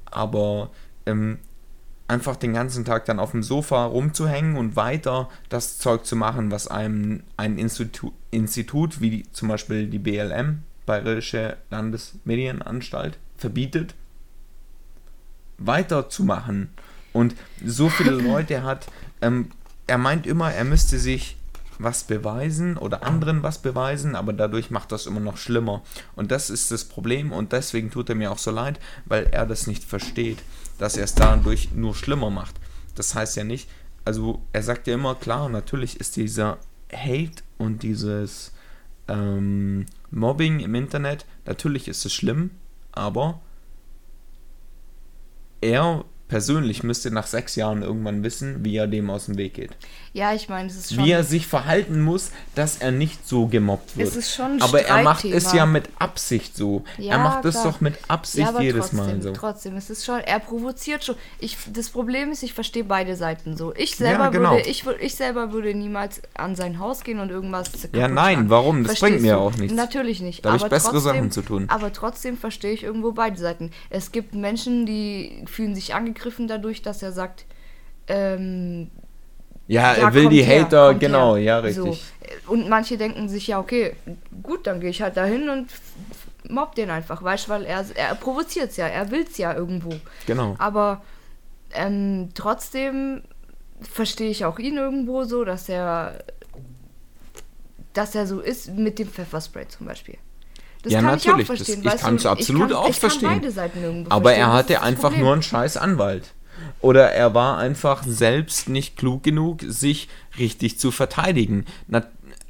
Aber 0.04 0.70
ähm, 1.06 1.38
einfach 2.06 2.36
den 2.36 2.52
ganzen 2.52 2.84
Tag 2.84 3.06
dann 3.06 3.18
auf 3.18 3.30
dem 3.30 3.42
Sofa 3.42 3.86
rumzuhängen 3.86 4.56
und 4.56 4.76
weiter 4.76 5.28
das 5.48 5.78
Zeug 5.78 6.04
zu 6.04 6.16
machen, 6.16 6.50
was 6.50 6.68
einem 6.68 7.22
ein 7.36 7.58
Institut, 7.58 8.12
Institut 8.30 9.00
wie 9.00 9.10
die, 9.10 9.32
zum 9.32 9.48
Beispiel 9.48 9.86
die 9.86 9.98
BLM, 9.98 10.62
Bayerische 10.86 11.56
Landesmedienanstalt, 11.70 13.18
verbietet, 13.36 13.94
weiterzumachen. 15.58 16.68
Und 17.12 17.34
so 17.64 17.88
viele 17.88 18.10
Leute 18.22 18.64
hat, 18.64 18.86
ähm, 19.22 19.50
er 19.86 19.98
meint 19.98 20.26
immer, 20.26 20.52
er 20.52 20.64
müsste 20.64 20.98
sich 20.98 21.36
was 21.78 22.04
beweisen 22.04 22.76
oder 22.76 23.02
anderen 23.02 23.42
was 23.42 23.58
beweisen, 23.58 24.16
aber 24.16 24.32
dadurch 24.32 24.70
macht 24.70 24.92
das 24.92 25.06
immer 25.06 25.20
noch 25.20 25.36
schlimmer. 25.36 25.82
Und 26.16 26.30
das 26.30 26.50
ist 26.50 26.70
das 26.70 26.84
Problem 26.84 27.32
und 27.32 27.52
deswegen 27.52 27.90
tut 27.90 28.08
er 28.08 28.14
mir 28.14 28.30
auch 28.30 28.38
so 28.38 28.50
leid, 28.50 28.78
weil 29.04 29.26
er 29.26 29.46
das 29.46 29.66
nicht 29.66 29.84
versteht, 29.84 30.38
dass 30.78 30.96
er 30.96 31.04
es 31.04 31.14
dadurch 31.14 31.72
nur 31.72 31.94
schlimmer 31.94 32.30
macht. 32.30 32.54
Das 32.94 33.14
heißt 33.14 33.36
ja 33.36 33.44
nicht, 33.44 33.68
also 34.04 34.42
er 34.52 34.62
sagt 34.62 34.86
ja 34.86 34.94
immer, 34.94 35.14
klar, 35.14 35.48
natürlich 35.48 35.98
ist 35.98 36.16
dieser 36.16 36.58
Hate 36.92 37.42
und 37.58 37.82
dieses 37.82 38.52
ähm, 39.08 39.86
Mobbing 40.10 40.60
im 40.60 40.74
Internet, 40.74 41.26
natürlich 41.46 41.88
ist 41.88 42.04
es 42.04 42.12
schlimm, 42.12 42.50
aber 42.92 43.40
er 45.60 46.04
persönlich 46.28 46.82
müsste 46.82 47.10
nach 47.10 47.26
sechs 47.26 47.54
Jahren 47.56 47.82
irgendwann 47.82 48.22
wissen, 48.22 48.64
wie 48.64 48.76
er 48.76 48.86
dem 48.86 49.10
aus 49.10 49.26
dem 49.26 49.36
Weg 49.36 49.54
geht. 49.54 49.70
Ja, 50.12 50.32
ich 50.32 50.48
meine, 50.48 50.68
es 50.68 50.76
ist 50.76 50.94
schon. 50.94 51.04
Wie 51.04 51.10
er 51.10 51.24
sich 51.24 51.46
verhalten 51.46 52.00
muss, 52.00 52.30
dass 52.54 52.76
er 52.78 52.92
nicht 52.92 53.26
so 53.28 53.46
gemobbt 53.46 53.96
wird. 53.96 54.08
Es 54.08 54.16
ist 54.16 54.34
schon 54.34 54.52
ein 54.52 54.62
aber 54.62 54.82
er 54.82 55.02
macht 55.02 55.24
es 55.24 55.52
ja 55.52 55.66
mit 55.66 55.88
Absicht 55.98 56.56
so. 56.56 56.84
Ja, 56.98 57.14
er 57.14 57.18
macht 57.18 57.44
es 57.44 57.62
doch 57.62 57.80
mit 57.80 57.94
Absicht 58.08 58.48
ja, 58.52 58.60
jedes 58.60 58.90
trotzdem, 58.90 58.98
Mal 58.98 59.22
so. 59.22 59.32
Trotzdem, 59.32 59.76
es 59.76 59.90
ist 59.90 60.04
schon, 60.04 60.20
er 60.20 60.38
provoziert 60.38 61.04
schon. 61.04 61.16
Ich, 61.40 61.58
das 61.72 61.90
Problem 61.90 62.30
ist, 62.30 62.42
ich 62.44 62.54
verstehe 62.54 62.84
beide 62.84 63.16
Seiten 63.16 63.56
so. 63.56 63.74
Ich 63.74 63.96
selber 63.96 64.24
Ja, 64.24 64.30
genau. 64.30 64.52
würde, 64.52 64.68
ich, 64.68 64.86
ich 65.00 65.14
selber 65.16 65.52
würde 65.52 65.74
niemals 65.74 66.22
an 66.34 66.54
sein 66.54 66.78
Haus 66.78 67.02
gehen 67.02 67.18
und 67.18 67.30
irgendwas 67.30 67.70
Ja, 67.92 68.06
nein, 68.08 68.34
schlagen. 68.34 68.50
warum? 68.50 68.84
Das 68.84 68.98
Verstehst 68.98 69.10
bringt 69.10 69.22
mir 69.22 69.34
du? 69.34 69.40
auch 69.40 69.56
nichts. 69.56 69.76
Natürlich 69.76 70.20
nicht. 70.20 70.44
Da 70.44 70.52
hab 70.52 70.62
ich 70.62 70.68
bessere 70.68 70.92
trotzdem, 70.92 71.14
Sachen 71.14 71.30
zu 71.32 71.42
tun. 71.42 71.66
Aber 71.68 71.92
trotzdem 71.92 72.38
verstehe 72.38 72.72
ich 72.72 72.84
irgendwo 72.84 73.12
beide 73.12 73.36
Seiten. 73.36 73.72
Es 73.90 74.12
gibt 74.12 74.34
Menschen, 74.34 74.86
die 74.86 75.42
fühlen 75.46 75.74
sich 75.74 75.92
angegriffen 75.94 76.13
dadurch, 76.48 76.82
dass 76.82 77.02
er 77.02 77.12
sagt, 77.12 77.44
ähm, 78.08 78.90
Ja, 79.66 79.92
er 79.94 80.12
will 80.14 80.28
die 80.28 80.42
her, 80.42 80.62
Hater, 80.64 80.94
genau, 80.94 81.36
her. 81.36 81.42
ja, 81.42 81.58
richtig. 81.58 81.84
So. 82.46 82.52
Und 82.52 82.68
manche 82.68 82.96
denken 82.98 83.28
sich, 83.28 83.46
ja, 83.46 83.58
okay, 83.60 83.94
gut, 84.42 84.66
dann 84.66 84.80
gehe 84.80 84.90
ich 84.90 85.00
halt 85.02 85.16
dahin 85.16 85.48
und 85.48 85.70
f- 85.70 85.80
f- 86.10 86.50
mobb 86.50 86.74
den 86.74 86.90
einfach, 86.90 87.22
weißt 87.22 87.46
du, 87.46 87.50
weil 87.52 87.64
er, 87.64 87.84
er 87.94 88.14
provoziert 88.14 88.70
es 88.70 88.76
ja, 88.76 88.86
er 88.86 89.10
will 89.10 89.24
es 89.28 89.38
ja 89.38 89.54
irgendwo. 89.54 89.90
Genau. 90.26 90.54
Aber 90.58 91.02
ähm, 91.72 92.28
trotzdem 92.34 93.22
verstehe 93.80 94.30
ich 94.30 94.44
auch 94.44 94.58
ihn 94.58 94.76
irgendwo 94.76 95.24
so, 95.24 95.44
dass 95.44 95.68
er 95.68 96.22
dass 97.92 98.14
er 98.14 98.26
so 98.26 98.40
ist 98.40 98.70
mit 98.74 98.98
dem 98.98 99.08
Pfefferspray 99.08 99.68
zum 99.68 99.86
Beispiel. 99.86 100.16
Das 100.84 100.92
Ja, 100.92 101.00
kann 101.00 101.16
ich 101.18 101.24
natürlich, 101.26 101.46
auch 101.50 101.54
das- 101.54 101.66
verstehen. 101.66 101.80
ich 101.80 101.84
weißt 101.92 102.04
kann's 102.04 102.22
du, 102.22 102.28
absolut 102.28 102.68
kann, 102.68 102.72
auch 102.76 102.88
ich 102.88 103.00
kann 103.00 103.10
verstehen. 103.10 103.28
beide 103.40 103.50
Seiten 103.50 103.82
irgendwo 103.82 104.10
Aber 104.10 104.22
verstehen. 104.30 104.40
er 104.42 104.46
Das 104.48 104.56
hatte 104.56 104.72
das 104.74 104.82
einfach 104.82 105.02
Problem. 105.02 105.20
nur 105.24 105.32
einen 105.32 105.42
scheiß 105.42 105.76
Anwalt. 105.78 106.34
Oder 106.80 107.10
er 107.12 107.34
war 107.34 107.58
einfach 107.58 108.02
selbst 108.06 108.68
nicht 108.68 108.96
klug 108.96 109.22
genug, 109.22 109.60
sich 109.66 110.08
richtig 110.38 110.78
zu 110.78 110.90
verteidigen. 110.90 111.64
Na, 111.88 112.04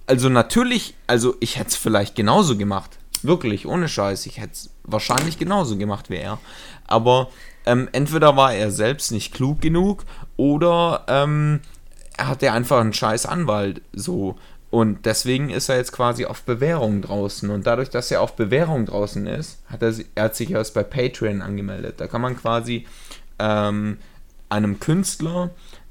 also 0.06 0.28
natürlich, 0.28 0.94
also 1.06 1.36
ich 1.40 1.56
hätte 1.58 1.68
es 1.70 1.76
vielleicht 1.76 2.14
genauso 2.16 2.56
gemacht. 2.56 2.98
Wirklich, 3.22 3.66
ohne 3.66 3.88
Scheiß. 3.88 4.26
Ich 4.26 4.38
hätte 4.38 4.52
es 4.52 4.70
wahrscheinlich 4.82 5.38
genauso 5.38 5.76
gemacht 5.78 6.10
wie 6.10 6.16
er. 6.16 6.38
Aber 6.86 7.28
ähm, 7.64 7.88
entweder 7.92 8.36
war 8.36 8.52
er 8.52 8.70
selbst 8.70 9.12
nicht 9.12 9.32
klug 9.32 9.60
genug 9.62 10.04
oder 10.36 11.04
ähm, 11.08 11.60
er 12.18 12.28
hatte 12.28 12.52
einfach 12.52 12.80
einen 12.80 12.92
scheiß 12.92 13.24
Anwalt. 13.26 13.80
So. 13.94 14.36
Und 14.74 15.06
deswegen 15.06 15.50
ist 15.50 15.68
er 15.68 15.76
jetzt 15.76 15.92
quasi 15.92 16.24
auf 16.24 16.42
Bewährung 16.42 17.00
draußen. 17.00 17.48
Und 17.48 17.64
dadurch, 17.64 17.90
dass 17.90 18.10
er 18.10 18.20
auf 18.20 18.34
Bewährung 18.34 18.87
draußen 18.87 19.24
ist, 19.28 19.60
hat 19.68 19.82
er, 19.82 19.94
er 20.16 20.24
hat 20.24 20.34
sich 20.34 20.50
erst 20.50 20.74
bei 20.74 20.82
Patreon 20.82 21.42
angemeldet. 21.42 22.00
Da 22.00 22.08
kann 22.08 22.20
man 22.20 22.37
quasi 22.37 22.84
ähm, 23.38 23.98
einem 24.48 24.80
Künstler 24.80 25.50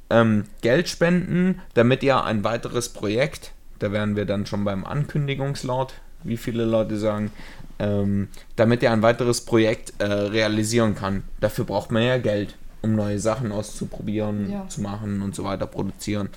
ähm, 0.10 0.44
Geld 0.60 0.90
spenden, 0.90 1.62
damit 1.76 2.04
er 2.04 2.26
ein 2.26 2.44
weiteres 2.44 2.90
Projekt, 2.90 3.54
da 3.80 3.94
wären 3.94 4.18
wir 4.18 4.26
dann 4.26 4.46
schon 4.46 4.66
beim 4.66 4.84
Ankündigungslaut, 4.84 5.94
wie 6.24 6.36
viele 6.36 6.66
Leute 6.66 6.98
sagen, 6.98 7.32
ähm, 7.80 8.28
damit 8.58 8.84
er 8.84 8.92
ein 8.92 9.02
weiteres 9.02 9.46
Projekt 9.46 9.94
äh, 10.00 10.06
realisieren 10.08 10.94
kann. 10.94 11.24
Dafür 11.40 11.64
braucht 11.64 11.92
man 11.92 12.04
ja 12.04 12.18
Geld, 12.18 12.58
um 12.82 12.96
neue 12.96 13.20
Sachen 13.20 13.54
auszuprobieren, 13.54 14.52
Ja. 14.52 14.68
zu 14.68 14.82
machen 14.82 15.22
und 15.22 15.36
so 15.36 15.46
weiter, 15.46 15.68
produzieren. 15.68 16.28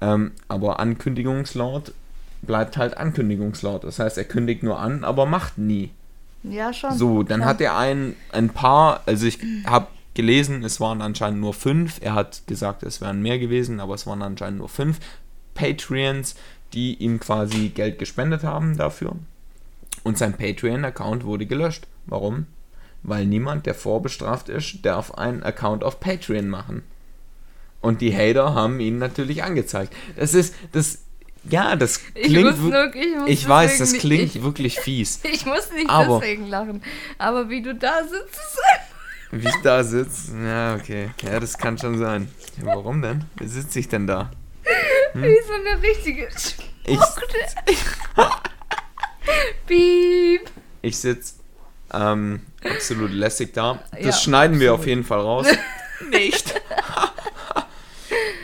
Ähm, 0.00 0.32
aber 0.48 0.80
Ankündigungslaut 0.80 1.92
bleibt 2.42 2.76
halt 2.76 2.96
Ankündigungslaut. 2.96 3.84
Das 3.84 3.98
heißt, 3.98 4.18
er 4.18 4.24
kündigt 4.24 4.62
nur 4.62 4.78
an, 4.78 5.04
aber 5.04 5.26
macht 5.26 5.58
nie. 5.58 5.90
Ja, 6.42 6.72
schon. 6.72 6.96
So, 6.96 7.22
dann 7.22 7.40
schon. 7.40 7.48
hat 7.48 7.60
er 7.60 7.76
ein, 7.76 8.14
ein 8.32 8.50
paar, 8.50 9.02
also 9.06 9.26
ich 9.26 9.38
habe 9.66 9.88
gelesen, 10.14 10.64
es 10.64 10.80
waren 10.80 11.02
anscheinend 11.02 11.40
nur 11.40 11.54
fünf. 11.54 11.98
Er 12.00 12.14
hat 12.14 12.42
gesagt, 12.46 12.82
es 12.82 13.00
wären 13.00 13.22
mehr 13.22 13.38
gewesen, 13.38 13.80
aber 13.80 13.94
es 13.94 14.06
waren 14.06 14.22
anscheinend 14.22 14.58
nur 14.58 14.68
fünf 14.68 14.98
Patreons, 15.54 16.36
die 16.72 16.94
ihm 16.94 17.20
quasi 17.20 17.68
Geld 17.68 17.98
gespendet 17.98 18.44
haben 18.44 18.76
dafür. 18.76 19.16
Und 20.02 20.18
sein 20.18 20.34
Patreon-Account 20.34 21.24
wurde 21.24 21.46
gelöscht. 21.46 21.86
Warum? 22.06 22.46
Weil 23.02 23.26
niemand, 23.26 23.66
der 23.66 23.74
vorbestraft 23.74 24.48
ist, 24.48 24.84
darf 24.84 25.12
einen 25.12 25.42
Account 25.42 25.84
auf 25.84 26.00
Patreon 26.00 26.48
machen. 26.48 26.82
Und 27.86 28.00
die 28.00 28.14
Hater 28.14 28.54
haben 28.54 28.80
ihn 28.80 28.98
natürlich 28.98 29.42
angezeigt. 29.44 29.94
Das 30.16 30.34
ist, 30.34 30.54
das, 30.72 30.98
ja, 31.48 31.76
das 31.76 32.00
Ich 32.14 32.24
klingt. 32.24 32.60
wir- 32.62 32.90
nur- 32.90 33.26
ich 33.26 33.42
ich 33.42 33.48
weiß, 33.48 33.78
das 33.78 33.92
nicht- 33.92 34.00
klingt 34.00 34.34
ich- 34.36 34.42
wirklich 34.42 34.78
fies. 34.80 35.20
Ich 35.22 35.46
muss 35.46 35.70
nicht 35.72 35.88
Aber- 35.88 36.18
deswegen 36.20 36.48
lachen. 36.48 36.82
Aber 37.18 37.48
wie 37.48 37.62
du 37.62 37.74
da 37.74 38.02
sitzt, 38.02 38.34
ist 38.34 38.58
Wie 39.30 39.46
ich 39.48 39.62
da 39.62 39.82
sitze? 39.84 40.32
Ja, 40.44 40.74
okay. 40.76 41.10
Ja, 41.22 41.38
das 41.40 41.56
kann 41.58 41.78
schon 41.78 41.98
sein. 41.98 42.28
Ja, 42.58 42.66
warum 42.74 43.02
denn? 43.02 43.24
Wie 43.38 43.46
sitze 43.48 43.78
ich 43.80 43.88
denn 43.88 44.06
da? 44.06 44.30
wie 45.14 45.38
so 45.46 45.52
eine 45.54 45.80
richtige 45.82 46.28
Ich, 46.84 46.98
Piep. 49.66 50.42
ich 50.82 50.98
sitze 50.98 51.34
ähm, 51.92 52.40
absolut 52.64 53.10
lässig 53.12 53.52
da. 53.54 53.82
Das 53.92 54.00
Ja, 54.04 54.12
schneiden 54.12 54.58
wir 54.60 54.70
absolut. 54.72 54.80
auf 54.80 54.86
jeden 54.88 55.04
Fall 55.04 55.20
raus. 55.20 55.46
Nicht. 56.10 56.60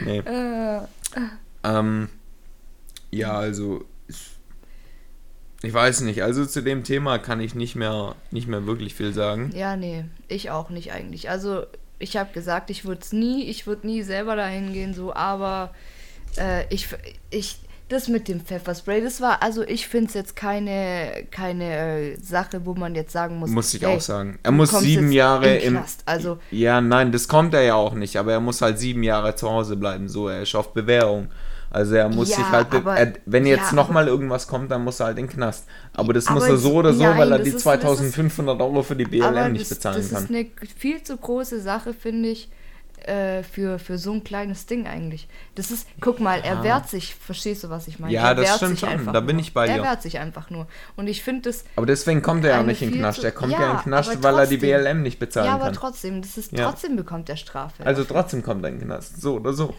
Nee. 0.04 0.18
Äh, 0.18 0.80
Ähm, 1.64 2.08
ja, 3.10 3.32
also 3.34 3.84
ich, 4.08 4.30
ich 5.62 5.72
weiß 5.72 6.00
nicht. 6.00 6.22
Also 6.22 6.44
zu 6.46 6.62
dem 6.62 6.82
Thema 6.84 7.18
kann 7.18 7.40
ich 7.40 7.54
nicht 7.54 7.76
mehr, 7.76 8.14
nicht 8.30 8.48
mehr 8.48 8.66
wirklich 8.66 8.94
viel 8.94 9.12
sagen. 9.12 9.52
ja, 9.54 9.76
nee, 9.76 10.04
ich 10.28 10.50
auch 10.50 10.70
nicht 10.70 10.92
eigentlich. 10.92 11.30
Also, 11.30 11.64
ich 11.98 12.16
habe 12.16 12.32
gesagt, 12.32 12.70
ich 12.70 12.84
würde 12.84 13.02
es 13.02 13.12
nie, 13.12 13.44
ich 13.44 13.66
würde 13.66 13.86
nie 13.86 14.02
selber 14.02 14.34
dahin 14.34 14.72
gehen, 14.72 14.92
so, 14.92 15.14
aber 15.14 15.72
äh, 16.36 16.64
ich, 16.74 16.88
ich, 17.30 17.60
das 17.92 18.08
mit 18.08 18.26
dem 18.26 18.40
Pfefferspray, 18.40 19.00
das 19.02 19.20
war, 19.20 19.42
also 19.42 19.62
ich 19.62 19.86
finde 19.86 20.08
es 20.08 20.14
jetzt 20.14 20.34
keine, 20.34 21.24
keine 21.30 22.12
äh, 22.14 22.16
Sache, 22.20 22.64
wo 22.66 22.74
man 22.74 22.94
jetzt 22.94 23.12
sagen 23.12 23.36
muss. 23.38 23.50
Muss 23.50 23.72
ich 23.74 23.82
hey, 23.82 23.96
auch 23.96 24.00
sagen. 24.00 24.38
Er 24.42 24.50
muss 24.52 24.70
sieben 24.70 25.12
Jahre 25.12 25.56
im. 25.58 25.74
Knast. 25.76 26.02
Also, 26.06 26.38
Ja, 26.50 26.80
nein, 26.80 27.12
das 27.12 27.28
kommt 27.28 27.54
er 27.54 27.62
ja 27.62 27.74
auch 27.74 27.94
nicht, 27.94 28.16
aber 28.16 28.32
er 28.32 28.40
muss 28.40 28.60
halt 28.62 28.78
sieben 28.78 29.02
Jahre 29.04 29.34
zu 29.36 29.48
Hause 29.50 29.76
bleiben, 29.76 30.08
so, 30.08 30.28
er 30.28 30.42
ist 30.42 30.54
auf 30.54 30.72
Bewährung. 30.74 31.28
Also 31.70 31.94
er 31.94 32.10
muss 32.10 32.28
Ja, 32.28 32.36
sich 32.36 32.50
halt, 32.50 32.68
be- 32.68 32.76
aber- 32.78 32.96
er, 32.96 33.14
wenn 33.24 33.46
jetzt 33.46 33.70
ja, 33.70 33.74
nochmal 33.76 34.06
irgendwas 34.06 34.46
kommt, 34.46 34.70
dann 34.70 34.84
muss 34.84 35.00
er 35.00 35.06
halt 35.06 35.18
in 35.18 35.26
den 35.26 35.32
Knast. 35.32 35.64
Aber 35.94 36.12
das 36.12 36.28
muss 36.28 36.42
Aber 36.42 36.52
er 36.52 36.58
so 36.58 36.72
oder 36.74 36.92
so, 36.92 37.02
nein, 37.02 37.16
weil 37.16 37.32
er 37.32 37.38
das 37.38 37.44
die 37.48 37.54
ist- 37.56 37.64
das 37.64 37.74
ist- 37.76 37.80
2500 37.80 38.60
Euro 38.60 38.82
für 38.82 38.94
die 38.94 39.06
BLM 39.06 39.52
nicht 39.52 39.62
das, 39.70 39.78
bezahlen 39.78 39.96
das 39.96 40.10
kann. 40.10 40.24
ist 40.24 40.30
eine 40.30 40.46
viel 40.76 41.02
zu 41.02 41.16
große 41.16 41.62
Sache, 41.62 41.94
finde 41.94 42.28
ich, 42.28 42.50
äh, 43.08 43.42
für, 43.42 43.78
für 43.78 43.98
so 43.98 44.12
ein 44.12 44.24
kleines 44.24 44.66
Ding 44.66 44.86
eigentlich. 44.86 45.28
Das 45.54 45.70
ist, 45.70 45.86
guck 46.00 46.20
mal, 46.20 46.40
er 46.40 46.62
wehrt 46.62 46.88
sich, 46.88 47.14
verstehst 47.14 47.64
du, 47.64 47.70
was 47.70 47.88
ich 47.88 47.98
meine? 47.98 48.12
Ja, 48.12 48.28
er 48.28 48.34
das 48.34 48.56
stimmt 48.56 48.78
schon, 48.78 49.12
da 49.12 49.20
bin 49.20 49.38
ich 49.38 49.52
bei 49.54 49.66
Er 49.66 49.78
dir. 49.78 49.82
wehrt 49.82 50.02
sich 50.02 50.18
einfach 50.18 50.50
nur. 50.50 50.66
Und 50.96 51.06
ich 51.08 51.22
finde 51.22 51.42
das, 51.50 51.64
aber 51.76 51.86
deswegen 51.86 52.22
kommt 52.22 52.44
er 52.44 52.50
ja 52.56 52.62
nicht 52.62 52.82
in 52.82 52.90
den 52.92 52.98
Knast. 53.00 53.22
Er 53.24 53.32
kommt 53.32 53.52
ja, 53.52 53.60
Ja, 53.60 53.70
in 53.70 53.76
den 53.78 53.82
Knast, 53.84 54.22
weil 54.22 54.38
er 54.38 54.46
die. 54.46 54.56
BLM 54.56 55.02
nicht 55.02 55.18
bezahlen 55.18 55.46
ja, 55.46 55.54
aber 55.54 55.64
kann. 55.66 55.74
trotzdem, 55.74 56.22
das 56.22 56.38
ist, 56.38 56.52
Ja. 56.52 56.70
trotzdem 56.70 56.96
bekommt 56.96 57.28
er 57.28 57.36
Strafe. 57.36 57.84
Also 57.84 58.04
trotzdem 58.04 58.42
kommt 58.42 58.64
er 58.64 58.68
in 58.70 58.78
den 58.78 58.86
Knast. 58.86 59.20
So 59.20 59.36
oder 59.36 59.52
so. 59.52 59.74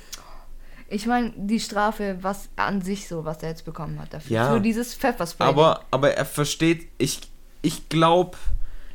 ich 0.90 1.06
meine, 1.08 1.32
die 1.36 1.60
Strafe, 1.60 2.18
was 2.22 2.50
an 2.56 2.82
sich 2.82 3.08
so, 3.08 3.26
was 3.26 3.42
er 3.42 3.50
jetzt 3.50 3.66
bekommen 3.66 4.00
hat 4.00 4.14
dafür. 4.14 4.36
Ja. 4.36 4.54
Für 4.54 4.62
dieses 4.62 4.94
Pfefferspray. 4.94 5.48
Aber, 5.48 5.82
aber 5.92 6.12
er 6.14 6.26
versteht, 6.26 6.88
ich, 6.98 7.22
ich 7.62 7.90
glaube, 7.90 8.38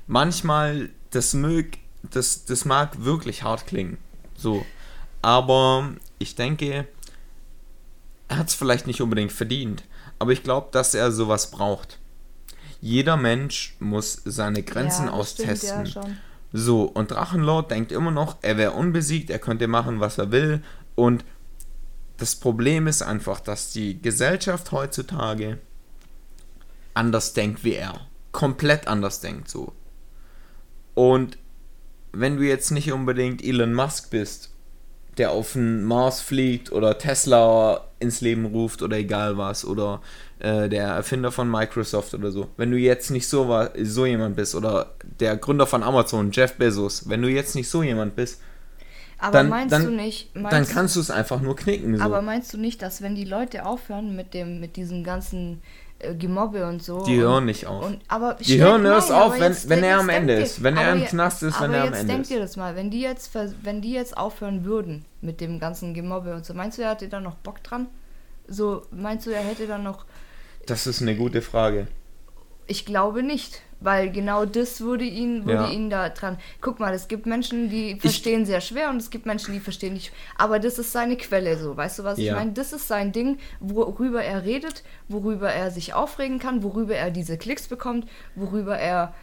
manchmal, 0.06 0.90
das 1.10 1.34
mög, 1.34 1.78
das, 2.02 2.44
das 2.44 2.64
mag 2.64 3.02
wirklich 3.04 3.42
hart 3.42 3.66
klingen. 3.66 3.98
So. 4.38 4.64
Aber 5.20 5.90
ich 6.18 6.34
denke, 6.36 6.86
er 8.28 8.38
hat 8.38 8.48
es 8.48 8.54
vielleicht 8.54 8.86
nicht 8.86 9.02
unbedingt 9.02 9.32
verdient. 9.32 9.82
Aber 10.18 10.32
ich 10.32 10.42
glaube, 10.42 10.68
dass 10.72 10.94
er 10.94 11.12
sowas 11.12 11.50
braucht. 11.50 11.98
Jeder 12.80 13.16
Mensch 13.16 13.76
muss 13.80 14.22
seine 14.24 14.62
Grenzen 14.62 15.06
Ja, 15.06 15.16
das 15.16 15.32
stimmt, 15.32 15.48
austesten. 15.50 15.86
ja. 15.86 16.02
So, 16.52 16.84
und 16.84 17.10
Drachenlord 17.10 17.70
denkt 17.70 17.92
immer 17.92 18.10
noch, 18.10 18.36
er 18.40 18.56
wäre 18.56 18.72
unbesiegt, 18.72 19.28
er 19.30 19.38
könnte 19.38 19.66
machen, 19.66 20.00
was 20.00 20.16
er 20.18 20.30
will. 20.30 20.62
Und 20.94 21.24
das 22.16 22.36
Problem 22.36 22.86
ist 22.86 23.02
einfach, 23.02 23.40
dass 23.40 23.72
die 23.72 24.00
Gesellschaft 24.00 24.72
heutzutage 24.72 25.58
anders 26.94 27.32
denkt 27.32 27.64
wie 27.64 27.74
er. 27.74 28.06
Komplett 28.32 28.86
anders 28.88 29.20
denkt 29.20 29.48
so. 29.48 29.72
Und 30.94 31.38
wenn 32.12 32.36
du 32.36 32.42
jetzt 32.42 32.70
nicht 32.70 32.92
unbedingt 32.92 33.44
Elon 33.44 33.74
Musk 33.74 34.10
bist, 34.10 34.50
der 35.18 35.32
auf 35.32 35.52
den 35.52 35.84
Mars 35.84 36.20
fliegt 36.20 36.72
oder 36.72 36.96
Tesla 36.96 37.84
ins 37.98 38.20
Leben 38.20 38.46
ruft 38.46 38.82
oder 38.82 38.96
egal 38.96 39.36
was 39.36 39.64
oder 39.64 40.00
äh, 40.38 40.68
der 40.68 40.86
Erfinder 40.88 41.32
von 41.32 41.50
Microsoft 41.50 42.14
oder 42.14 42.30
so. 42.30 42.48
Wenn 42.56 42.70
du 42.70 42.78
jetzt 42.78 43.10
nicht 43.10 43.28
so, 43.28 43.68
so 43.82 44.06
jemand 44.06 44.36
bist 44.36 44.54
oder 44.54 44.94
der 45.18 45.36
Gründer 45.36 45.66
von 45.66 45.82
Amazon, 45.82 46.30
Jeff 46.30 46.54
Bezos, 46.54 47.08
wenn 47.08 47.22
du 47.22 47.28
jetzt 47.28 47.56
nicht 47.56 47.68
so 47.68 47.82
jemand 47.82 48.14
bist, 48.14 48.40
Aber 49.18 49.32
dann, 49.32 49.48
meinst 49.48 49.72
dann, 49.72 49.84
du 49.84 49.90
nicht, 49.90 50.30
dann 50.34 50.44
meinst, 50.44 50.72
kannst 50.72 50.94
du 50.94 51.00
es 51.00 51.10
einfach 51.10 51.40
nur 51.40 51.56
knicken. 51.56 51.96
So. 51.96 52.02
aber 52.04 52.22
meinst 52.22 52.54
du 52.54 52.58
nicht, 52.58 52.80
dass 52.82 53.02
wenn 53.02 53.16
die 53.16 53.24
Leute 53.24 53.66
aufhören 53.66 54.14
mit 54.14 54.32
dem, 54.32 54.60
mit 54.60 54.76
diesem 54.76 55.02
ganzen 55.02 55.60
Gemobbe 56.18 56.64
und 56.66 56.82
so. 56.82 57.04
Die 57.04 57.16
hören 57.18 57.46
nicht 57.46 57.66
auf. 57.66 57.84
Und, 57.84 58.00
aber 58.08 58.34
Die 58.34 58.60
hören 58.60 58.84
erst 58.84 59.10
auf, 59.10 59.32
aber 59.32 59.40
wenn- 59.40 59.52
jetzt- 59.52 59.68
wenn 59.68 59.82
er 59.82 59.90
jetzt 59.90 60.00
am 60.00 60.08
Ende 60.08 60.32
ist. 60.34 60.62
Wenn 60.62 60.76
er 60.76 60.86
aber 60.92 61.00
im 61.00 61.04
Knast 61.06 61.42
ist, 61.42 61.60
wenn 61.60 61.64
aber 61.70 61.74
er 61.76 61.82
am 61.82 61.88
jetzt 61.88 62.00
Ende 62.00 62.14
ist. 62.14 62.30
dir 62.30 62.38
das 62.40 62.56
mal, 62.56 62.76
wenn 62.76 62.90
die 62.90 63.00
jetzt, 63.00 63.30
wenn 63.64 63.80
die 63.82 63.92
jetzt 63.92 64.16
aufhören 64.16 64.64
würden 64.64 65.04
mit 65.20 65.40
dem 65.40 65.58
ganzen 65.58 65.94
Gemobbe 65.94 66.34
und 66.34 66.46
so, 66.46 66.54
meinst 66.54 66.78
du, 66.78 66.82
er 66.82 66.90
hätte 66.90 67.08
da 67.08 67.18
noch 67.20 67.34
Bock 67.36 67.62
dran? 67.64 67.88
So, 68.46 68.82
meinst 68.92 69.26
du, 69.26 69.30
er 69.30 69.42
hätte 69.42 69.66
dann 69.66 69.82
noch 69.82 70.06
Das 70.66 70.86
ist 70.86 71.02
eine 71.02 71.16
gute 71.16 71.42
Frage. 71.42 71.88
Ich 72.70 72.84
glaube 72.84 73.22
nicht, 73.22 73.62
weil 73.80 74.10
genau 74.12 74.44
das 74.44 74.82
würde 74.82 75.04
ihn, 75.04 75.46
würde 75.46 75.64
Ja. 75.64 75.70
ihn 75.70 75.88
da 75.88 76.10
dran. 76.10 76.38
Guck 76.60 76.80
mal, 76.80 76.92
es 76.92 77.08
gibt 77.08 77.24
Menschen, 77.24 77.70
die 77.70 77.98
verstehen 77.98 78.44
sehr 78.44 78.60
schwer 78.60 78.90
und 78.90 78.98
es 78.98 79.08
gibt 79.08 79.24
Menschen, 79.24 79.54
die 79.54 79.60
verstehen 79.60 79.94
nicht. 79.94 80.12
Aber 80.36 80.58
das 80.58 80.78
ist 80.78 80.92
seine 80.92 81.16
Quelle 81.16 81.56
so, 81.56 81.76
weißt 81.78 82.00
du, 82.00 82.04
was 82.04 82.18
ich 82.18 82.26
Ja. 82.26 82.34
meine? 82.34 82.52
Das 82.52 82.74
ist 82.74 82.86
sein 82.86 83.12
Ding, 83.12 83.38
worüber 83.58 84.22
er 84.22 84.44
redet, 84.44 84.84
worüber 85.08 85.50
er 85.50 85.70
sich 85.70 85.94
aufregen 85.94 86.38
kann, 86.38 86.62
worüber 86.62 86.94
er 86.94 87.10
diese 87.10 87.38
Klicks 87.38 87.68
bekommt, 87.68 88.06
worüber 88.34 88.76
er 88.78 89.14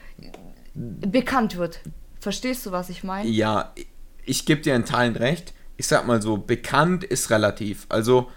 bekannt 0.74 1.56
wird. 1.58 1.80
Verstehst 2.20 2.66
du, 2.66 2.72
was 2.72 2.90
ich 2.90 3.04
meine? 3.04 3.30
Ja, 3.30 3.74
ich 4.26 4.46
gebe 4.48 4.62
dir 4.62 4.76
in 4.76 4.86
Teilen 4.86 5.16
recht. 5.16 5.54
Ich 5.78 5.86
sag 5.88 6.08
mal 6.08 6.22
so, 6.22 6.38
bekannt 6.38 7.04
ist 7.04 7.30
relativ. 7.30 7.86
Also 7.90 8.32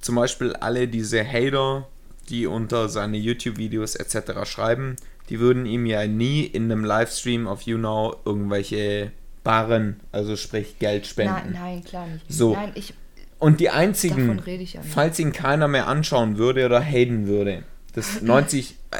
zum 0.00 0.16
Beispiel 0.16 0.54
alle 0.54 0.88
diese 0.88 1.24
Hater, 1.24 1.86
die 2.30 2.46
unter 2.46 2.88
seine 2.88 3.16
YouTube-Videos 3.16 3.96
etc. 3.96 4.44
schreiben, 4.44 4.96
die 5.28 5.40
würden 5.40 5.66
ihm 5.66 5.86
ja 5.86 6.06
nie 6.06 6.42
in 6.44 6.64
einem 6.64 6.84
Livestream 6.84 7.46
auf 7.46 7.62
YouNow 7.62 8.16
irgendwelche 8.24 9.12
Barren, 9.44 10.00
also 10.12 10.36
sprich 10.36 10.78
Geld 10.78 11.06
spenden. 11.06 11.52
Nein, 11.52 11.52
nein, 11.52 11.84
klar 11.84 12.06
nicht. 12.06 12.24
So. 12.28 12.54
Nein, 12.54 12.72
ich, 12.74 12.94
Und 13.38 13.60
die 13.60 13.70
einzigen, 13.70 14.40
ja 14.46 14.80
falls 14.82 15.18
ihn 15.18 15.32
keiner 15.32 15.68
mehr 15.68 15.86
anschauen 15.86 16.36
würde 16.36 16.66
oder 16.66 16.80
haten 16.80 17.26
würde, 17.26 17.64
das 17.94 18.22
90, 18.22 18.76
äh, 18.90 18.96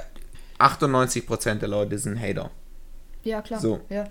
98% 0.62 1.54
der 1.56 1.68
Leute 1.68 1.98
sind 1.98 2.20
Hater. 2.20 2.50
ja 3.22 3.42
klar. 3.42 3.60
So. 3.60 3.80
Ja, 3.88 4.06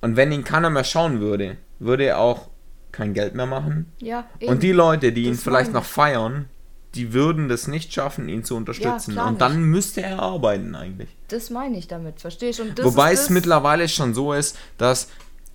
Und 0.00 0.16
wenn 0.16 0.32
ihn 0.32 0.44
keiner 0.44 0.70
mehr 0.70 0.84
schauen 0.84 1.20
würde, 1.20 1.56
würde 1.78 2.04
er 2.04 2.18
auch 2.18 2.48
kein 2.92 3.12
Geld 3.14 3.34
mehr 3.34 3.46
machen. 3.46 3.92
ja 3.98 4.26
Und 4.46 4.62
die 4.62 4.72
Leute, 4.72 5.12
die 5.12 5.24
ihn 5.24 5.32
Das 5.32 5.42
vielleicht 5.42 5.72
meine 5.72 5.80
noch 5.80 5.84
feiern, 5.84 6.48
die 6.94 7.12
würden 7.12 7.48
das 7.48 7.66
nicht 7.68 7.92
schaffen, 7.92 8.28
ihn 8.28 8.44
zu 8.44 8.56
unterstützen. 8.56 9.12
klar 9.12 9.28
und 9.28 9.40
dann 9.40 9.64
müsste 9.64 10.02
er 10.02 10.20
arbeiten 10.20 10.74
eigentlich. 10.74 11.08
das 11.28 11.50
meine 11.50 11.76
ich 11.76 11.88
damit? 11.88 12.24
Und 12.24 12.78
das 12.78 12.84
Wobei 12.84 13.12
es 13.12 13.30
mittlerweile 13.30 13.88
schon 13.88 14.14
so 14.14 14.32
ist, 14.32 14.56
dass, 14.78 15.08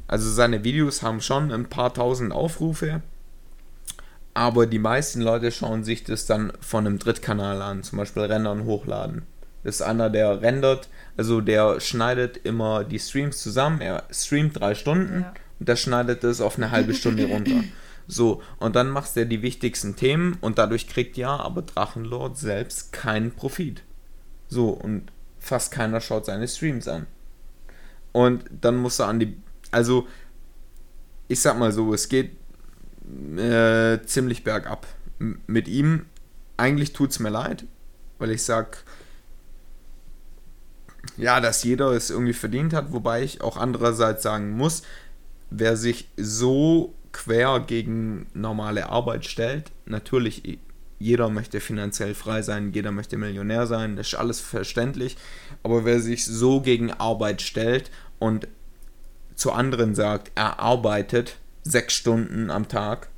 also 0.07 0.29
seine 0.29 0.63
Videos 0.63 1.01
haben 1.01 1.21
schon 1.21 1.51
ein 1.51 1.65
paar 1.69 1.93
tausend 1.93 2.31
Aufrufe, 2.33 3.01
aber 4.33 4.67
die 4.67 4.79
meisten 4.79 5.21
Leute 5.21 5.51
schauen 5.51 5.83
sich 5.83 6.03
das 6.03 6.25
dann 6.25 6.53
von 6.61 6.85
einem 6.85 6.99
Drittkanal 6.99 7.61
an, 7.61 7.83
zum 7.83 7.97
Beispiel 7.97 8.23
Rendern 8.23 8.63
hochladen. 8.65 9.23
Das 9.63 9.75
ist 9.75 9.81
einer, 9.81 10.09
der 10.09 10.41
rendert, 10.41 10.87
also 11.17 11.41
der 11.41 11.81
schneidet 11.81 12.37
immer 12.37 12.83
die 12.85 12.99
Streams 12.99 13.41
zusammen, 13.41 13.81
er 13.81 14.03
streamt 14.09 14.57
drei 14.59 14.73
Stunden 14.75 15.21
Ja. 15.21 15.33
und 15.59 15.67
der 15.67 15.75
schneidet 15.75 16.23
das 16.23 16.39
auf 16.39 16.55
eine 16.57 16.71
halbe 16.71 16.93
Stunde 16.93 17.25
runter. 17.25 17.51
So, 18.11 18.41
und 18.57 18.75
dann 18.75 18.89
macht 18.89 19.15
er 19.17 19.25
die 19.25 19.43
wichtigsten 19.43 19.95
Themen 19.95 20.35
und 20.41 20.57
dadurch 20.57 20.87
kriegt 20.87 21.15
ja 21.15 21.35
aber 21.35 21.61
Drachenlord 21.61 22.39
selbst 22.39 22.91
keinen 22.91 23.31
Profit. 23.31 23.83
So, 24.47 24.69
und 24.69 25.11
fast 25.37 25.71
keiner 25.71 26.01
schaut 26.01 26.25
seine 26.25 26.47
Streams 26.47 26.87
an. 26.87 27.05
Und 28.11 28.45
dann 28.61 28.77
muss 28.77 28.97
er 28.97 29.09
an 29.09 29.19
die. 29.19 29.37
Also, 29.69 30.07
ich 31.27 31.39
sag 31.39 31.59
mal 31.59 31.71
so, 31.71 31.93
es 31.93 32.09
geht 32.09 32.31
äh, 33.37 33.99
ziemlich 34.05 34.43
bergab 34.43 34.87
mit 35.19 35.67
ihm. 35.67 36.07
Eigentlich 36.57 36.93
tut's 36.93 37.19
mir 37.19 37.29
leid, 37.29 37.65
weil 38.17 38.31
ich 38.31 38.41
sag, 38.41 38.83
ja, 41.15 41.39
dass 41.39 41.63
jeder 41.63 41.91
es 41.91 42.09
irgendwie 42.09 42.33
verdient 42.33 42.73
hat, 42.73 42.91
wobei 42.91 43.21
ich 43.21 43.41
auch 43.41 43.55
andererseits 43.55 44.23
sagen 44.23 44.49
muss, 44.57 44.81
wer 45.51 45.77
sich 45.77 46.09
so 46.17 46.95
quer 47.11 47.59
gegen 47.61 48.27
normale 48.33 48.89
Arbeit 48.89 49.25
stellt, 49.25 49.71
natürlich, 49.85 50.59
jeder 50.99 51.29
möchte 51.29 51.59
finanziell 51.59 52.13
frei 52.13 52.41
sein, 52.41 52.73
jeder 52.73 52.91
möchte 52.91 53.17
Millionär 53.17 53.67
sein, 53.67 53.95
das 53.95 54.07
ist 54.07 54.15
alles 54.15 54.39
verständlich, 54.41 55.17
aber 55.63 55.85
wer 55.85 56.01
sich 56.01 56.25
so 56.25 56.61
gegen 56.61 56.91
Arbeit 56.91 57.41
stellt 57.41 57.89
und 58.19 58.47
zu 59.35 59.51
anderen 59.53 59.95
sagt, 59.95 60.31
er 60.35 60.59
arbeitet 60.59 61.37
sechs 61.63 61.93
Stunden 61.93 62.51
am 62.51 62.67
Tag, 62.67 63.09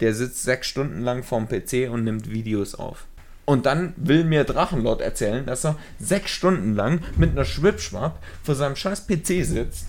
der 0.00 0.14
sitzt 0.14 0.42
sechs 0.42 0.68
Stunden 0.68 1.00
lang 1.00 1.22
vorm 1.22 1.48
PC 1.48 1.90
und 1.90 2.04
nimmt 2.04 2.30
Videos 2.30 2.74
auf. 2.74 3.06
Und 3.44 3.66
dann 3.66 3.92
will 3.96 4.24
mir 4.24 4.44
Drachenlord 4.44 5.00
erzählen, 5.00 5.44
dass 5.46 5.64
er 5.64 5.76
sechs 5.98 6.30
Stunden 6.30 6.74
lang 6.74 7.00
mit 7.16 7.32
einer 7.32 7.44
Schwipschwapp 7.44 8.22
vor 8.42 8.54
seinem 8.54 8.76
scheiß 8.76 9.06
PC 9.06 9.44
sitzt. 9.44 9.86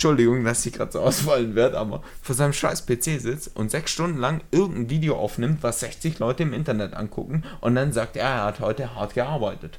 Entschuldigung, 0.00 0.44
dass 0.44 0.64
ich 0.64 0.72
gerade 0.72 0.92
so 0.92 1.00
ausfallen 1.00 1.54
werde, 1.54 1.76
aber 1.76 2.02
vor 2.22 2.34
seinem 2.34 2.54
scheiß 2.54 2.86
PC 2.86 3.20
sitzt 3.20 3.54
und 3.54 3.70
sechs 3.70 3.92
Stunden 3.92 4.16
lang 4.16 4.40
irgendein 4.50 4.88
Video 4.88 5.14
aufnimmt, 5.14 5.62
was 5.62 5.80
60 5.80 6.18
Leute 6.20 6.42
im 6.42 6.54
Internet 6.54 6.94
angucken 6.94 7.44
und 7.60 7.74
dann 7.74 7.92
sagt 7.92 8.16
er, 8.16 8.24
er 8.24 8.44
hat 8.44 8.60
heute 8.60 8.94
hart 8.94 9.12
gearbeitet. 9.12 9.78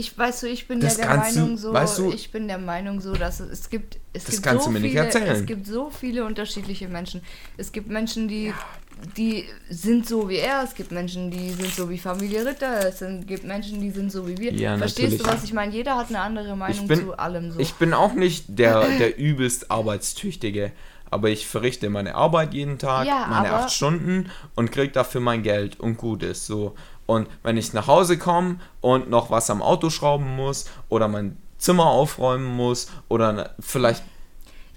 Ich 0.00 0.16
weiß 0.16 0.40
so, 0.40 0.46
ich 0.46 0.66
bin 0.66 0.80
Das 0.80 0.96
ja 0.96 1.06
der 1.06 1.16
Meinung 1.18 1.56
so, 1.58 1.72
weißt 1.72 1.98
du- 1.98 2.12
ich 2.12 2.30
bin 2.32 2.48
der 2.48 2.58
Meinung 2.58 3.00
so, 3.00 3.12
dass 3.14 3.40
es, 3.40 3.50
es 3.60 3.70
gibt 3.70 3.98
es 4.12 4.24
Das 4.24 4.34
gibt 4.36 4.44
kannst 4.46 4.64
so 4.64 4.70
du 4.70 4.74
mir 4.74 4.80
nicht 4.80 4.92
viele, 4.92 5.04
erzählen. 5.04 5.26
es 5.28 5.46
gibt 5.46 5.66
so 5.66 5.90
viele 5.90 6.24
unterschiedliche 6.24 6.88
Menschen. 6.88 7.20
Es 7.56 7.70
gibt 7.70 7.88
Menschen, 7.88 8.26
die 8.28 8.52
die 9.16 9.44
sind 9.70 10.06
so 10.06 10.28
wie 10.28 10.36
er, 10.36 10.62
es 10.62 10.74
gibt 10.74 10.90
Menschen, 10.92 11.30
die 11.30 11.50
sind 11.52 11.72
so 11.74 11.88
wie 11.88 11.96
Familie 11.96 12.44
Ritter, 12.44 12.86
es 12.86 13.02
gibt 13.26 13.44
Menschen, 13.44 13.80
die 13.80 13.90
sind 13.90 14.12
so 14.12 14.28
wie 14.28 14.36
wir. 14.36 14.52
Ja, 14.52 14.76
Verstehst 14.76 15.12
natürlich. 15.12 15.22
du, 15.22 15.36
was 15.38 15.44
ich 15.44 15.52
meine? 15.54 15.72
Jeder 15.72 15.96
hat 15.96 16.08
eine 16.08 16.20
andere 16.20 16.54
Meinung 16.56 16.86
bin- 16.86 17.00
zu 17.00 17.18
allem 17.18 17.50
so. 17.52 17.58
Ich 17.60 17.74
bin 17.74 17.94
auch 17.94 18.12
nicht 18.12 18.44
der, 18.48 18.80
der 18.98 19.16
übelst 19.18 19.70
Arbeitstüchtige, 19.70 20.72
aber 21.10 21.28
ich 21.30 21.46
verrichte 21.46 21.88
meine 21.90 22.14
Arbeit 22.14 22.52
jeden 22.54 22.78
Tag, 22.78 23.06
Ja, 23.06 23.26
meine 23.30 23.50
acht 23.52 23.72
Stunden 23.72 24.30
und 24.54 24.70
krieg 24.70 24.92
dafür 24.92 25.20
mein 25.20 25.42
Geld 25.42 25.78
und 25.80 25.96
gut 25.96 26.22
ist 26.22 26.46
so. 26.46 26.74
Und 27.10 27.26
wenn 27.42 27.56
ich 27.56 27.72
nach 27.72 27.88
Hause 27.88 28.18
komme 28.18 28.60
und 28.80 29.10
noch 29.10 29.32
was 29.32 29.50
am 29.50 29.62
Auto 29.62 29.90
schrauben 29.90 30.36
muss 30.36 30.66
oder 30.88 31.08
mein 31.08 31.36
Zimmer 31.58 31.86
aufräumen 31.86 32.46
muss 32.46 32.86
oder 33.08 33.32
ne- 33.32 33.50
vielleicht 33.58 34.04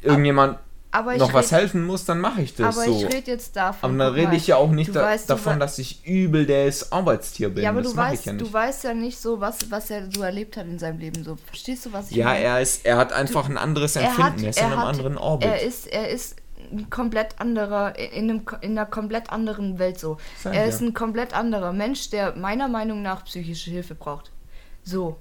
irgendjemand 0.02 0.58
aber 0.90 1.16
noch 1.18 1.32
was 1.32 1.52
helfen 1.52 1.86
muss, 1.86 2.06
dann 2.06 2.20
mache 2.20 2.42
ich 2.42 2.56
das 2.56 2.76
aber 2.76 2.86
so. 2.88 2.98
ich 2.98 3.14
rede 3.14 3.30
jetzt 3.30 3.56
davon. 3.56 3.92
aber 3.92 4.06
dann 4.06 4.14
rede 4.16 4.36
ich 4.36 4.48
ja 4.48 4.56
auch 4.56 4.72
nicht 4.72 4.90
du 4.90 4.94
da, 4.94 5.04
weißt, 5.04 5.30
du 5.30 5.34
davon, 5.36 5.60
dass 5.60 5.78
ich 5.78 6.04
übel 6.08 6.48
das 6.48 6.92
Arbeitstier 6.92 7.50
bin. 7.50 7.66
Ja, 7.66 7.70
aber 7.70 7.84
das 7.84 7.92
du 7.92 7.98
weißt, 7.98 8.26
ja 8.26 8.34
nicht. 8.34 8.48
du 8.48 8.52
weißt 8.52 8.84
ja 8.84 8.94
nicht 8.96 9.20
so, 9.20 9.40
was, 9.40 9.70
was 9.70 9.92
er 9.92 10.12
so 10.12 10.24
erlebt 10.24 10.58
hat 10.58 10.66
in 10.66 10.80
seinem 10.80 10.98
Leben. 10.98 11.24
So, 11.24 11.36
verstehst 11.36 11.86
du, 11.86 11.94
was 11.94 12.10
ich 12.10 12.18
ja, 12.18 12.26
meine? 12.26 12.40
er 12.40 12.62
ist, 12.62 12.84
er 12.84 12.98
hat 12.98 13.14
einfach 13.14 13.48
ein 13.48 13.60
anderes 13.60 13.96
Empfinden. 13.96 14.44
er 14.44 14.50
ist 14.50 14.60
in 14.60 14.66
einem 14.66 14.80
anderen 14.80 15.18
Orbit. 15.20 15.48
Er 15.48 15.62
ist, 15.62 15.86
er 15.86 16.10
ist 16.10 16.36
ein 16.74 16.89
komplett 16.89 17.39
anderer, 17.39 17.97
in, 17.97 18.30
einem, 18.30 18.41
in 18.61 18.71
einer 18.71 18.86
komplett 18.86 19.32
anderen 19.32 19.80
Welt 19.80 19.99
so. 19.99 20.17
Sag 20.38 20.53
er 20.53 20.63
ja. 20.63 20.67
ist 20.67 20.82
ein 20.82 20.93
komplett 20.93 21.34
anderer 21.34 21.74
Mensch, 21.74 22.09
der 22.09 22.36
meiner 22.36 22.67
Meinung 22.67 23.01
nach 23.01 23.26
psychische 23.26 23.71
Hilfe 23.71 23.95
braucht. 23.95 24.32
So. 24.84 25.17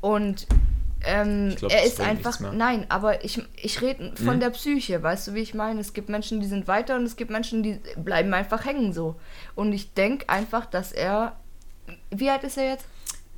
Und 0.00 0.46
ähm, 1.04 1.54
glaub, 1.56 1.72
er 1.72 1.84
ist 1.84 2.00
einfach, 2.00 2.38
nein, 2.40 2.86
aber 2.88 3.24
ich, 3.24 3.42
ich 3.56 3.80
rede 3.82 4.12
von 4.16 4.34
Hm? 4.34 4.40
der 4.40 4.50
Psyche, 4.50 5.02
weißt 5.02 5.28
du, 5.28 5.34
wie 5.34 5.40
ich 5.40 5.54
meine? 5.54 5.80
Es 5.80 5.92
gibt 5.92 6.08
Menschen, 6.08 6.40
die 6.40 6.46
sind 6.46 6.68
weiter 6.68 6.96
und 6.96 7.04
es 7.04 7.16
gibt 7.16 7.30
Menschen, 7.30 7.62
die 7.62 7.80
bleiben 7.96 8.32
einfach 8.34 8.64
hängen 8.64 8.92
so. 8.92 9.16
Und 9.54 9.72
ich 9.72 9.94
denke 9.94 10.28
einfach, 10.28 10.66
dass 10.66 10.92
er, 10.92 11.36
wie 12.10 12.30
alt 12.30 12.44
ist 12.44 12.56
er 12.56 12.70
jetzt? 12.70 12.86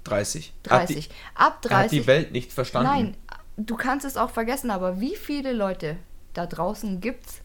30. 0.05 0.53
30. 0.65 1.11
Ab 1.35 1.65
Er 1.65 1.79
hat 1.79 1.93
die 1.93 2.01
30. 2.01 2.07
Welt 2.07 2.33
nicht 2.33 2.53
verstanden. 2.53 2.91
Nein, 2.91 3.17
du 3.57 3.77
kannst 3.77 4.05
es 4.05 4.17
auch 4.19 4.31
vergessen, 4.31 4.71
aber 4.71 5.01
wie 5.01 5.17
viele 5.17 5.53
Leute 5.53 5.97
da 6.35 6.47
draußen 6.47 7.01
gibt's, 7.01 7.41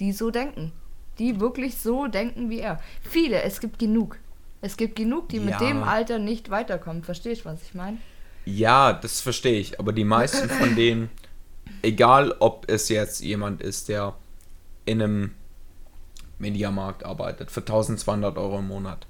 die 0.00 0.12
so 0.12 0.30
denken? 0.30 0.72
Die 1.18 1.40
wirklich 1.40 1.76
so 1.78 2.06
denken 2.06 2.50
wie 2.50 2.60
er. 2.60 2.80
Viele, 3.02 3.42
es 3.42 3.60
gibt 3.60 3.78
genug. 3.78 4.18
Es 4.62 4.76
gibt 4.76 4.96
genug, 4.96 5.28
die 5.28 5.40
mit 5.40 5.52
Ja. 5.52 5.58
dem 5.58 5.82
Alter 5.82 6.18
nicht 6.18 6.50
weiterkommen. 6.50 7.02
Verstehst 7.04 7.42
du, 7.42 7.46
was 7.46 7.62
ich 7.62 7.74
meine? 7.74 7.98
Ja, 8.44 8.92
das 8.92 9.20
verstehe 9.20 9.58
ich. 9.60 9.78
Aber 9.78 9.92
die 9.92 10.04
meisten 10.04 10.48
von 10.48 10.74
denen, 10.76 11.10
egal 11.82 12.34
ob 12.40 12.68
es 12.70 12.88
jetzt 12.88 13.20
jemand 13.20 13.62
ist, 13.62 13.88
der 13.88 14.14
in 14.86 15.02
einem 15.02 15.34
Mediamarkt 16.38 17.04
arbeitet 17.04 17.50
für 17.50 17.60
1200 17.60 18.36
Euro 18.38 18.58
im 18.58 18.68
Monat. 18.68 19.06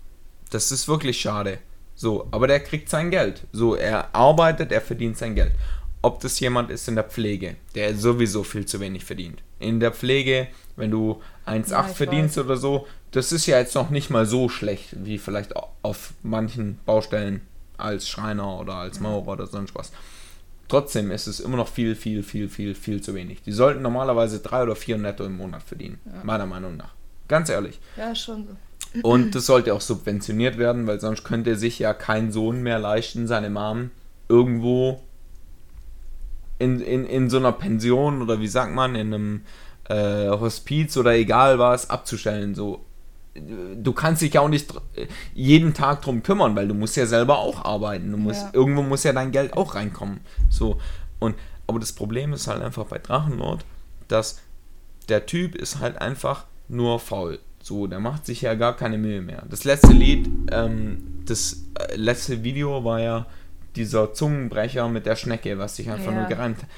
Das 0.50 0.72
ist 0.72 0.88
wirklich 0.88 1.20
schade. 1.20 1.58
So, 1.94 2.26
aber 2.32 2.46
der 2.48 2.60
kriegt 2.60 2.88
sein 2.88 3.10
Geld. 3.10 3.46
So, 3.52 3.74
er 3.76 4.14
arbeitet, 4.14 4.72
er 4.72 4.80
verdient 4.80 5.16
sein 5.16 5.34
Geld. 5.34 5.52
Ob 6.03 6.20
das 6.20 6.40
jemand 6.40 6.70
ist 6.70 6.88
in 6.88 6.94
der 6.94 7.05
Pflege, 7.05 7.57
der 7.74 7.94
sowieso 7.94 8.42
viel 8.42 8.64
zu 8.64 8.80
wenig 8.80 9.05
verdient. 9.05 9.42
In 9.59 9.80
der 9.80 9.92
Pflege, 9.92 10.48
wenn 10.76 10.90
du 10.90 11.20
1,8 11.46 11.70
Ja, 11.70 11.82
verdienst 11.82 12.36
weiß. 12.36 12.44
oder 12.44 12.57
so, 12.57 12.86
das 13.11 13.32
ist 13.32 13.46
ja 13.46 13.59
jetzt 13.59 13.74
noch 13.74 13.90
nicht 13.90 14.09
mal 14.09 14.24
so 14.24 14.48
schlecht, 14.48 15.05
wie 15.05 15.18
vielleicht 15.18 15.53
auf 15.82 16.14
manchen 16.22 16.78
Baustellen 16.86 17.42
als 17.76 18.09
Schreiner 18.09 18.59
oder 18.61 18.74
als 18.74 19.01
Maurer 19.01 19.28
oder 19.32 19.46
sonst 19.46 19.74
was. 19.74 19.92
Trotzdem 20.68 21.11
ist 21.11 21.26
es 21.26 21.40
immer 21.40 21.57
noch 21.57 21.68
viel, 21.68 21.96
viel, 21.96 22.22
viel, 22.22 22.48
viel, 22.48 22.74
viel 22.74 23.03
zu 23.03 23.14
wenig. 23.14 23.42
Die 23.42 23.53
sollten 23.53 23.82
normalerweise 23.82 24.38
drei 24.38 24.62
oder 24.62 24.76
vier 24.76 24.96
netto 24.98 25.24
im 25.24 25.36
Monat 25.36 25.64
verdienen. 25.64 25.98
Meiner 26.22 26.46
Meinung 26.46 26.76
nach. 26.76 26.94
Ganz 27.26 27.48
ehrlich. 27.48 27.80
Ja, 27.96 28.14
schon 28.14 28.46
so. 28.46 29.01
Und 29.03 29.34
das 29.34 29.46
sollte 29.46 29.74
auch 29.74 29.80
subventioniert 29.80 30.59
werden, 30.59 30.86
weil 30.86 31.01
sonst 31.01 31.24
könnte 31.24 31.57
sich 31.57 31.78
ja 31.80 31.92
kein 31.92 32.30
Sohn 32.30 32.62
mehr 32.62 32.78
leisten, 32.78 33.26
seine 33.26 33.51
Mom 33.51 33.90
irgendwo 34.28 35.03
in, 36.61 36.80
in, 36.80 37.06
in 37.06 37.30
so 37.30 37.38
einer 37.38 37.52
Pension 37.52 38.22
oder 38.22 38.38
wie 38.40 38.46
sagt 38.46 38.72
man, 38.74 38.94
in 38.94 39.12
einem 39.12 39.40
äh, 39.88 40.28
Hospiz 40.28 40.96
oder 40.96 41.14
egal 41.14 41.58
was 41.58 41.88
abzustellen. 41.88 42.54
So, 42.54 42.84
du 43.34 43.92
kannst 43.92 44.20
dich 44.22 44.34
ja 44.34 44.42
auch 44.42 44.48
nicht 44.48 44.72
jeden 45.34 45.72
Tag 45.72 46.02
drum 46.02 46.22
kümmern, 46.22 46.54
weil 46.54 46.68
du 46.68 46.74
musst 46.74 46.96
ja 46.96 47.06
selber 47.06 47.38
auch 47.38 47.64
arbeiten. 47.64 48.12
Du 48.12 48.18
musst, 48.18 48.42
Ja. 48.42 48.50
Irgendwo 48.52 48.82
muss 48.82 49.04
ja 49.04 49.12
dein 49.12 49.32
Geld 49.32 49.54
auch 49.54 49.74
reinkommen. 49.74 50.20
So, 50.50 50.78
und, 51.18 51.34
aber 51.66 51.80
das 51.80 51.92
Problem 51.92 52.34
ist 52.34 52.46
halt 52.46 52.62
einfach 52.62 52.84
bei 52.84 52.98
Drachenlord, 52.98 53.64
dass 54.08 54.40
der 55.08 55.24
Typ 55.24 55.54
ist 55.54 55.80
halt 55.80 55.98
einfach 56.00 56.44
nur 56.68 57.00
faul. 57.00 57.38
So, 57.62 57.86
der 57.86 58.00
macht 58.00 58.26
sich 58.26 58.42
ja 58.42 58.54
gar 58.54 58.76
keine 58.76 58.98
Mühe 58.98 59.22
mehr. 59.22 59.44
Das 59.48 59.64
letzte 59.64 59.92
Lied, 59.92 60.28
ähm, 60.52 61.22
das 61.24 61.64
äh, 61.78 61.96
letzte 61.96 62.42
Video 62.44 62.84
war 62.84 63.00
ja 63.00 63.26
dieser 63.76 64.12
Zungenbrecher 64.14 64.88
mit 64.88 65.06
der 65.06 65.16
Schnecke, 65.16 65.58
was 65.58 65.76
sich 65.76 65.90
einfach 65.90 66.12
Ja. 66.12 66.20
nur 66.20 66.28
gereimt 66.28 66.58
hat. 66.58 66.68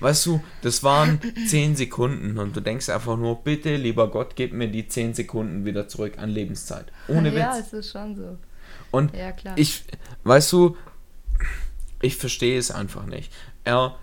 Weißt 0.00 0.26
du, 0.26 0.42
das 0.62 0.82
waren 0.82 1.20
10 1.48 1.76
Sekunden 1.76 2.38
und 2.38 2.56
du 2.56 2.60
denkst 2.60 2.88
einfach 2.88 3.16
nur, 3.16 3.42
bitte, 3.44 3.76
lieber 3.76 4.10
Gott, 4.10 4.34
gib 4.34 4.52
mir 4.52 4.68
die 4.68 4.88
10 4.88 5.14
Sekunden 5.14 5.64
wieder 5.64 5.86
zurück 5.88 6.18
an 6.18 6.30
Lebenszeit. 6.30 6.86
Ohne 7.08 7.30
Ja, 7.34 7.56
Witz. 7.56 7.66
es 7.66 7.72
ist 7.72 7.92
schon 7.92 8.16
so. 8.16 8.36
Und 8.90 9.14
Ja, 9.16 9.32
klar. 9.32 9.54
ich, 9.56 9.84
weißt 10.24 10.52
du, 10.52 10.76
ich 12.00 12.16
verstehe 12.16 12.58
es 12.58 12.70
einfach 12.70 13.06
nicht. 13.06 13.32
Er, 13.64 13.96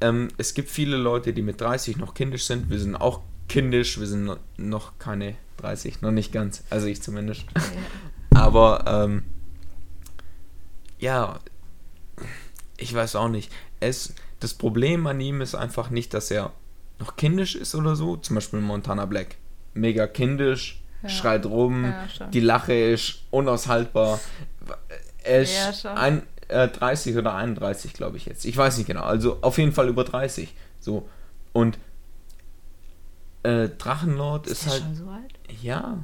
ähm, 0.00 0.28
es 0.38 0.54
gibt 0.54 0.70
viele 0.70 0.96
Leute, 0.96 1.32
die 1.34 1.42
mit 1.42 1.60
30 1.60 1.98
noch 1.98 2.14
kindisch 2.14 2.46
sind. 2.46 2.70
Wir 2.70 2.78
sind 2.78 2.96
auch 2.96 3.20
kindisch, 3.48 4.00
wir 4.00 4.06
sind 4.06 4.24
no- 4.24 4.36
noch 4.56 4.98
keine 4.98 5.34
30, 5.58 6.00
noch 6.00 6.10
nicht 6.12 6.32
ganz. 6.32 6.64
Also 6.70 6.86
ich 6.86 7.02
zumindest. 7.02 7.44
Aber, 8.34 8.84
ähm, 8.86 9.24
ja, 10.98 11.38
ich 12.76 12.92
weiß 12.94 13.16
auch 13.16 13.28
nicht. 13.28 13.52
Es, 13.80 14.14
das 14.40 14.54
Problem 14.54 15.06
an 15.06 15.20
ihm 15.20 15.40
ist 15.40 15.54
einfach 15.54 15.90
nicht, 15.90 16.14
dass 16.14 16.30
er 16.30 16.52
noch 16.98 17.16
kindisch 17.16 17.54
ist 17.54 17.74
oder 17.74 17.96
so. 17.96 18.16
Zum 18.16 18.34
Beispiel 18.34 18.60
Montana 18.60 19.06
Black. 19.06 19.36
Mega 19.74 20.06
kindisch, 20.06 20.80
Ja. 21.02 21.08
schreit 21.08 21.46
rum, 21.46 21.84
Ja, 21.84 22.26
die 22.32 22.40
Lache 22.40 22.74
ist 22.74 23.20
unaushaltbar. 23.30 24.18
Er 25.22 25.42
ist 25.42 25.82
Ja, 25.84 25.94
ein, 25.94 26.22
äh, 26.48 26.68
30 26.68 27.16
oder 27.16 27.34
31, 27.34 27.92
glaube 27.92 28.16
ich 28.16 28.26
jetzt. 28.26 28.44
Ich 28.44 28.56
weiß 28.56 28.78
nicht 28.78 28.86
genau. 28.86 29.02
Also 29.02 29.38
auf 29.42 29.58
jeden 29.58 29.72
Fall 29.72 29.88
über 29.88 30.04
30. 30.04 30.54
So. 30.80 31.08
Und 31.52 31.78
äh, 33.44 33.68
Drachenlord 33.68 34.46
ist, 34.46 34.62
ist 34.62 34.70
halt. 34.72 34.82
schon 34.82 34.94
so 34.96 35.08
alt? 35.10 35.34
Ja. 35.62 35.98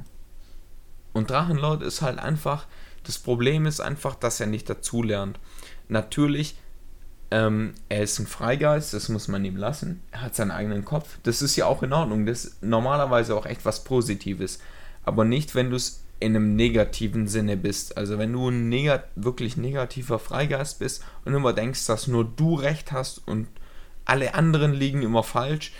Und 1.13 1.29
Drachenlord 1.29 1.81
ist 1.83 2.01
halt 2.01 2.19
einfach, 2.19 2.67
das 3.07 3.19
Problem 3.19 3.65
ist 3.65 3.79
einfach, 3.79 4.15
dass 4.15 4.39
er 4.39 4.47
nicht 4.47 4.69
dazulernt. 4.69 5.39
Natürlich, 5.87 6.55
ähm, 7.31 7.73
er 7.89 8.03
ist 8.03 8.19
ein 8.19 8.27
Freigeist, 8.27 8.93
das 8.93 9.09
muss 9.09 9.27
man 9.27 9.45
ihm 9.45 9.57
lassen. 9.57 10.01
Er 10.11 10.21
hat 10.21 10.35
seinen 10.35 10.51
eigenen 10.51 10.85
Kopf. 10.85 11.17
Das 11.23 11.41
ist 11.41 11.55
ja 11.55 11.65
auch 11.65 11.83
in 11.83 11.93
Ordnung. 11.93 12.25
Das 12.25 12.45
ist 12.45 12.63
normalerweise 12.63 13.35
auch 13.35 13.45
echt 13.45 13.65
was 13.65 13.83
Positives. 13.83 14.59
Aber 15.03 15.25
nicht, 15.25 15.55
wenn 15.55 15.69
du 15.69 15.75
es 15.75 16.05
in 16.19 16.35
einem 16.35 16.55
negativen 16.55 17.27
Sinne 17.27 17.57
bist. 17.57 17.97
Also 17.97 18.17
wenn 18.17 18.33
du 18.33 18.49
ein 18.49 18.69
negat 18.69 19.05
wirklich 19.15 19.57
negativer 19.57 20.17
Freigeist 20.17 20.79
bist 20.79 21.03
und 21.25 21.33
immer 21.33 21.53
denkst, 21.53 21.85
dass 21.85 22.07
nur 22.07 22.23
du 22.23 22.55
recht 22.55 22.91
hast 22.91 23.27
und 23.27 23.47
alle 24.05 24.33
anderen 24.33 24.73
liegen 24.73 25.01
immer 25.01 25.23
falsch, 25.23 25.73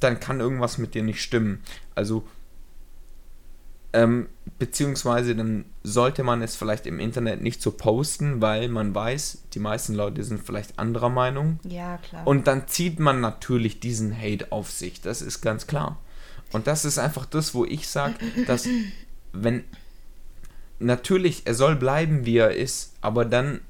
dann 0.00 0.18
kann 0.18 0.40
irgendwas 0.40 0.78
mit 0.78 0.94
dir 0.94 1.02
nicht 1.02 1.22
stimmen. 1.22 1.62
Also 1.94 2.26
ähm, 3.92 4.28
beziehungsweise 4.58 5.34
dann 5.36 5.64
sollte 5.82 6.22
man 6.22 6.42
es 6.42 6.56
vielleicht 6.56 6.86
im 6.86 6.98
Internet 6.98 7.42
nicht 7.42 7.60
so 7.60 7.72
posten, 7.72 8.40
weil 8.40 8.68
man 8.68 8.94
weiß, 8.94 9.44
die 9.54 9.58
meisten 9.58 9.94
Leute 9.94 10.24
sind 10.24 10.42
vielleicht 10.44 10.78
anderer 10.78 11.10
Meinung. 11.10 11.58
Ja, 11.64 11.98
klar. 11.98 12.26
Und 12.26 12.46
dann 12.46 12.68
zieht 12.68 13.00
man 13.00 13.20
natürlich 13.20 13.80
diesen 13.80 14.16
Hate 14.16 14.50
auf 14.50 14.70
sich. 14.70 15.00
Das 15.00 15.20
ist 15.20 15.40
ganz 15.40 15.66
klar. 15.66 15.98
Und 16.52 16.66
das 16.66 16.84
ist 16.84 16.98
einfach 16.98 17.26
das, 17.26 17.54
wo 17.54 17.64
ich 17.64 17.88
sage, 17.88 18.14
dass 18.46 18.66
wenn 19.32 19.64
natürlich, 20.78 21.42
er 21.46 21.54
soll 21.54 21.76
bleiben, 21.76 22.26
wie 22.26 22.38
er 22.38 22.54
ist, 22.54 22.94
aber 23.00 23.24
dann 23.24 23.60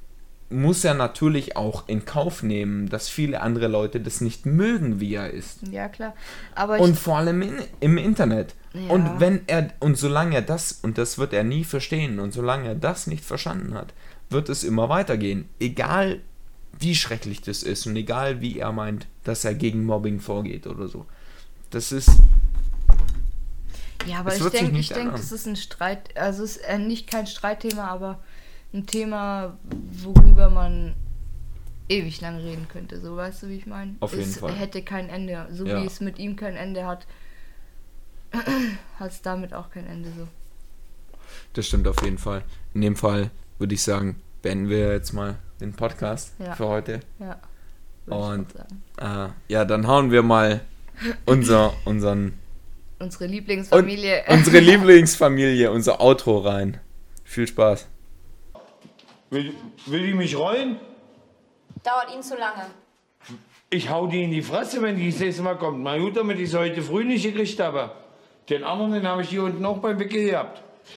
muss 0.49 0.83
er 0.83 0.93
natürlich 0.93 1.57
auch 1.57 1.87
in 1.87 2.05
Kauf 2.05 2.43
nehmen, 2.43 2.87
dass 2.87 3.09
viele 3.09 3.41
andere 3.41 3.67
Leute 3.67 3.99
das 3.99 4.21
nicht 4.21 4.45
mögen, 4.45 4.99
wie 4.99 5.15
er 5.15 5.31
ist. 5.31 5.67
ja, 5.71 5.89
klar. 5.89 6.13
Aber 6.53 6.79
Und 6.79 6.97
vor 6.97 7.17
allem 7.17 7.41
in, 7.41 7.55
im 7.79 7.97
Internet. 7.97 8.53
Ja. 8.73 8.89
Und 8.89 9.19
wenn 9.19 9.41
er, 9.47 9.69
und 9.79 9.97
solange 9.97 10.35
er 10.35 10.41
das, 10.41 10.79
und 10.81 10.97
das 10.97 11.17
wird 11.17 11.33
er 11.33 11.43
nie 11.43 11.63
verstehen, 11.63 12.19
und 12.19 12.33
solange 12.33 12.69
er 12.69 12.75
das 12.75 13.07
nicht 13.07 13.23
verstanden 13.23 13.75
hat, 13.75 13.93
wird 14.29 14.49
es 14.49 14.63
immer 14.63 14.89
weitergehen. 14.89 15.47
Egal 15.59 16.21
wie 16.79 16.95
schrecklich 16.95 17.41
das 17.41 17.61
ist 17.61 17.85
und 17.85 17.95
egal 17.95 18.41
wie 18.41 18.57
er 18.57 18.71
meint, 18.71 19.07
dass 19.23 19.45
er 19.45 19.53
gegen 19.53 19.85
Mobbing 19.85 20.19
vorgeht 20.19 20.65
oder 20.65 20.87
so. 20.87 21.05
Das 21.69 21.91
ist, 21.91 22.09
ja, 24.07 24.19
aber 24.19 24.33
es 24.33 24.41
ich 24.43 24.51
denke, 24.51 24.77
ich 24.79 24.89
denke, 24.89 25.11
das 25.11 25.31
ist 25.31 25.45
ein 25.45 25.55
Streit, 25.55 26.15
also 26.17 26.43
es 26.43 26.57
ist 26.57 26.63
äh, 26.65 26.77
nicht 26.77 27.09
kein 27.09 27.27
Streitthema, 27.27 27.87
aber 27.87 28.19
ein 28.73 28.85
Thema, 28.85 29.57
worüber 30.03 30.49
man 30.49 30.95
ewig 31.89 32.21
lang 32.21 32.37
reden 32.37 32.67
könnte. 32.67 32.99
So, 32.99 33.15
weißt 33.15 33.43
du, 33.43 33.49
wie 33.49 33.57
ich 33.57 33.67
meine? 33.67 33.95
Auf 33.99 34.13
jeden 34.13 34.23
es 34.29 34.39
Fall. 34.39 34.53
hätte 34.53 34.81
kein 34.81 35.09
Ende. 35.09 35.47
So 35.51 35.65
Ja. 35.65 35.81
wie 35.81 35.85
es 35.85 35.99
mit 35.99 36.17
ihm 36.17 36.35
kein 36.35 36.55
Ende 36.55 36.85
hat, 36.85 37.05
hat 38.99 39.11
es 39.11 39.21
damit 39.21 39.53
auch 39.53 39.69
kein 39.69 39.85
Ende 39.87 40.09
so. 40.17 40.27
das 41.53 41.67
stimmt 41.67 41.87
auf 41.87 42.01
jeden 42.03 42.17
Fall. 42.17 42.43
In 42.73 42.81
dem 42.81 42.95
Fall 42.95 43.29
würde 43.59 43.73
ich 43.75 43.83
sagen, 43.83 44.21
beenden 44.41 44.69
wir 44.69 44.91
jetzt 44.91 45.13
mal 45.13 45.35
den 45.61 45.73
Podcast 45.73 46.33
Ja. 46.39 46.55
für 46.55 46.67
heute. 46.67 46.99
Ja. 47.19 47.39
Und-. 48.07 48.47
Äh, 48.99 49.29
ja, 49.47 49.65
dann 49.65 49.87
hauen 49.87 50.11
wir 50.11 50.23
mal 50.23 50.61
unser, 51.25 51.73
unseren, 51.85 52.37
Unsere 52.99 53.25
Lieblingsfamilie. 53.27 54.23
unsere 54.27 54.59
Lieblingsfamilie, 54.59 55.71
unser 55.71 56.01
Outro 56.01 56.39
rein. 56.39 56.79
Viel 57.23 57.47
Spaß. 57.47 57.87
Will, 59.29 59.53
will 59.87 60.05
die 60.07 60.13
mich 60.13 60.37
rollen? 60.37 60.77
Dauert 61.83 62.13
Ihnen 62.13 62.23
zu 62.23 62.35
lange. 62.37 62.65
Ich 63.69 63.89
hau 63.89 64.05
die 64.07 64.23
in 64.23 64.31
die 64.31 64.41
Fresse, 64.43 64.81
wenn 64.81 64.95
die 64.95 65.09
das 65.09 65.19
nächste 65.19 65.41
Mal 65.41 65.57
kommt. 65.57 65.79
Mal 65.81 65.99
gut, 65.99 66.15
damit 66.15 66.37
ich 66.39 66.49
es 66.49 66.53
heute 66.55 66.81
früh 66.81 67.03
nicht 67.03 67.23
gekriegt 67.23 67.59
habe. 67.59 67.91
Den 68.49 68.63
anderen, 68.63 68.93
den 68.93 69.07
habe 69.07 69.21
ich 69.21 69.29
hier 69.29 69.43
unten 69.43 69.65
auch 69.65 69.77
beim 69.77 69.99
Wickel 69.99 70.31
gehabt. 70.31 70.61